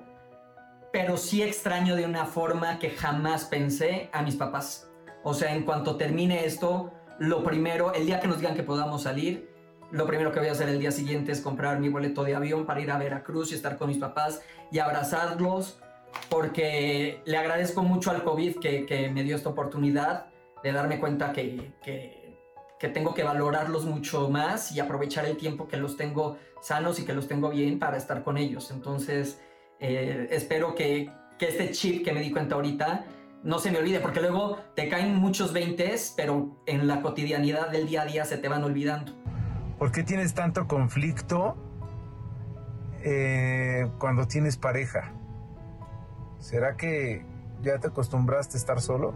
pero 0.92 1.18
sí 1.18 1.44
extraño 1.44 1.96
de 1.96 2.06
una 2.06 2.26
forma 2.26 2.80
que 2.80 2.90
jamás 2.90 3.46
pensé 3.46 4.10
a 4.12 4.22
mis 4.22 4.36
papás. 4.36 4.90
O 5.24 5.34
sea, 5.34 5.54
en 5.54 5.64
cuanto 5.64 5.98
termine 5.98 6.46
esto, 6.46 6.92
lo 7.20 7.44
primero, 7.44 7.94
el 7.94 8.06
día 8.06 8.20
que 8.20 8.28
nos 8.28 8.40
digan 8.40 8.56
que 8.56 8.64
podamos 8.64 9.04
salir, 9.04 9.50
lo 9.92 10.08
primero 10.08 10.32
que 10.32 10.40
voy 10.40 10.50
a 10.50 10.54
hacer 10.54 10.68
el 10.68 10.80
día 10.80 10.92
siguiente 10.92 11.32
es 11.32 11.42
comprar 11.42 11.80
mi 11.80 11.90
boleto 11.90 12.24
de 12.24 12.36
avión 12.36 12.66
para 12.66 12.82
ir 12.82 12.92
a 12.92 12.98
Veracruz 12.98 13.52
y 13.52 13.56
estar 13.56 13.78
con 13.78 13.88
mis 13.88 13.98
papás 13.98 14.42
y 14.72 14.80
abrazarlos, 14.80 15.80
porque 16.30 17.22
le 17.26 17.38
agradezco 17.38 17.84
mucho 17.84 18.12
al 18.12 18.24
COVID 18.24 18.58
que, 18.58 19.12
me 19.14 19.24
dio 19.24 19.36
esta 19.36 19.50
oportunidad 19.50 20.28
de 20.64 20.72
darme 20.72 21.00
cuenta 21.00 21.32
que, 21.32 21.74
que 21.84 22.25
tengo 22.80 23.14
que 23.14 23.24
valorarlos 23.24 23.86
mucho 23.86 24.30
más 24.30 24.72
y 24.72 24.80
aprovechar 24.80 25.26
el 25.26 25.38
tiempo 25.38 25.68
que 25.68 25.78
los 25.78 25.98
tengo 25.98 26.38
sanos 26.62 27.00
y 27.00 27.06
que 27.06 27.14
los 27.14 27.28
tengo 27.28 27.50
bien 27.50 27.80
para 27.80 27.98
estar 27.98 28.24
con 28.24 28.38
ellos. 28.38 28.72
Entonces, 28.72 29.42
eh, 29.80 30.28
espero 30.32 30.76
que, 30.76 31.10
que 31.38 31.48
este 31.50 31.72
chip 31.72 32.04
que 32.04 32.14
me 32.14 32.22
di 32.22 32.32
cuenta 32.32 32.56
ahorita 32.56 33.06
no 33.44 33.60
se 33.60 33.72
me 33.72 33.78
olvide, 33.78 34.00
porque 34.00 34.22
luego 34.22 34.58
te 34.76 34.90
caen 34.90 35.16
muchos 35.16 35.54
veintes, 35.54 36.14
pero 36.18 36.58
en 36.66 36.88
la 36.88 37.02
cotidianidad 37.02 37.70
del 37.70 37.88
día 37.88 38.02
a 38.02 38.06
día 38.06 38.26
se 38.26 38.38
te 38.38 38.48
van 38.48 38.64
olvidando. 38.64 39.14
¿Por 39.78 39.92
qué 39.92 40.04
tienes 40.04 40.34
tanto 40.34 40.68
conflicto 40.68 41.56
eh, 43.04 43.88
cuando 44.00 44.28
tienes 44.28 44.58
pareja? 44.58 45.14
¿Será 46.40 46.76
que 46.76 47.24
ya 47.62 47.78
te 47.80 47.88
acostumbraste 47.88 48.58
a 48.58 48.60
estar 48.60 48.82
solo? 48.82 49.14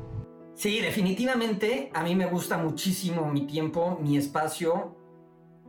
Sí, 0.59 0.81
definitivamente 0.81 1.89
a 1.93 2.03
mí 2.03 2.15
me 2.15 2.25
gusta 2.25 2.57
muchísimo 2.57 3.31
mi 3.31 3.47
tiempo, 3.47 3.97
mi 4.01 4.17
espacio. 4.17 4.93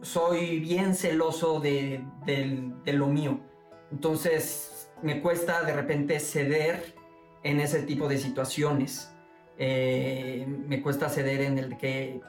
Soy 0.03 0.59
bien 0.59 0.97
celoso 0.97 1.61
de, 1.61 2.03
lo 2.87 3.07
mío. 3.07 3.39
Entonces 3.93 4.91
me 5.01 5.23
cuesta 5.23 5.63
de 5.63 5.75
repente 5.75 6.19
ceder 6.19 6.97
en 7.45 7.61
ese 7.61 7.83
tipo 7.83 8.09
de 8.09 8.19
situaciones. 8.19 9.15
Eh, 9.59 10.45
me 10.67 10.83
cuesta 10.83 11.09
ceder 11.09 11.43
en 11.43 11.59
el 11.59 11.77
que 11.77 12.21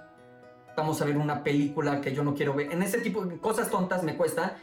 vamos 0.78 1.02
a 1.02 1.06
ver 1.06 1.18
una 1.18 1.44
película 1.44 2.00
que 2.00 2.14
yo 2.14 2.24
no 2.24 2.36
quiero 2.36 2.54
ver. 2.54 2.72
En 2.72 2.84
ese 2.84 3.00
tipo 3.00 3.26
de 3.26 3.40
cosas 3.40 3.72
tontas 3.72 4.04
me 4.04 4.16
cuesta 4.16 4.58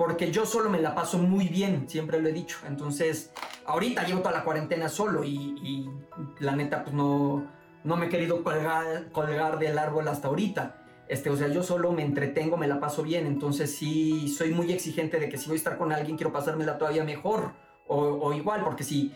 porque 0.00 0.30
yo 0.30 0.46
solo 0.46 0.70
me 0.70 0.80
la 0.80 0.94
paso 0.94 1.18
muy 1.18 1.48
bien, 1.48 1.86
siempre 1.86 2.22
lo 2.22 2.28
he 2.30 2.32
dicho. 2.32 2.56
Entonces, 2.66 3.34
ahorita 3.66 4.06
llevo 4.06 4.20
toda 4.20 4.32
la 4.32 4.44
cuarentena 4.44 4.88
solo 4.88 5.24
y, 5.24 5.90
la 6.38 6.56
neta, 6.56 6.84
pues 6.84 6.94
no, 6.94 7.46
no 7.84 7.96
me 7.98 8.06
he 8.06 8.08
querido 8.08 8.42
colgar, 8.42 9.12
colgar 9.12 9.58
del 9.58 9.76
árbol 9.76 10.08
hasta 10.08 10.28
ahorita. 10.28 10.86
Este, 11.06 11.28
o 11.28 11.36
sea, 11.36 11.48
yo 11.48 11.62
solo 11.62 11.92
me 11.92 12.02
entretengo, 12.02 12.56
me 12.56 12.66
la 12.66 12.80
paso 12.80 13.02
bien. 13.02 13.26
Entonces, 13.26 13.76
sí, 13.76 14.28
soy 14.28 14.54
muy 14.54 14.72
exigente 14.72 15.20
de 15.20 15.28
que 15.28 15.36
si 15.36 15.48
voy 15.48 15.56
a 15.56 15.58
estar 15.58 15.76
con 15.76 15.92
alguien, 15.92 16.16
quiero 16.16 16.32
pasármela 16.32 16.78
todavía 16.78 17.04
mejor 17.04 17.52
o, 17.86 17.98
o 17.98 18.32
igual, 18.32 18.64
porque 18.64 18.84
si 18.84 19.12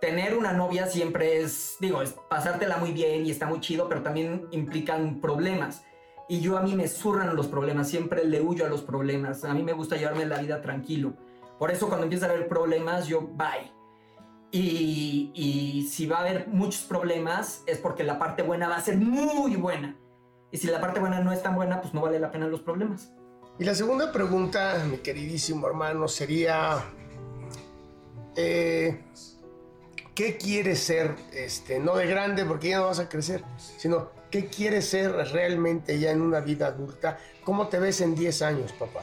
tener 0.00 0.36
una 0.36 0.52
novia 0.52 0.86
siempre 0.86 1.40
es, 1.40 1.78
digo, 1.80 2.00
es 2.00 2.14
pasártela 2.30 2.76
muy 2.76 2.92
bien 2.92 3.26
y 3.26 3.32
está 3.32 3.46
muy 3.46 3.58
chido, 3.58 3.88
pero 3.88 4.02
también 4.02 4.46
implican 4.52 5.20
problemas. 5.20 5.82
Y 6.28 6.40
yo 6.40 6.58
a 6.58 6.62
mí 6.62 6.74
me 6.74 6.88
zurran 6.88 7.36
los 7.36 7.46
problemas, 7.46 7.88
siempre 7.88 8.24
le 8.24 8.40
huyo 8.40 8.66
a 8.66 8.68
los 8.68 8.82
problemas. 8.82 9.44
A 9.44 9.54
mí 9.54 9.62
me 9.62 9.72
gusta 9.72 9.96
llevarme 9.96 10.26
la 10.26 10.38
vida 10.38 10.60
tranquilo. 10.60 11.14
Por 11.58 11.70
eso 11.70 11.88
cuando 11.88 12.04
empieza 12.04 12.26
a 12.26 12.30
haber 12.30 12.48
problemas, 12.48 13.06
yo 13.06 13.22
bye. 13.22 13.72
Y, 14.50 15.30
y 15.34 15.86
si 15.88 16.06
va 16.06 16.18
a 16.18 16.20
haber 16.20 16.48
muchos 16.48 16.82
problemas, 16.82 17.62
es 17.66 17.78
porque 17.78 18.04
la 18.04 18.18
parte 18.18 18.42
buena 18.42 18.68
va 18.68 18.76
a 18.76 18.80
ser 18.80 18.96
muy 18.96 19.56
buena. 19.56 19.96
Y 20.50 20.58
si 20.58 20.66
la 20.66 20.80
parte 20.80 21.00
buena 21.00 21.20
no 21.20 21.32
es 21.32 21.42
tan 21.42 21.54
buena, 21.54 21.80
pues 21.80 21.94
no 21.94 22.00
vale 22.00 22.18
la 22.18 22.30
pena 22.30 22.46
los 22.46 22.60
problemas. 22.60 23.12
Y 23.58 23.64
la 23.64 23.74
segunda 23.74 24.12
pregunta, 24.12 24.84
mi 24.90 24.98
queridísimo 24.98 25.66
hermano, 25.66 26.08
sería... 26.08 26.84
Eh, 28.34 29.00
qué 30.16 30.36
quieres 30.38 30.80
ser, 30.80 31.14
este, 31.32 31.78
no 31.78 31.94
de 31.96 32.06
grande 32.06 32.44
porque 32.44 32.70
ya 32.70 32.78
no 32.78 32.86
vas 32.86 32.98
a 32.98 33.08
crecer, 33.08 33.44
sino 33.56 34.10
qué 34.30 34.46
quieres 34.46 34.88
ser 34.88 35.12
realmente 35.12 35.98
ya 35.98 36.10
en 36.10 36.20
una 36.20 36.40
vida 36.40 36.68
adulta. 36.68 37.18
¿Cómo 37.44 37.68
te 37.68 37.78
ves 37.78 38.00
en 38.00 38.14
10 38.14 38.42
años, 38.42 38.72
papá? 38.72 39.02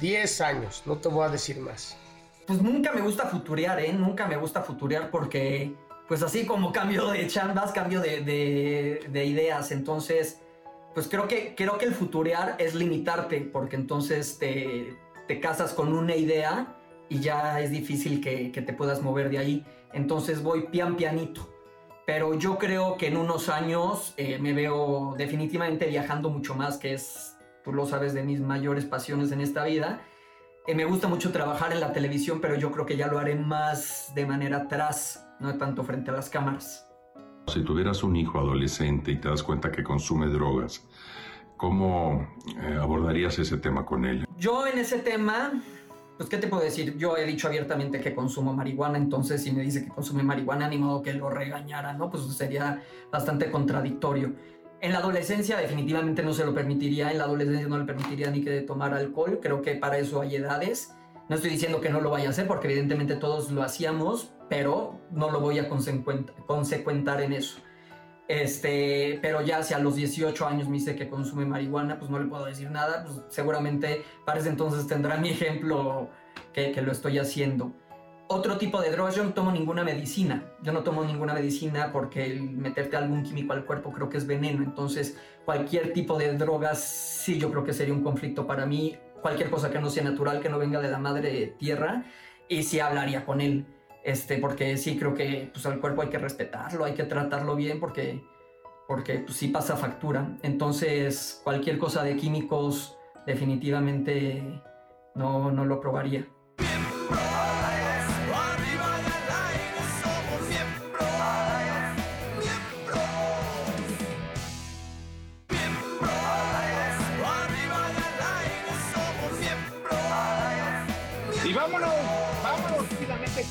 10 0.00 0.40
años, 0.40 0.82
no 0.86 0.98
te 0.98 1.08
voy 1.08 1.24
a 1.26 1.28
decir 1.28 1.58
más. 1.58 1.96
Pues 2.46 2.60
nunca 2.60 2.92
me 2.92 3.00
gusta 3.00 3.26
futurear, 3.26 3.80
¿eh? 3.80 3.92
Nunca 3.92 4.26
me 4.26 4.36
gusta 4.36 4.62
futurear 4.62 5.10
porque, 5.10 5.74
pues 6.08 6.22
así 6.22 6.44
como 6.44 6.72
cambio 6.72 7.08
de 7.08 7.26
chambas, 7.26 7.72
cambio 7.72 8.00
de, 8.00 8.20
de, 8.20 9.24
ideas. 9.24 9.70
Entonces, 9.70 10.40
pues 10.92 11.08
creo 11.08 11.26
que, 11.26 11.54
creo 11.54 11.78
que 11.78 11.86
el 11.86 11.94
futurear 11.94 12.56
es 12.58 12.74
limitarte 12.74 13.40
porque 13.40 13.76
entonces 13.76 14.38
te, 14.38 14.96
te 15.26 15.40
casas 15.40 15.72
con 15.72 15.94
una 15.94 16.16
idea 16.16 16.76
y 17.08 17.20
ya 17.20 17.60
es 17.60 17.70
difícil 17.70 18.20
que, 18.20 18.52
que 18.52 18.60
te 18.60 18.72
puedas 18.72 19.00
mover 19.00 19.30
de 19.30 19.38
ahí 19.38 19.66
entonces 19.94 20.42
voy 20.42 20.66
pian 20.66 20.96
pianito. 20.96 21.48
Pero 22.06 22.34
yo 22.34 22.58
creo 22.58 22.96
que 22.96 23.08
en 23.08 23.16
unos 23.16 23.48
años 23.48 24.12
eh, 24.16 24.38
me 24.38 24.52
veo 24.52 25.14
definitivamente 25.16 25.86
viajando 25.86 26.28
mucho 26.28 26.54
más, 26.54 26.76
que 26.76 26.92
es, 26.92 27.38
tú 27.64 27.72
lo 27.72 27.86
sabes, 27.86 28.12
de 28.12 28.22
mis 28.22 28.40
mayores 28.40 28.84
pasiones 28.84 29.32
en 29.32 29.40
esta 29.40 29.64
vida. 29.64 30.02
Eh, 30.66 30.74
me 30.74 30.84
gusta 30.84 31.08
mucho 31.08 31.32
trabajar 31.32 31.72
en 31.72 31.80
la 31.80 31.92
televisión, 31.92 32.40
pero 32.40 32.56
yo 32.56 32.70
creo 32.72 32.84
que 32.84 32.96
ya 32.96 33.06
lo 33.06 33.18
haré 33.18 33.36
más 33.36 34.12
de 34.14 34.26
manera 34.26 34.58
atrás, 34.58 35.26
no 35.40 35.56
tanto 35.56 35.82
frente 35.82 36.10
a 36.10 36.14
las 36.14 36.28
cámaras. 36.28 36.86
Si 37.48 37.62
tuvieras 37.62 38.02
un 38.02 38.16
hijo 38.16 38.38
adolescente 38.38 39.10
y 39.10 39.16
te 39.16 39.28
das 39.28 39.42
cuenta 39.42 39.70
que 39.70 39.82
consume 39.82 40.28
drogas, 40.28 40.86
¿cómo 41.56 42.26
eh, 42.62 42.78
abordarías 42.80 43.38
ese 43.38 43.56
tema 43.58 43.86
con 43.86 44.04
él? 44.04 44.26
Yo 44.38 44.66
en 44.66 44.78
ese 44.78 44.98
tema 44.98 45.52
pues, 46.16 46.28
¿qué 46.28 46.38
te 46.38 46.46
puedo 46.46 46.62
decir? 46.62 46.96
Yo 46.96 47.16
he 47.16 47.24
dicho 47.26 47.48
abiertamente 47.48 48.00
que 48.00 48.14
consumo 48.14 48.52
marihuana, 48.52 48.98
entonces 48.98 49.42
si 49.42 49.52
me 49.52 49.62
dice 49.62 49.84
que 49.84 49.90
consume 49.90 50.22
marihuana, 50.22 50.68
ni 50.68 50.78
modo 50.78 51.02
que 51.02 51.12
lo 51.12 51.28
regañara, 51.30 51.92
¿no? 51.92 52.10
Pues 52.10 52.24
sería 52.36 52.82
bastante 53.10 53.50
contradictorio. 53.50 54.34
En 54.80 54.92
la 54.92 54.98
adolescencia 54.98 55.56
definitivamente 55.56 56.22
no 56.22 56.32
se 56.32 56.44
lo 56.44 56.54
permitiría, 56.54 57.10
en 57.10 57.18
la 57.18 57.24
adolescencia 57.24 57.66
no 57.66 57.78
le 57.78 57.84
permitiría 57.84 58.30
ni 58.30 58.44
que 58.44 58.60
tomar 58.60 58.94
alcohol, 58.94 59.40
creo 59.42 59.62
que 59.62 59.74
para 59.74 59.98
eso 59.98 60.20
hay 60.20 60.36
edades. 60.36 60.94
No 61.28 61.36
estoy 61.36 61.50
diciendo 61.50 61.80
que 61.80 61.88
no 61.88 62.00
lo 62.00 62.10
vaya 62.10 62.26
a 62.26 62.30
hacer, 62.30 62.46
porque 62.46 62.68
evidentemente 62.68 63.16
todos 63.16 63.50
lo 63.50 63.62
hacíamos, 63.62 64.34
pero 64.48 65.00
no 65.10 65.30
lo 65.30 65.40
voy 65.40 65.58
a 65.58 65.68
consecuentar 65.68 67.22
en 67.22 67.32
eso. 67.32 67.60
Este, 68.26 69.18
pero 69.20 69.42
ya 69.42 69.62
si 69.62 69.74
a 69.74 69.78
los 69.78 69.96
18 69.96 70.46
años 70.46 70.68
me 70.68 70.78
dice 70.78 70.96
que 70.96 71.08
consume 71.08 71.44
marihuana, 71.44 71.98
pues 71.98 72.10
no 72.10 72.18
le 72.18 72.26
puedo 72.26 72.44
decir 72.46 72.70
nada. 72.70 73.04
Pues 73.04 73.20
seguramente 73.28 74.04
para 74.24 74.40
entonces 74.40 74.86
tendrá 74.86 75.16
mi 75.16 75.30
ejemplo 75.30 76.08
que, 76.52 76.72
que 76.72 76.82
lo 76.82 76.92
estoy 76.92 77.18
haciendo. 77.18 77.72
Otro 78.26 78.56
tipo 78.56 78.80
de 78.80 78.90
drogas, 78.90 79.14
yo 79.14 79.22
no 79.22 79.34
tomo 79.34 79.52
ninguna 79.52 79.84
medicina. 79.84 80.42
Yo 80.62 80.72
no 80.72 80.82
tomo 80.82 81.04
ninguna 81.04 81.34
medicina 81.34 81.92
porque 81.92 82.24
el 82.24 82.42
meterte 82.42 82.96
algún 82.96 83.22
químico 83.22 83.52
al 83.52 83.66
cuerpo 83.66 83.92
creo 83.92 84.08
que 84.08 84.16
es 84.16 84.26
veneno. 84.26 84.62
Entonces, 84.62 85.18
cualquier 85.44 85.92
tipo 85.92 86.16
de 86.18 86.32
drogas, 86.36 86.82
sí, 86.82 87.38
yo 87.38 87.50
creo 87.50 87.64
que 87.64 87.74
sería 87.74 87.92
un 87.92 88.02
conflicto 88.02 88.46
para 88.46 88.64
mí. 88.64 88.96
Cualquier 89.20 89.50
cosa 89.50 89.70
que 89.70 89.78
no 89.78 89.90
sea 89.90 90.04
natural, 90.04 90.40
que 90.40 90.48
no 90.48 90.58
venga 90.58 90.80
de 90.80 90.90
la 90.90 90.98
madre 90.98 91.54
tierra, 91.58 92.04
y 92.48 92.62
sí 92.62 92.80
hablaría 92.80 93.24
con 93.24 93.40
él 93.40 93.66
este, 94.04 94.38
porque 94.38 94.76
sí 94.76 94.98
creo 94.98 95.14
que 95.14 95.50
pues, 95.52 95.64
al 95.66 95.80
cuerpo 95.80 96.02
hay 96.02 96.08
que 96.08 96.18
respetarlo, 96.18 96.84
hay 96.84 96.92
que 96.92 97.04
tratarlo 97.04 97.56
bien 97.56 97.80
porque, 97.80 98.22
porque 98.86 99.20
pues, 99.20 99.36
sí 99.36 99.48
pasa 99.48 99.76
factura. 99.76 100.36
Entonces, 100.42 101.40
cualquier 101.42 101.78
cosa 101.78 102.04
de 102.04 102.14
químicos 102.16 102.96
definitivamente 103.26 104.62
no, 105.14 105.50
no 105.50 105.64
lo 105.64 105.80
probaría. 105.80 106.28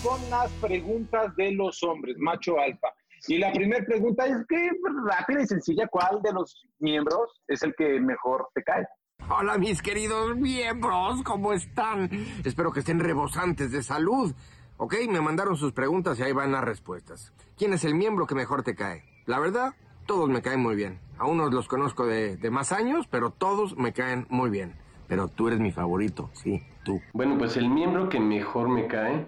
Con 0.03 0.19
las 0.29 0.51
preguntas 0.53 1.33
de 1.37 1.51
los 1.53 1.81
hombres, 1.83 2.17
macho 2.19 2.59
alfa. 2.59 2.89
Y 3.27 3.37
la 3.37 3.53
primera 3.53 3.83
pregunta 3.85 4.25
es 4.25 4.45
que 4.49 4.69
rápida 5.05 5.41
y 5.41 5.47
sencilla, 5.47 5.87
¿cuál 5.87 6.21
de 6.21 6.33
los 6.33 6.67
miembros 6.79 7.41
es 7.47 7.63
el 7.63 7.73
que 7.75 8.01
mejor 8.01 8.49
te 8.53 8.63
cae? 8.63 8.85
Hola 9.29 9.57
mis 9.57 9.81
queridos 9.81 10.35
miembros, 10.35 11.23
¿cómo 11.23 11.53
están? 11.53 12.09
Espero 12.43 12.73
que 12.73 12.81
estén 12.81 12.99
rebosantes 12.99 13.71
de 13.71 13.81
salud. 13.81 14.33
Ok, 14.75 14.95
me 15.09 15.21
mandaron 15.21 15.55
sus 15.55 15.71
preguntas 15.71 16.19
y 16.19 16.23
ahí 16.23 16.33
van 16.33 16.51
las 16.51 16.65
respuestas. 16.65 17.31
¿Quién 17.57 17.71
es 17.71 17.85
el 17.85 17.95
miembro 17.95 18.27
que 18.27 18.35
mejor 18.35 18.63
te 18.63 18.75
cae? 18.75 19.05
La 19.25 19.39
verdad, 19.39 19.73
todos 20.05 20.27
me 20.27 20.41
caen 20.41 20.59
muy 20.59 20.75
bien. 20.75 20.99
A 21.17 21.25
unos 21.25 21.53
los 21.53 21.69
conozco 21.69 22.05
de, 22.05 22.35
de 22.35 22.51
más 22.51 22.73
años, 22.73 23.07
pero 23.09 23.29
todos 23.29 23.77
me 23.77 23.93
caen 23.93 24.27
muy 24.29 24.49
bien. 24.49 24.73
Pero 25.07 25.29
tú 25.29 25.47
eres 25.47 25.61
mi 25.61 25.71
favorito, 25.71 26.29
sí, 26.33 26.61
tú. 26.83 26.99
Bueno, 27.13 27.37
pues 27.37 27.55
el 27.55 27.69
miembro 27.69 28.09
que 28.09 28.19
mejor 28.19 28.67
me 28.67 28.87
cae 28.87 29.25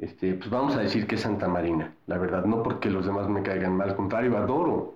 este, 0.00 0.32
pues 0.32 0.48
vamos 0.48 0.74
a 0.76 0.80
decir 0.80 1.06
que 1.06 1.16
es 1.16 1.20
Santa 1.20 1.46
Marina, 1.46 1.94
la 2.06 2.16
verdad, 2.16 2.44
no 2.46 2.62
porque 2.62 2.88
los 2.88 3.04
demás 3.04 3.28
me 3.28 3.42
caigan 3.42 3.76
mal, 3.76 3.90
al 3.90 3.96
contrario, 3.96 4.36
adoro, 4.38 4.94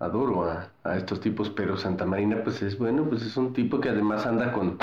adoro 0.00 0.50
a, 0.50 0.96
estos 0.96 1.20
tipos, 1.20 1.48
pero 1.48 1.76
Santa 1.76 2.04
Marina 2.04 2.42
pues 2.42 2.60
es 2.60 2.76
bueno, 2.76 3.08
pues 3.08 3.22
es 3.22 3.36
un 3.36 3.52
tipo 3.52 3.80
que 3.80 3.88
además 3.88 4.26
anda 4.26 4.52
con, 4.52 4.78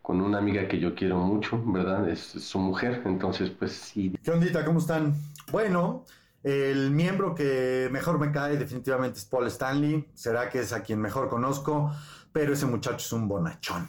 con 0.00 0.22
una 0.22 0.38
amiga 0.38 0.66
que 0.66 0.78
yo 0.78 0.94
quiero 0.94 1.18
mucho, 1.18 1.62
¿verdad? 1.66 2.08
Es, 2.08 2.20
su 2.20 2.58
mujer, 2.58 3.02
entonces 3.04 3.50
pues 3.50 3.72
sí. 3.72 4.16
¿Qué 4.22 4.30
ondita? 4.30 4.64
¿Cómo 4.64 4.78
están? 4.78 5.14
Bueno, 5.50 6.06
el 6.42 6.90
miembro 6.90 7.34
que 7.34 7.90
mejor 7.92 8.18
me 8.18 8.32
cae 8.32 8.56
definitivamente 8.56 9.18
es 9.18 9.26
Paul 9.26 9.46
Stanley, 9.48 10.08
será 10.14 10.48
que 10.48 10.60
es 10.60 10.72
a 10.72 10.82
quien 10.82 11.02
mejor 11.02 11.28
conozco, 11.28 11.92
pero 12.32 12.54
ese 12.54 12.64
muchacho 12.64 12.96
es 12.96 13.12
un 13.12 13.28
bonachón. 13.28 13.88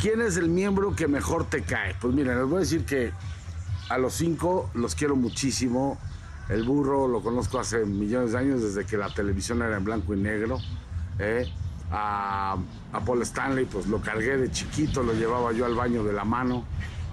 ¿Quién 0.00 0.20
es 0.20 0.36
el 0.36 0.48
miembro 0.48 0.94
que 0.94 1.08
mejor 1.08 1.44
te 1.50 1.62
cae? 1.62 1.96
Pues 2.00 2.14
mira, 2.14 2.36
les 2.36 2.46
voy 2.46 2.58
a 2.58 2.60
decir 2.60 2.86
que 2.86 3.10
a 3.90 3.98
los 3.98 4.14
cinco 4.14 4.70
los 4.74 4.94
quiero 4.94 5.16
muchísimo. 5.16 5.98
El 6.48 6.64
burro 6.64 7.06
lo 7.06 7.22
conozco 7.22 7.58
hace 7.58 7.84
millones 7.84 8.32
de 8.32 8.38
años, 8.38 8.62
desde 8.62 8.86
que 8.86 8.96
la 8.96 9.12
televisión 9.12 9.62
era 9.62 9.76
en 9.76 9.84
blanco 9.84 10.14
y 10.14 10.16
negro. 10.16 10.58
¿eh? 11.18 11.46
A, 11.90 12.56
Paul 13.04 13.22
Stanley, 13.22 13.66
pues 13.66 13.86
lo 13.86 14.00
cargué 14.00 14.36
de 14.36 14.50
chiquito, 14.50 15.02
lo 15.02 15.12
llevaba 15.12 15.52
yo 15.52 15.66
al 15.66 15.74
baño 15.74 16.04
de 16.04 16.12
la 16.12 16.24
mano. 16.24 16.64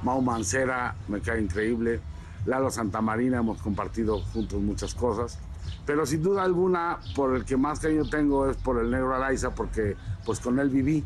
Mau 0.04 0.22
Mancera, 0.22 0.96
me 1.08 1.20
cae 1.20 1.42
increíble. 1.42 2.00
Lalo 2.46 2.70
Santamarina, 2.70 3.40
hemos 3.40 3.60
compartido 3.62 4.22
juntos 4.22 4.62
muchas 4.62 4.94
cosas. 4.94 5.40
Pero 5.86 6.06
sin 6.06 6.22
duda 6.22 6.44
alguna, 6.44 7.00
por 7.16 7.36
el 7.36 7.44
que 7.44 7.58
más 7.58 7.80
cariño 7.80 8.08
tengo 8.08 8.50
es 8.50 8.58
por 8.58 8.80
el 8.80 8.92
negro 8.92 9.16
Araiza, 9.16 9.56
porque 9.56 9.96
pues 10.26 10.40
con 10.40 10.60
él 10.60 10.70
viví, 10.70 11.04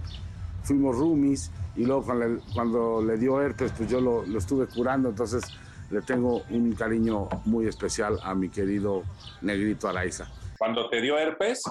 fuimos 0.64 0.95
roomies 0.97 1.51
y 1.76 1.86
luego 1.86 2.03
cuando 2.03 2.28
le, 2.28 2.41
cuando 2.53 3.01
le 3.01 3.18
dio 3.18 3.41
herpes, 3.41 3.72
pues 3.78 3.89
yo 3.89 3.99
lo, 4.01 4.24
lo 4.24 4.38
estuve 4.39 4.68
curando, 4.68 5.09
entonces 5.09 5.43
le 5.89 6.01
tengo 6.01 6.41
un 6.49 6.74
cariño 6.74 7.28
muy 7.45 7.68
especial 7.68 8.20
a 8.24 8.34
mi 8.36 8.49
querido 8.49 9.03
negrito 9.41 9.88
Araiza. 9.89 10.32
Cuando 10.57 10.89
te 10.89 11.01
dio 11.01 11.18
herpes, 11.18 11.64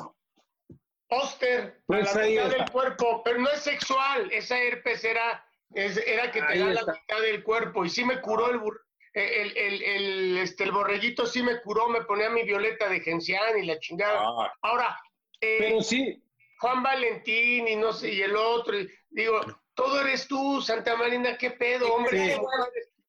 Póster 1.08 1.82
Pues 1.86 2.14
a 2.14 2.20
la 2.20 2.26
mitad 2.26 2.50
del 2.50 2.70
cuerpo, 2.70 3.22
pero 3.24 3.40
no 3.40 3.50
es 3.50 3.60
sexual, 3.60 4.30
esa 4.30 4.58
herpes 4.60 5.02
era, 5.04 5.44
es- 5.74 5.96
era 6.06 6.30
que 6.30 6.40
te 6.40 6.46
Ahí 6.46 6.58
da 6.60 6.66
la 6.66 6.92
mitad 6.92 7.20
del 7.20 7.42
cuerpo 7.42 7.84
y 7.84 7.90
sí 7.90 8.04
me 8.04 8.20
curó 8.20 8.50
el, 8.50 8.60
bur- 8.60 8.80
el, 9.12 9.56
el, 9.56 9.82
el, 9.82 10.38
este, 10.38 10.62
el 10.64 10.70
borreguito, 10.72 11.26
sí 11.26 11.42
me 11.42 11.60
curó, 11.62 11.88
me 11.88 12.02
ponía 12.02 12.30
mi 12.30 12.44
violeta 12.44 12.88
de 12.88 13.00
gencián 13.00 13.58
y 13.60 13.66
la 13.66 13.76
chingada. 13.80 14.20
Ah. 14.22 14.52
Ahora, 14.62 14.96
eh, 15.40 15.56
Pero 15.58 15.82
sí, 15.82 16.22
Juan 16.60 16.82
Valentín 16.82 17.68
y 17.68 17.76
no 17.76 17.92
sé, 17.92 18.12
y 18.12 18.20
el 18.22 18.36
otro, 18.36 18.78
y 18.78 18.88
digo, 19.10 19.40
todo 19.74 20.00
eres 20.02 20.28
tú, 20.28 20.60
Santa 20.60 20.96
Marina, 20.96 21.36
qué 21.38 21.52
pedo, 21.52 21.92
hombre. 21.94 22.38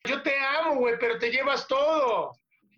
Yo 0.06 0.22
te 0.24 0.34
amo, 0.40 0.76
güey, 0.78 0.96
pero 1.00 1.20
te 1.20 1.30
llevas 1.32 1.68
todo. 1.68 2.32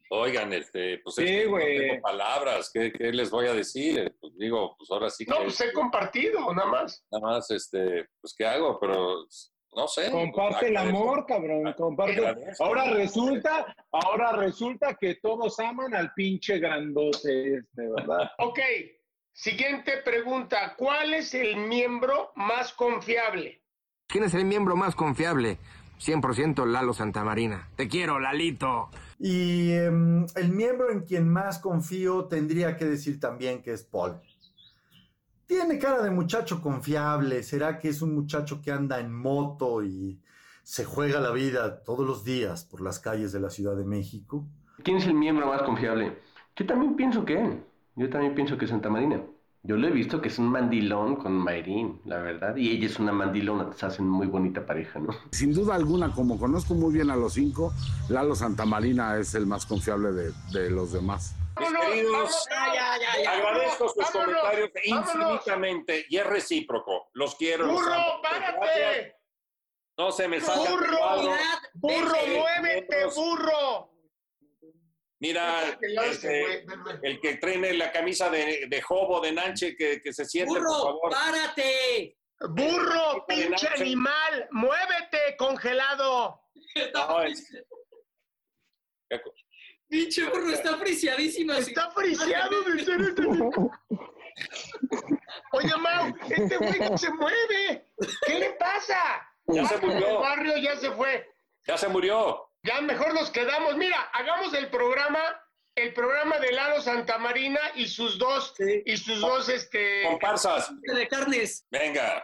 oigan, 0.09 0.51
este, 0.53 0.99
pues 1.03 1.17
es 1.19 1.27
Sí, 1.27 1.35
que 1.35 1.43
no 1.45 1.49
güey. 1.51 1.77
tengo 1.77 2.01
palabras, 2.01 2.69
¿qué, 2.73 2.91
qué 2.91 3.11
les 3.11 3.29
voy 3.31 3.47
a 3.47 3.53
decir? 3.53 4.13
Pues 4.19 4.33
digo, 4.37 4.75
pues 4.77 4.91
ahora 4.91 5.09
sí 5.09 5.25
que... 5.25 5.31
No, 5.31 5.43
pues 5.43 5.59
he 5.61 5.71
compartido, 5.73 6.53
nada 6.53 6.67
más. 6.69 7.05
Nada 7.11 7.25
más, 7.35 7.49
este, 7.51 8.07
pues 8.21 8.35
¿qué 8.37 8.45
hago? 8.45 8.79
Pero 8.79 9.25
no 9.75 9.87
sé. 9.87 10.11
comparte 10.11 10.67
el 10.67 10.77
amor, 10.77 11.25
cabrón, 11.25 11.73
comparte. 11.77 12.21
Ahora 12.59 12.91
resulta, 12.91 13.75
ahora 13.91 14.33
resulta 14.33 14.95
que 14.99 15.15
todos 15.15 15.59
aman 15.59 15.95
al 15.95 16.13
pinche 16.13 16.59
grandote 16.59 17.55
este, 17.55 17.87
¿verdad? 17.95 18.29
Ok, 18.39 18.59
siguiente 19.33 19.97
pregunta. 20.05 20.75
¿Cuál 20.77 21.13
es 21.13 21.33
el 21.33 21.57
miembro 21.57 22.31
más 22.35 22.73
confiable? 22.73 23.61
¿Quién 24.07 24.23
es 24.23 24.33
el 24.33 24.45
miembro 24.45 24.75
más 24.75 24.95
confiable? 24.95 25.57
100% 25.99 26.65
Lalo 26.65 26.93
Santamarina. 26.93 27.69
Te 27.75 27.87
quiero, 27.87 28.19
Lalito. 28.19 28.89
Y 29.19 29.71
em, 29.71 30.25
el 30.35 30.49
miembro 30.49 30.91
en 30.91 31.01
quien 31.01 31.29
más 31.29 31.59
confío 31.59 32.25
tendría 32.25 32.77
que 32.77 32.85
decir 32.85 33.19
también 33.19 33.61
que 33.61 33.71
es 33.71 33.83
Paul. 33.83 34.19
Tiene 35.45 35.77
cara 35.77 36.01
de 36.01 36.11
muchacho 36.11 36.61
confiable. 36.61 37.43
¿Será 37.43 37.79
que 37.79 37.89
es 37.89 38.01
un 38.01 38.15
muchacho 38.15 38.61
que 38.61 38.71
anda 38.71 38.99
en 38.99 39.13
moto 39.13 39.83
y 39.83 40.21
se 40.63 40.85
juega 40.85 41.19
la 41.19 41.31
vida 41.31 41.83
todos 41.83 42.05
los 42.05 42.23
días 42.23 42.65
por 42.65 42.81
las 42.81 42.99
calles 42.99 43.31
de 43.31 43.39
la 43.39 43.49
Ciudad 43.49 43.75
de 43.75 43.85
México? 43.85 44.47
¿Quién 44.83 44.97
es 44.97 45.05
el 45.05 45.13
miembro 45.13 45.47
más 45.47 45.61
confiable? 45.61 46.19
Yo 46.55 46.65
también 46.65 46.95
pienso 46.95 47.23
que 47.23 47.39
él. 47.39 47.63
Yo 47.95 48.09
también 48.09 48.35
pienso 48.35 48.57
que 48.57 48.65
es 48.65 48.71
Santa 48.71 48.89
Marina. 48.89 49.21
Yo 49.65 49.77
lo 49.77 49.87
he 49.87 49.91
visto 49.91 50.19
que 50.21 50.27
es 50.27 50.39
un 50.39 50.49
mandilón 50.49 51.15
con 51.15 51.31
Mayrín, 51.33 52.01
la 52.03 52.17
verdad. 52.17 52.55
Y 52.57 52.71
ella 52.71 52.85
es 52.85 52.99
una 52.99 53.13
mandilona, 53.13 53.71
se 53.71 53.85
hacen 53.85 54.09
muy 54.09 54.27
bonita 54.27 54.65
pareja, 54.65 54.99
¿no? 54.99 55.13
Sin 55.31 55.53
duda 55.53 55.75
alguna, 55.75 56.11
como 56.11 56.37
conozco 56.37 56.73
muy 56.73 56.91
bien 56.93 57.09
a 57.09 57.15
los 57.15 57.33
cinco, 57.35 57.71
Lalo 58.09 58.35
Santamarina 58.35 59.17
es 59.17 59.35
el 59.35 59.45
más 59.47 59.65
confiable 59.65 60.11
de, 60.11 60.31
de 60.51 60.69
los 60.69 60.91
demás. 60.91 61.35
Mis 61.57 61.69
queridos, 61.69 62.47
agradezco 63.25 63.87
sus 63.87 64.03
vámonos, 64.03 64.11
comentarios 64.11 64.71
vámonos. 64.89 65.15
infinitamente 65.15 66.05
y 66.09 66.17
es 66.17 66.25
recíproco. 66.25 67.09
Los 67.13 67.35
quiero. 67.35 67.71
¡Burro, 67.71 68.21
párate! 68.21 69.15
No 69.97 70.11
se 70.11 70.27
me 70.27 70.41
salga 70.41 70.71
¡Burro! 70.71 70.97
¡Burro, 71.75 72.17
muévete, 72.27 73.05
burro! 73.15 73.92
Mira, 75.23 75.79
este, 76.03 76.65
el 77.01 77.21
que 77.21 77.35
trae 77.37 77.73
la 77.75 77.93
camisa 77.93 78.29
de, 78.29 78.65
de 78.67 78.81
Jobo, 78.81 79.21
de 79.21 79.31
Nanche, 79.31 79.73
que, 79.73 80.01
que 80.01 80.11
se 80.11 80.25
siente, 80.25 80.51
por 80.53 80.59
¡Burro, 80.61 80.83
favor. 80.83 81.11
párate! 81.11 82.17
¡Burro, 82.49 83.25
pinche 83.25 83.69
animal! 83.69 84.49
¡Muévete, 84.51 85.37
congelado! 85.37 86.41
No, 86.93 87.23
es- 87.23 87.47
Pinche 89.87 90.25
burro, 90.25 90.49
está 90.49 90.75
friciadísimo. 90.77 91.53
Está 91.53 91.89
friciado 91.91 92.63
de 92.63 92.83
ser 92.83 92.99
este- 92.99 93.23
Oye, 95.53 95.77
Mau, 95.79 96.13
este 96.29 96.57
güey 96.57 96.79
no 96.79 96.97
se 96.97 97.11
mueve. 97.11 97.91
¿Qué 98.25 98.39
le 98.39 98.53
pasa? 98.53 99.25
Ya 99.47 99.65
se 99.67 99.77
murió. 99.77 100.07
El 100.09 100.17
barrio 100.17 100.57
ya 100.57 100.75
se 100.75 100.91
fue. 100.91 101.25
Ya 101.65 101.77
se 101.77 101.87
murió. 101.87 102.49
Ya 102.63 102.79
mejor 102.81 103.13
nos 103.13 103.29
quedamos. 103.29 103.75
Mira, 103.75 104.09
hagamos 104.13 104.53
el 104.53 104.69
programa, 104.69 105.19
el 105.75 105.93
programa 105.93 106.39
de 106.39 106.51
Lalo 106.53 106.81
Santamarina 106.81 107.59
y 107.75 107.87
sus 107.87 108.17
dos, 108.17 108.53
y 108.85 108.95
sus 108.97 109.19
dos, 109.19 109.49
este. 109.49 110.03
Comparsas. 110.03 110.71
De 110.81 111.07
carnes. 111.07 111.65
Venga. 111.69 112.23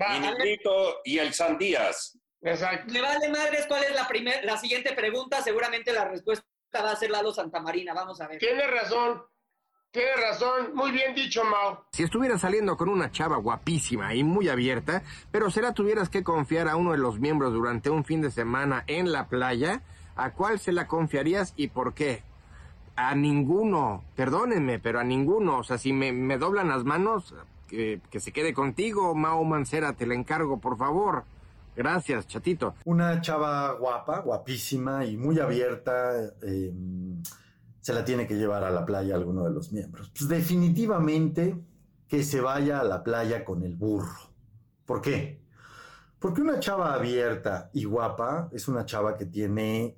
Va, 0.00 0.18
Mi 0.18 0.20
negrito 0.20 1.00
y 1.04 1.18
el 1.18 1.34
Sandías. 1.34 2.18
Exacto. 2.42 2.92
Me 2.92 3.02
vale 3.02 3.28
madres 3.28 3.66
cuál 3.66 3.84
es 3.84 3.94
la 3.94 4.06
primer, 4.06 4.44
la 4.44 4.56
siguiente 4.56 4.92
pregunta. 4.92 5.42
Seguramente 5.42 5.92
la 5.92 6.06
respuesta 6.06 6.46
va 6.76 6.92
a 6.92 6.96
ser 6.96 7.10
Lalo 7.10 7.32
Santamarina. 7.32 7.92
Vamos 7.92 8.20
a 8.20 8.28
ver. 8.28 8.38
Tiene 8.38 8.66
razón. 8.66 9.24
Tiene 9.92 10.14
razón. 10.16 10.74
Muy 10.74 10.92
bien 10.92 11.14
dicho, 11.14 11.42
Mau. 11.44 11.78
Si 11.90 12.04
estuvieras 12.04 12.42
saliendo 12.42 12.76
con 12.76 12.88
una 12.88 13.10
chava 13.10 13.36
guapísima 13.38 14.14
y 14.14 14.22
muy 14.22 14.48
abierta, 14.48 15.02
pero 15.32 15.50
se 15.50 15.62
la 15.62 15.74
tuvieras 15.74 16.08
que 16.08 16.22
confiar 16.22 16.68
a 16.68 16.76
uno 16.76 16.92
de 16.92 16.98
los 16.98 17.18
miembros 17.18 17.52
durante 17.52 17.90
un 17.90 18.04
fin 18.04 18.20
de 18.20 18.30
semana 18.30 18.84
en 18.86 19.10
la 19.10 19.26
playa, 19.26 19.82
¿a 20.14 20.30
cuál 20.30 20.60
se 20.60 20.70
la 20.70 20.86
confiarías 20.86 21.54
y 21.56 21.68
por 21.68 21.94
qué? 21.94 22.22
A 22.94 23.16
ninguno, 23.16 24.04
perdónenme, 24.14 24.78
pero 24.78 25.00
a 25.00 25.04
ninguno. 25.04 25.58
O 25.58 25.64
sea, 25.64 25.76
si 25.76 25.92
me, 25.92 26.12
me 26.12 26.38
doblan 26.38 26.68
las 26.68 26.84
manos, 26.84 27.34
que, 27.66 28.00
que 28.10 28.20
se 28.20 28.30
quede 28.30 28.54
contigo, 28.54 29.14
Mao 29.16 29.42
Mancera, 29.42 29.94
te 29.94 30.06
la 30.06 30.14
encargo, 30.14 30.60
por 30.60 30.76
favor. 30.76 31.24
Gracias, 31.76 32.26
chatito. 32.26 32.74
Una 32.84 33.20
chava 33.20 33.72
guapa, 33.72 34.20
guapísima 34.20 35.04
y 35.04 35.16
muy 35.16 35.38
abierta, 35.38 36.12
eh, 36.42 36.72
se 37.80 37.92
la 37.92 38.04
tiene 38.04 38.26
que 38.26 38.36
llevar 38.36 38.64
a 38.64 38.70
la 38.70 38.84
playa 38.84 39.14
alguno 39.14 39.44
de 39.44 39.50
los 39.50 39.72
miembros. 39.72 40.10
Pues 40.16 40.28
definitivamente 40.28 41.62
que 42.08 42.22
se 42.22 42.40
vaya 42.40 42.80
a 42.80 42.84
la 42.84 43.02
playa 43.02 43.44
con 43.44 43.62
el 43.62 43.76
burro. 43.76 44.32
¿Por 44.84 45.00
qué? 45.00 45.40
Porque 46.18 46.42
una 46.42 46.60
chava 46.60 46.92
abierta 46.92 47.70
y 47.72 47.84
guapa 47.84 48.48
es 48.52 48.68
una 48.68 48.84
chava 48.84 49.16
que 49.16 49.26
tiene 49.26 49.96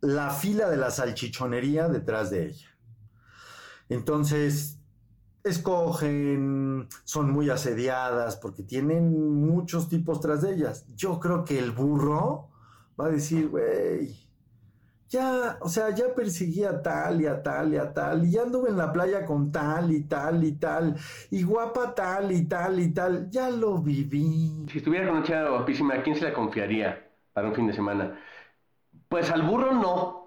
la 0.00 0.30
fila 0.30 0.68
de 0.70 0.76
la 0.76 0.90
salchichonería 0.90 1.88
detrás 1.88 2.30
de 2.30 2.46
ella. 2.46 2.68
Entonces, 3.88 4.78
escogen, 5.44 6.88
son 7.04 7.30
muy 7.30 7.50
asediadas 7.50 8.36
porque 8.36 8.62
tienen 8.62 9.40
muchos 9.46 9.88
tipos 9.88 10.20
tras 10.20 10.42
de 10.42 10.54
ellas. 10.54 10.86
Yo 10.94 11.20
creo 11.20 11.44
que 11.44 11.58
el 11.58 11.72
burro 11.72 12.50
va 12.98 13.06
a 13.06 13.10
decir, 13.10 13.48
güey, 13.48 14.27
ya, 15.08 15.58
o 15.60 15.68
sea, 15.68 15.90
ya 15.90 16.14
perseguí 16.14 16.64
a 16.64 16.82
tal 16.82 17.20
y 17.20 17.26
a 17.26 17.42
tal 17.42 17.72
y 17.74 17.76
a 17.76 17.92
tal, 17.92 18.24
y 18.26 18.32
ya 18.32 18.42
anduve 18.42 18.70
en 18.70 18.76
la 18.76 18.92
playa 18.92 19.24
con 19.24 19.50
tal 19.50 19.92
y 19.92 20.02
tal 20.04 20.44
y 20.44 20.52
tal, 20.52 20.96
y 21.30 21.42
guapa 21.42 21.94
tal 21.94 22.32
y 22.32 22.44
tal 22.46 22.80
y 22.80 22.92
tal, 22.92 23.30
ya 23.30 23.50
lo 23.50 23.78
viví. 23.78 24.66
Si 24.70 24.78
estuviera 24.78 25.06
con 25.06 25.18
una 25.18 25.26
chava 25.26 25.50
guapísima, 25.50 25.94
¿a 25.94 26.02
quién 26.02 26.16
se 26.16 26.24
la 26.24 26.32
confiaría 26.32 27.08
para 27.32 27.48
un 27.48 27.54
fin 27.54 27.66
de 27.66 27.72
semana? 27.72 28.18
Pues 29.08 29.30
al 29.30 29.42
burro 29.42 29.72
no. 29.72 30.18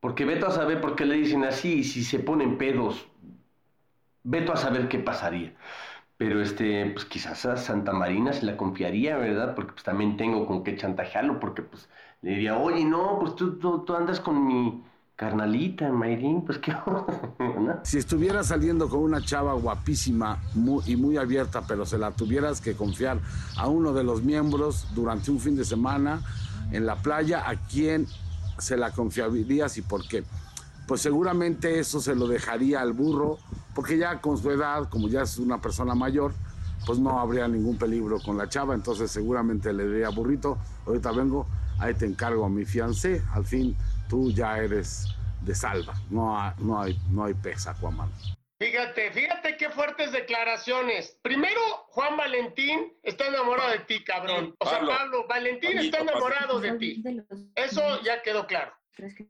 Porque 0.00 0.24
veto 0.24 0.46
a 0.46 0.50
saber 0.50 0.80
por 0.80 0.94
qué 0.94 1.04
le 1.04 1.16
dicen 1.16 1.44
así 1.44 1.80
y 1.80 1.84
si 1.84 2.04
se 2.04 2.18
ponen 2.20 2.58
pedos. 2.58 3.08
Veto 4.22 4.52
a 4.52 4.56
saber 4.56 4.88
qué 4.88 4.98
pasaría. 4.98 5.54
Pero 6.16 6.40
este, 6.40 6.86
pues 6.92 7.04
quizás 7.04 7.44
a 7.46 7.56
Santa 7.56 7.92
Marina 7.92 8.32
se 8.32 8.46
la 8.46 8.56
confiaría, 8.56 9.16
¿verdad? 9.18 9.54
Porque 9.54 9.72
pues 9.72 9.84
también 9.84 10.16
tengo 10.16 10.46
con 10.46 10.64
qué 10.64 10.76
chantajearlo, 10.76 11.40
porque 11.40 11.62
pues 11.62 11.88
le 12.22 12.30
diría, 12.30 12.56
oye, 12.58 12.84
no, 12.84 13.18
pues 13.20 13.34
tú, 13.36 13.58
tú, 13.58 13.84
andas 13.94 14.20
con 14.20 14.46
mi 14.46 14.82
carnalita, 15.14 15.90
Mayrín, 15.90 16.44
pues 16.44 16.58
qué 16.58 16.72
¿no? 17.38 17.80
Si 17.84 17.98
estuvieras 17.98 18.48
saliendo 18.48 18.88
con 18.88 19.00
una 19.00 19.22
chava 19.22 19.54
guapísima 19.54 20.42
mu- 20.54 20.82
y 20.86 20.96
muy 20.96 21.16
abierta, 21.16 21.62
pero 21.66 21.86
se 21.86 21.98
la 21.98 22.10
tuvieras 22.10 22.60
que 22.60 22.74
confiar 22.74 23.18
a 23.56 23.68
uno 23.68 23.92
de 23.92 24.04
los 24.04 24.22
miembros 24.22 24.88
durante 24.94 25.30
un 25.30 25.40
fin 25.40 25.56
de 25.56 25.64
semana 25.64 26.20
en 26.72 26.84
la 26.84 26.96
playa, 26.96 27.48
¿a 27.48 27.56
quién 27.56 28.06
se 28.58 28.76
la 28.76 28.90
confiarías 28.90 29.78
y 29.78 29.82
por 29.82 30.06
qué? 30.08 30.24
Pues 30.86 31.00
seguramente 31.00 31.78
eso 31.78 32.00
se 32.00 32.14
lo 32.14 32.26
dejaría 32.28 32.80
al 32.80 32.92
burro, 32.92 33.38
porque 33.74 33.98
ya 33.98 34.20
con 34.20 34.38
su 34.38 34.50
edad, 34.50 34.88
como 34.88 35.08
ya 35.08 35.22
es 35.22 35.38
una 35.38 35.60
persona 35.60 35.94
mayor, 35.94 36.32
pues 36.86 36.98
no 36.98 37.18
habría 37.18 37.48
ningún 37.48 37.76
peligro 37.76 38.20
con 38.20 38.36
la 38.38 38.48
chava, 38.48 38.74
entonces 38.74 39.10
seguramente 39.10 39.72
le 39.72 39.86
diría, 39.88 40.08
burrito, 40.10 40.58
ahorita 40.86 41.10
vengo, 41.12 41.46
ahí 41.78 41.94
te 41.94 42.06
encargo 42.06 42.44
a 42.44 42.48
mi 42.48 42.64
fiancé, 42.64 43.22
al 43.34 43.44
fin 43.44 43.76
tú 44.08 44.30
ya 44.30 44.58
eres 44.58 45.06
de 45.42 45.54
salva, 45.54 45.94
no 46.10 46.38
hay, 46.38 46.52
no 46.58 46.80
hay, 46.80 46.98
no 47.10 47.24
hay 47.24 47.34
pesa, 47.34 47.72
Aquaman. 47.72 48.10
Fíjate, 48.58 49.10
fíjate 49.10 49.56
qué 49.58 49.68
fuertes 49.68 50.12
declaraciones. 50.12 51.18
Primero, 51.20 51.60
Juan 51.88 52.16
Valentín 52.16 52.96
está 53.02 53.26
enamorado 53.26 53.70
de 53.70 53.80
ti, 53.80 54.02
cabrón. 54.02 54.56
O 54.58 54.66
sea, 54.66 54.78
Pablo. 54.78 54.92
Pablo, 54.96 55.26
Valentín 55.28 55.78
está 55.78 55.98
enamorado 55.98 56.58
de 56.58 56.72
ti. 56.78 57.04
Eso 57.54 58.00
ya 58.02 58.22
quedó 58.22 58.46
claro. 58.46 58.72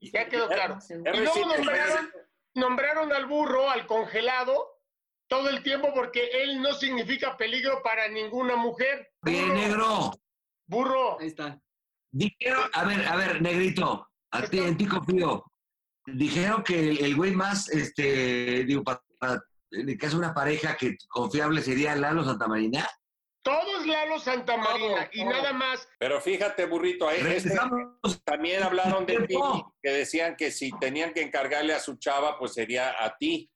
Ya 0.01 0.28
quedó 0.28 0.47
claro. 0.47 0.78
Y 0.88 1.18
luego 1.18 1.57
nombraron, 1.57 2.11
nombraron 2.55 3.12
al 3.12 3.26
burro, 3.26 3.68
al 3.68 3.86
congelado, 3.86 4.80
todo 5.26 5.49
el 5.49 5.64
tiempo 5.64 5.92
porque 5.92 6.28
él 6.44 6.62
no 6.62 6.72
significa 6.74 7.36
peligro 7.36 7.82
para 7.82 8.07
ninguna 8.07 8.55
mujer. 8.55 9.11
Bien, 9.22 9.55
negro. 9.55 10.12
Burro. 10.68 11.18
Ahí 11.18 11.26
está. 11.26 11.61
Dijeron, 12.11 12.70
a 12.72 12.84
ver, 12.84 13.07
a 13.07 13.16
ver, 13.16 13.42
negrito, 13.42 14.09
a 14.30 14.42
ti, 14.42 14.59
en 14.59 14.76
ti 14.76 14.86
confío. 14.86 15.44
Dijeron 16.07 16.62
que 16.62 16.78
el, 16.90 17.04
el 17.04 17.16
güey 17.16 17.32
más, 17.32 17.68
este, 17.68 18.64
digo, 18.64 18.82
para, 18.84 19.02
para- 19.18 19.42
que 19.70 20.07
es 20.07 20.14
una 20.14 20.32
pareja 20.32 20.76
que 20.76 20.96
confiable 21.09 21.61
sería 21.61 21.96
Lalo 21.96 22.24
Santamarina. 22.24 22.88
Todo 23.42 23.80
es 23.80 23.86
Lalo 23.86 24.18
Santamarina 24.18 25.09
y 25.12 25.24
nada 25.24 25.52
más. 25.52 25.88
Pero 25.98 26.20
fíjate, 26.20 26.66
burrito, 26.66 27.09
ahí 27.09 27.20
este- 27.26 27.57
también 28.24 28.62
hablaron 28.62 29.04
de 29.04 29.18
ti, 29.26 29.36
que 29.82 29.90
decían 29.90 30.36
que 30.36 30.50
si 30.50 30.70
tenían 30.78 31.12
que 31.12 31.22
encargarle 31.22 31.74
a 31.74 31.80
su 31.80 31.96
chava, 31.96 32.38
pues 32.38 32.54
sería 32.54 32.94
a 33.04 33.16
ti, 33.16 33.50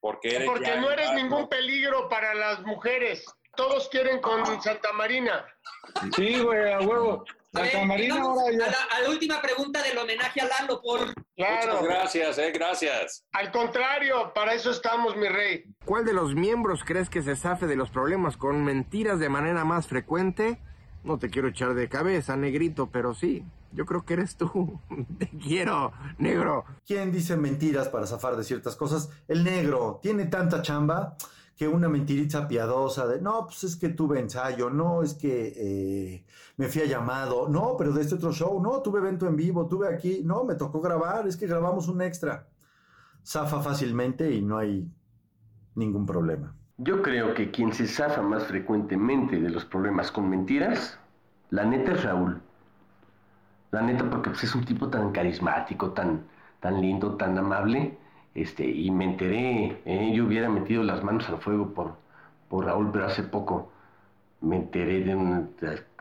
porque 0.00 0.36
eres 0.36 0.48
Porque 0.48 0.76
no 0.76 0.90
eres 0.90 1.12
ningún 1.12 1.48
peligro 1.48 2.08
para 2.08 2.34
las 2.34 2.60
mujeres. 2.62 3.24
Todos 3.56 3.88
quieren 3.90 4.20
con 4.20 4.60
Santa 4.62 4.92
Marina. 4.92 5.44
Sí, 6.16 6.38
güey, 6.40 6.72
a 6.72 6.80
huevo. 6.80 7.24
A 7.52 7.62
ver, 7.62 7.72
Santa 7.72 7.86
Marina 7.86 8.14
vamos 8.14 8.38
ahora 8.38 8.52
ya. 8.56 8.64
a, 8.64 8.70
la, 8.70 8.76
a 8.96 9.00
la 9.02 9.10
última 9.10 9.42
pregunta 9.42 9.82
del 9.82 9.98
homenaje 9.98 10.40
a 10.40 10.46
Lalo 10.46 10.80
por... 10.80 11.12
Claro. 11.36 11.80
Muchas 11.80 11.82
gracias, 11.84 12.38
eh, 12.38 12.52
gracias. 12.52 13.24
Al 13.32 13.50
contrario, 13.50 14.32
para 14.34 14.54
eso 14.54 14.70
estamos, 14.70 15.16
mi 15.16 15.26
rey. 15.28 15.64
¿Cuál 15.84 16.04
de 16.04 16.12
los 16.12 16.34
miembros 16.34 16.84
crees 16.84 17.10
que 17.10 17.22
se 17.22 17.34
zafe 17.34 17.66
de 17.66 17.76
los 17.76 17.90
problemas 17.90 18.36
con 18.36 18.62
mentiras 18.64 19.18
de 19.18 19.28
manera 19.28 19.64
más 19.64 19.88
frecuente? 19.88 20.60
No 21.02 21.18
te 21.18 21.30
quiero 21.30 21.48
echar 21.48 21.74
de 21.74 21.88
cabeza, 21.88 22.36
negrito, 22.36 22.90
pero 22.92 23.14
sí, 23.14 23.44
yo 23.72 23.86
creo 23.86 24.04
que 24.04 24.14
eres 24.14 24.36
tú. 24.36 24.80
Te 25.18 25.28
quiero, 25.28 25.92
negro. 26.18 26.64
¿Quién 26.86 27.10
dice 27.10 27.36
mentiras 27.36 27.88
para 27.88 28.06
zafar 28.06 28.36
de 28.36 28.44
ciertas 28.44 28.76
cosas? 28.76 29.08
El 29.26 29.44
negro 29.44 29.98
tiene 30.02 30.26
tanta 30.26 30.60
chamba 30.62 31.16
que 31.60 31.68
una 31.68 31.90
mentirita 31.90 32.48
piadosa 32.48 33.06
de, 33.06 33.20
no, 33.20 33.44
pues 33.44 33.64
es 33.64 33.76
que 33.76 33.90
tuve 33.90 34.18
ensayo, 34.18 34.70
no, 34.70 35.02
es 35.02 35.12
que 35.12 35.52
eh, 35.54 36.24
me 36.56 36.68
fui 36.68 36.80
a 36.80 36.86
llamado, 36.86 37.50
no, 37.50 37.76
pero 37.76 37.92
de 37.92 38.00
este 38.00 38.14
otro 38.14 38.32
show, 38.32 38.62
no, 38.62 38.80
tuve 38.80 39.00
evento 39.00 39.26
en 39.26 39.36
vivo, 39.36 39.66
tuve 39.66 39.94
aquí, 39.94 40.22
no, 40.24 40.44
me 40.44 40.54
tocó 40.54 40.80
grabar, 40.80 41.28
es 41.28 41.36
que 41.36 41.46
grabamos 41.46 41.86
un 41.88 42.00
extra. 42.00 42.48
Zafa 43.22 43.60
fácilmente 43.60 44.32
y 44.32 44.40
no 44.40 44.56
hay 44.56 44.90
ningún 45.74 46.06
problema. 46.06 46.54
Yo 46.78 47.02
creo 47.02 47.34
que 47.34 47.50
quien 47.50 47.74
se 47.74 47.86
zafa 47.86 48.22
más 48.22 48.44
frecuentemente 48.44 49.38
de 49.38 49.50
los 49.50 49.66
problemas 49.66 50.10
con 50.10 50.30
mentiras, 50.30 50.98
la 51.50 51.66
neta 51.66 51.92
es 51.92 52.04
Raúl. 52.04 52.40
La 53.70 53.82
neta 53.82 54.08
porque 54.08 54.30
pues, 54.30 54.44
es 54.44 54.54
un 54.54 54.64
tipo 54.64 54.88
tan 54.88 55.12
carismático, 55.12 55.90
tan, 55.90 56.22
tan 56.60 56.80
lindo, 56.80 57.18
tan 57.18 57.36
amable. 57.36 57.98
Este, 58.34 58.64
y 58.64 58.90
me 58.90 59.04
enteré, 59.04 59.80
¿eh? 59.84 60.12
yo 60.14 60.24
hubiera 60.24 60.48
metido 60.48 60.82
las 60.84 61.02
manos 61.02 61.28
al 61.28 61.38
fuego 61.38 61.74
por, 61.74 61.96
por 62.48 62.64
Raúl, 62.64 62.90
pero 62.92 63.06
hace 63.06 63.22
poco 63.24 63.72
me 64.40 64.56
enteré 64.56 65.00
de 65.04 65.14
un... 65.14 65.50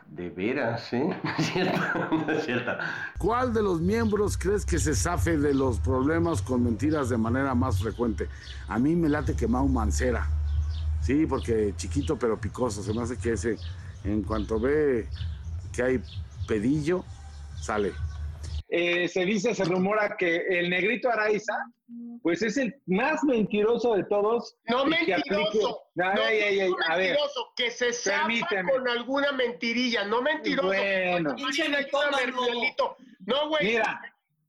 De, 0.08 0.30
veras, 0.32 0.92
¿eh? 0.92 1.16
No 1.24 1.32
es 1.38 1.46
cierto, 1.46 1.80
no 2.12 2.32
es 2.32 2.46
cierto. 2.46 2.72
¿Cuál 3.20 3.54
de 3.54 3.62
los 3.62 3.80
miembros 3.80 4.40
crees 4.40 4.66
que 4.66 4.80
se 4.80 4.96
zafe 4.96 5.38
de 5.38 5.54
los 5.54 5.80
problemas 5.80 6.42
con 6.42 6.64
mentiras 6.64 7.10
de 7.10 7.18
manera 7.18 7.54
más 7.54 7.80
frecuente? 7.80 8.28
A 8.68 8.80
mí 8.80 8.96
me 8.96 9.08
late 9.08 9.36
que 9.36 9.48
Mau 9.48 9.68
Mancera. 9.68 10.28
Sí, 11.02 11.28
porque 11.28 11.74
chiquito 11.78 12.18
pero 12.18 12.42
picoso. 12.42 12.82
Se 12.82 12.92
me 12.92 13.04
hace 13.04 13.18
que 13.18 13.34
ese, 13.34 13.58
en 14.04 14.24
cuanto 14.24 14.60
ve 14.60 15.08
que 15.72 15.84
hay 15.84 16.02
pedillo, 16.48 17.04
sale. 17.62 17.94
Eh, 18.72 19.08
se 19.08 19.26
dice, 19.26 19.56
se 19.56 19.64
rumora 19.64 20.16
que 20.16 20.36
el 20.48 20.70
negrito 20.70 21.10
Araiza, 21.10 21.54
pues 22.22 22.44
es 22.44 22.56
el 22.58 22.76
más 22.86 23.24
mentiroso 23.24 23.96
de 23.96 24.04
todos. 24.04 24.56
No 24.68 24.84
que 24.84 24.90
mentiroso. 24.92 25.24
aplique- 25.24 25.76
no, 25.96 26.06
Ay, 26.24 26.40
ay, 26.42 26.60
ay, 26.60 26.70
no 26.70 26.76
a 26.88 26.96
ver. 26.98 27.08
mentiroso, 27.10 27.52
que 27.56 27.72
se 27.72 27.92
zafa 27.92 28.28
con 28.72 28.88
alguna 28.88 29.32
mentirilla, 29.32 30.04
no 30.06 30.22
mentiroso. 30.22 30.68
Bueno. 30.68 31.36
No, 33.26 33.50
güey. 33.50 33.66
Mira. 33.66 34.02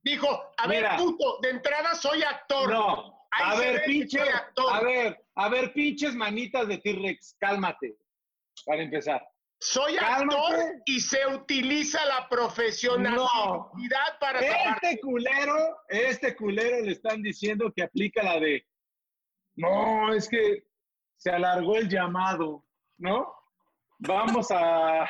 Dijo, 0.03 0.29
a 0.57 0.67
ver, 0.67 0.83
Mira. 0.83 0.97
puto, 0.97 1.39
de 1.43 1.51
entrada 1.51 1.95
soy 1.95 2.23
actor. 2.23 2.71
No, 2.71 3.27
Ahí 3.33 3.57
a 3.57 3.59
ver, 3.59 3.83
pinche, 3.85 4.19
soy 4.19 4.29
actor. 4.29 4.67
a 4.73 4.81
ver, 4.81 5.25
a 5.35 5.49
ver, 5.49 5.73
pinches 5.73 6.15
manitas 6.15 6.67
de 6.69 6.79
T-Rex, 6.79 7.37
cálmate, 7.39 7.97
para 8.67 8.83
empezar. 8.83 9.27
Soy 9.63 9.95
Cálmate. 9.97 10.37
actor 10.37 10.83
y 10.87 11.01
se 11.01 11.27
utiliza 11.27 12.03
la 12.07 12.27
profesionalidad 12.29 14.19
para. 14.19 14.41
Este 14.41 14.99
culero, 15.01 15.83
este 15.89 16.35
culero 16.35 16.81
le 16.83 16.93
están 16.93 17.23
diciendo 17.23 17.71
que 17.75 17.83
aplica 17.83 18.23
la 18.23 18.41
de, 18.41 18.67
no, 19.57 20.15
es 20.15 20.29
que 20.29 20.65
se 21.19 21.31
alargó 21.31 21.77
el 21.77 21.89
llamado, 21.89 22.65
¿no? 22.99 23.33
Vamos 23.99 24.49
a... 24.51 25.09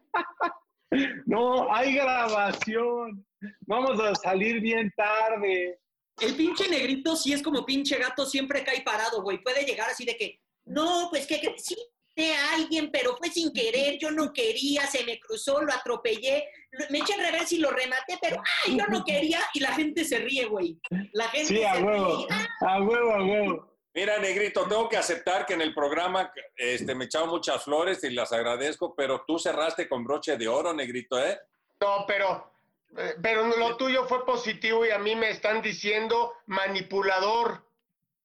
No, 1.26 1.74
hay 1.74 1.94
grabación. 1.96 3.28
Vamos 3.68 4.00
a 4.00 4.16
salir 4.16 4.62
bien 4.62 4.94
tarde. 4.96 5.78
El 6.22 6.36
pinche 6.36 6.70
negrito 6.70 7.18
sí 7.18 7.34
es 7.34 7.42
como 7.42 7.66
pinche 7.66 7.98
gato, 7.98 8.26
siempre 8.26 8.64
cae 8.64 8.82
parado, 8.82 9.22
güey. 9.22 9.44
Puede 9.44 9.66
llegar 9.66 9.90
así 9.90 10.06
de 10.06 10.16
que, 10.16 10.40
no, 10.64 11.08
pues 11.10 11.28
que, 11.28 11.42
que 11.42 11.54
sí 11.58 11.76
de 12.16 12.34
alguien, 12.54 12.90
pero 12.92 13.16
fue 13.18 13.30
sin 13.30 13.52
querer, 13.52 13.98
yo 14.00 14.10
no 14.12 14.32
quería, 14.32 14.88
se 14.88 15.04
me 15.04 15.20
cruzó, 15.20 15.62
lo 15.62 15.74
atropellé, 15.74 16.48
me 16.90 17.00
eché 17.00 17.14
al 17.14 17.20
revés 17.32 17.52
y 17.52 17.58
lo 17.58 17.72
rematé, 17.72 18.18
pero 18.22 18.42
ay, 18.66 18.78
yo 18.78 18.86
no 18.88 19.04
quería, 19.04 19.40
y 19.54 19.60
la 19.60 19.74
gente 19.74 20.06
se 20.06 20.20
ríe, 20.20 20.46
güey. 20.46 20.80
La 21.12 21.28
gente 21.30 21.48
Sí, 21.48 21.58
se 21.58 21.66
a 21.68 21.74
ríe. 21.76 21.84
huevo, 21.86 22.28
a 22.62 22.82
huevo, 22.82 23.12
a 23.14 23.24
huevo. 23.24 23.72
Mira, 23.94 24.18
Negrito, 24.18 24.68
tengo 24.68 24.90
que 24.90 24.98
aceptar 24.98 25.46
que 25.46 25.54
en 25.54 25.62
el 25.62 25.74
programa 25.74 26.32
este, 26.58 26.94
me 26.96 27.06
echaron 27.06 27.30
muchas 27.30 27.64
flores 27.64 28.04
y 28.04 28.10
las 28.12 28.32
agradezco, 28.34 28.94
pero 28.96 29.24
tú 29.26 29.40
cerraste 29.40 29.88
con 29.88 30.04
broche 30.04 30.36
de 30.38 30.48
oro, 30.48 30.74
Negrito, 30.74 31.18
¿eh? 31.18 31.40
No, 31.80 32.06
pero, 32.08 32.52
eh, 32.98 33.16
pero 33.22 33.46
lo 33.58 33.78
tuyo 33.78 34.06
fue 34.06 34.26
positivo 34.26 34.86
y 34.86 34.92
a 34.92 35.00
mí 35.00 35.16
me 35.16 35.30
están 35.30 35.62
diciendo 35.62 36.34
manipulador. 36.48 37.64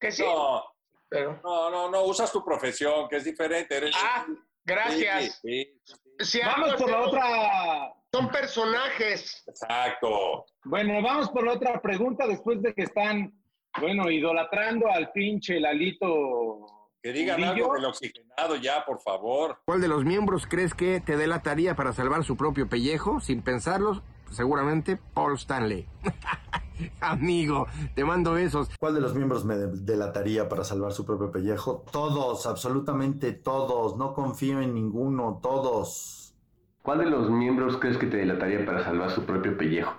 Que 0.00 0.10
sí. 0.10 0.22
No, 0.24 0.64
Pero- 1.10 1.40
no, 1.44 1.70
no, 1.70 1.90
no, 1.90 2.02
usas 2.04 2.30
tu 2.32 2.42
profesión, 2.44 3.08
que 3.08 3.16
es 3.16 3.24
diferente. 3.24 3.76
Eres... 3.76 3.94
Ah, 4.02 4.24
gracias. 4.64 5.40
Sí, 5.42 5.80
sí, 5.84 5.94
Si 6.20 6.40
Vamos 6.40 6.74
por 6.74 6.90
la 6.90 7.00
otra. 7.02 7.92
Son 8.12 8.28
personajes. 8.30 9.44
exacto. 9.46 10.44
Bueno, 10.64 11.00
vamos 11.02 11.28
por 11.30 11.44
la 11.46 11.52
otra 11.52 11.80
pregunta 11.80 12.26
después 12.26 12.60
de 12.62 12.74
que 12.74 12.82
están, 12.82 13.32
bueno, 13.78 14.10
idolatrando 14.10 14.88
al 14.90 15.12
pinche 15.12 15.60
Lalito. 15.60 16.66
Que 17.02 17.12
digan 17.12 17.42
algo 17.42 17.72
del 17.74 17.84
oxigenado 17.86 18.56
ya, 18.56 18.84
por 18.84 19.00
favor. 19.00 19.60
¿Cuál 19.64 19.80
de 19.80 19.88
los 19.88 20.04
miembros 20.04 20.46
crees 20.46 20.74
que 20.74 21.00
te 21.00 21.16
delataría 21.16 21.74
para 21.74 21.92
salvar 21.92 22.24
su 22.24 22.36
propio 22.36 22.68
pellejo? 22.68 23.20
Sin 23.20 23.42
pensarlo, 23.42 24.02
seguramente 24.30 24.98
Paul 25.14 25.34
Stanley. 25.34 25.86
Amigo, 27.00 27.66
te 27.94 28.04
mando 28.04 28.32
besos. 28.32 28.68
¿Cuál 28.78 28.94
de 28.94 29.00
los 29.00 29.14
miembros 29.14 29.44
me 29.44 29.56
de- 29.56 29.76
delataría 29.82 30.48
para 30.48 30.64
salvar 30.64 30.92
su 30.92 31.04
propio 31.04 31.30
pellejo? 31.30 31.84
Todos, 31.92 32.46
absolutamente 32.46 33.32
todos. 33.32 33.96
No 33.96 34.14
confío 34.14 34.60
en 34.60 34.74
ninguno, 34.74 35.40
todos. 35.42 36.34
¿Cuál 36.82 37.00
de 37.00 37.06
los 37.10 37.30
miembros 37.30 37.76
crees 37.76 37.98
que 37.98 38.06
te 38.06 38.16
delataría 38.16 38.64
para 38.64 38.82
salvar 38.82 39.10
su 39.10 39.24
propio 39.26 39.56
pellejo? 39.58 39.92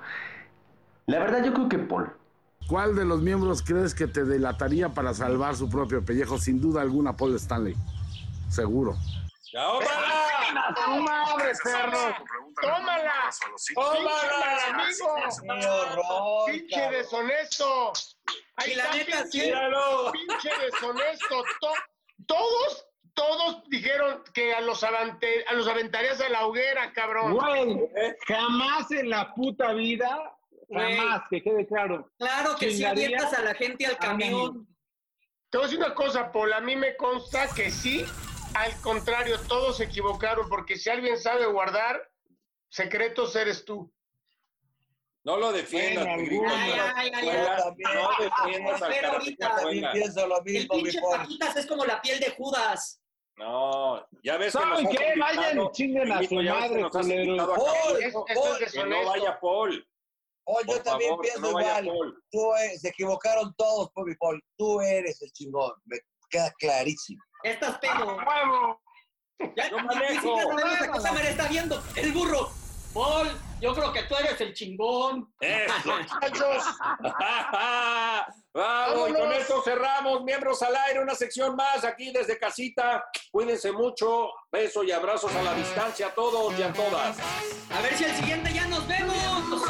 La 1.06 1.20
verdad 1.20 1.44
yo 1.46 1.54
creo 1.54 1.70
que 1.70 1.78
Paul. 1.78 2.12
¿Cuál 2.68 2.96
de 2.96 3.06
los 3.06 3.22
miembros 3.22 3.62
crees 3.62 3.94
que 3.94 4.08
te 4.08 4.24
delataría 4.24 4.90
para 4.90 5.14
salvar 5.14 5.56
su 5.56 5.70
propio 5.70 6.04
pellejo? 6.04 6.38
Sin 6.40 6.60
duda 6.62 6.82
alguna, 6.82 7.16
Paul 7.16 7.36
Stanley. 7.36 7.76
Seguro. 8.50 8.96
¡Ya, 9.54 9.64
¡Tómala! 9.66 10.74
¡Tu 10.76 10.92
madre, 11.02 11.52
perro! 11.64 12.16
¡Tómala! 12.62 13.30
¡Tómala, 13.74 14.66
amigo! 14.70 15.16
¡Qué 15.42 15.68
horror! 15.68 16.52
¡Pinche 16.52 16.90
deshonesto! 16.92 17.92
Ahí 18.56 18.72
Y 18.72 18.76
la 18.76 18.92
neta, 18.94 19.24
pinche, 20.12 20.50
deshonesto. 20.60 21.44
To- 21.60 21.74
todos, 22.28 22.88
todos 23.14 23.64
dijeron 23.70 24.24
que 24.34 24.54
a 24.54 24.62
los, 24.62 24.84
avante- 24.84 25.44
a 25.48 25.54
los 25.54 25.68
aventarías 25.68 26.22
a 26.22 26.30
la 26.30 26.46
hoguera, 26.46 26.94
cabrón. 26.94 27.34
Güey, 27.34 27.90
jamás 28.28 28.90
en 28.92 29.10
la 29.10 29.34
puta 29.34 29.74
vida, 29.74 30.34
jamás, 30.72 31.24
que 31.30 31.42
quede 31.44 31.68
claro. 31.68 32.10
Claro 32.18 32.56
que 32.56 32.72
sí 32.72 32.86
avientas 32.86 33.34
a 33.34 33.42
la 33.42 33.54
gente 33.54 33.86
al 33.86 33.98
camión. 33.98 34.66
Te 35.50 35.58
voy 35.58 35.66
a 35.66 35.68
decir 35.68 35.84
una 35.84 35.94
cosa, 35.94 36.32
Paul, 36.32 36.54
a 36.54 36.62
mí 36.62 36.78
me 36.78 36.96
consta 36.96 37.50
que 37.54 37.70
sí, 37.70 38.06
al 38.54 38.82
contrario, 38.82 39.40
todos 39.48 39.78
se 39.78 39.86
equivocaron, 39.86 40.48
porque 40.50 40.78
si 40.78 40.90
alguien 40.90 41.18
sabe 41.18 41.46
guardar 41.46 42.10
secretos, 42.70 43.36
eres 43.36 43.66
tú. 43.66 43.92
No 45.24 45.38
lo 45.38 45.52
defiendas, 45.52 46.06
Bueno, 46.06 46.44
no 46.44 46.50
Ay, 46.50 46.72
ay, 46.96 47.12
ay, 47.14 47.76
no 47.94 48.10
defiendas 48.20 48.82
al 48.82 49.06
ahorita 49.06 49.56
pienso 49.94 50.28
lo 50.28 50.38
El 50.40 50.44
mismo, 50.44 50.76
mi 50.76 50.82
pinche. 50.84 51.00
Paquitas 51.00 51.56
es 51.58 51.66
como 51.68 51.86
la 51.86 52.02
piel 52.02 52.20
de 52.20 52.32
Judas. 52.32 53.02
No, 53.38 54.06
ya 54.24 54.38
ves 54.38 54.54
que 54.54 54.60
¿Saben 54.60 54.88
has 54.88 54.98
qué? 54.98 55.14
Vayan 55.20 55.62
y 55.62 55.72
chinguen 55.72 56.12
a 56.12 56.22
su 56.24 56.30
que 56.30 56.36
madre, 56.36 56.84
a 56.84 56.90
Paul, 56.90 58.04
es 58.04 58.14
Paul, 58.14 58.58
Que 58.72 58.84
no 58.84 59.06
vaya 59.06 59.40
Paul. 59.40 59.88
Paul, 60.44 60.64
yo 60.68 60.74
Por 60.74 60.84
también 60.84 61.10
favor, 61.12 61.26
que 61.26 61.32
pienso 61.32 61.52
no 61.52 61.60
igual. 61.60 62.14
Tú, 62.32 62.54
eh, 62.56 62.78
se 62.80 62.90
equivocaron 62.90 63.54
todos, 63.56 63.92
Paul, 63.94 64.18
Paul. 64.20 64.44
Tú 64.58 64.82
eres 64.82 65.22
el 65.22 65.32
chingón. 65.32 65.72
Me 65.86 65.98
queda 66.30 66.52
clarísimo. 66.58 67.24
Estás 67.44 67.78
pedo. 67.80 68.16
¡Huevo! 68.18 68.82
Ya, 69.56 69.70
Yo 69.70 69.80
manejo. 69.80 70.22
siquiera 70.22 70.44
sabemos 70.44 70.74
a 70.82 70.92
qué 70.92 71.02
cámara 71.04 71.30
está 71.30 71.48
viendo. 71.48 71.84
El 71.96 72.12
burro. 72.12 72.50
Paul, 72.94 73.32
yo 73.62 73.74
creo 73.74 73.94
que 73.94 74.04
tú 74.04 74.16
eres 74.18 74.40
el 74.42 74.54
chingón. 74.54 75.34
Eso. 75.40 75.74
Muchachos, 76.22 76.66
Vamos, 78.54 79.10
y 79.10 79.14
con 79.14 79.32
esto 79.32 79.62
cerramos. 79.64 80.24
Miembros 80.24 80.62
al 80.62 80.76
aire, 80.76 81.02
una 81.02 81.16
sección 81.16 81.56
más 81.56 81.84
aquí 81.86 82.12
desde 82.12 82.38
casita. 82.38 83.04
Cuídense 83.32 83.72
mucho. 83.72 84.30
Besos 84.52 84.86
y 84.86 84.92
abrazos 84.92 85.34
a 85.34 85.42
la 85.42 85.54
distancia 85.54 86.08
a 86.08 86.14
todos 86.14 86.58
y 86.60 86.64
a 86.64 86.74
todas. 86.74 87.18
A 87.74 87.82
ver 87.82 87.96
si 87.96 88.04
el 88.04 88.16
siguiente 88.16 88.54
ya 88.54 88.68
nos 88.68 88.86
vemos. 88.88 89.64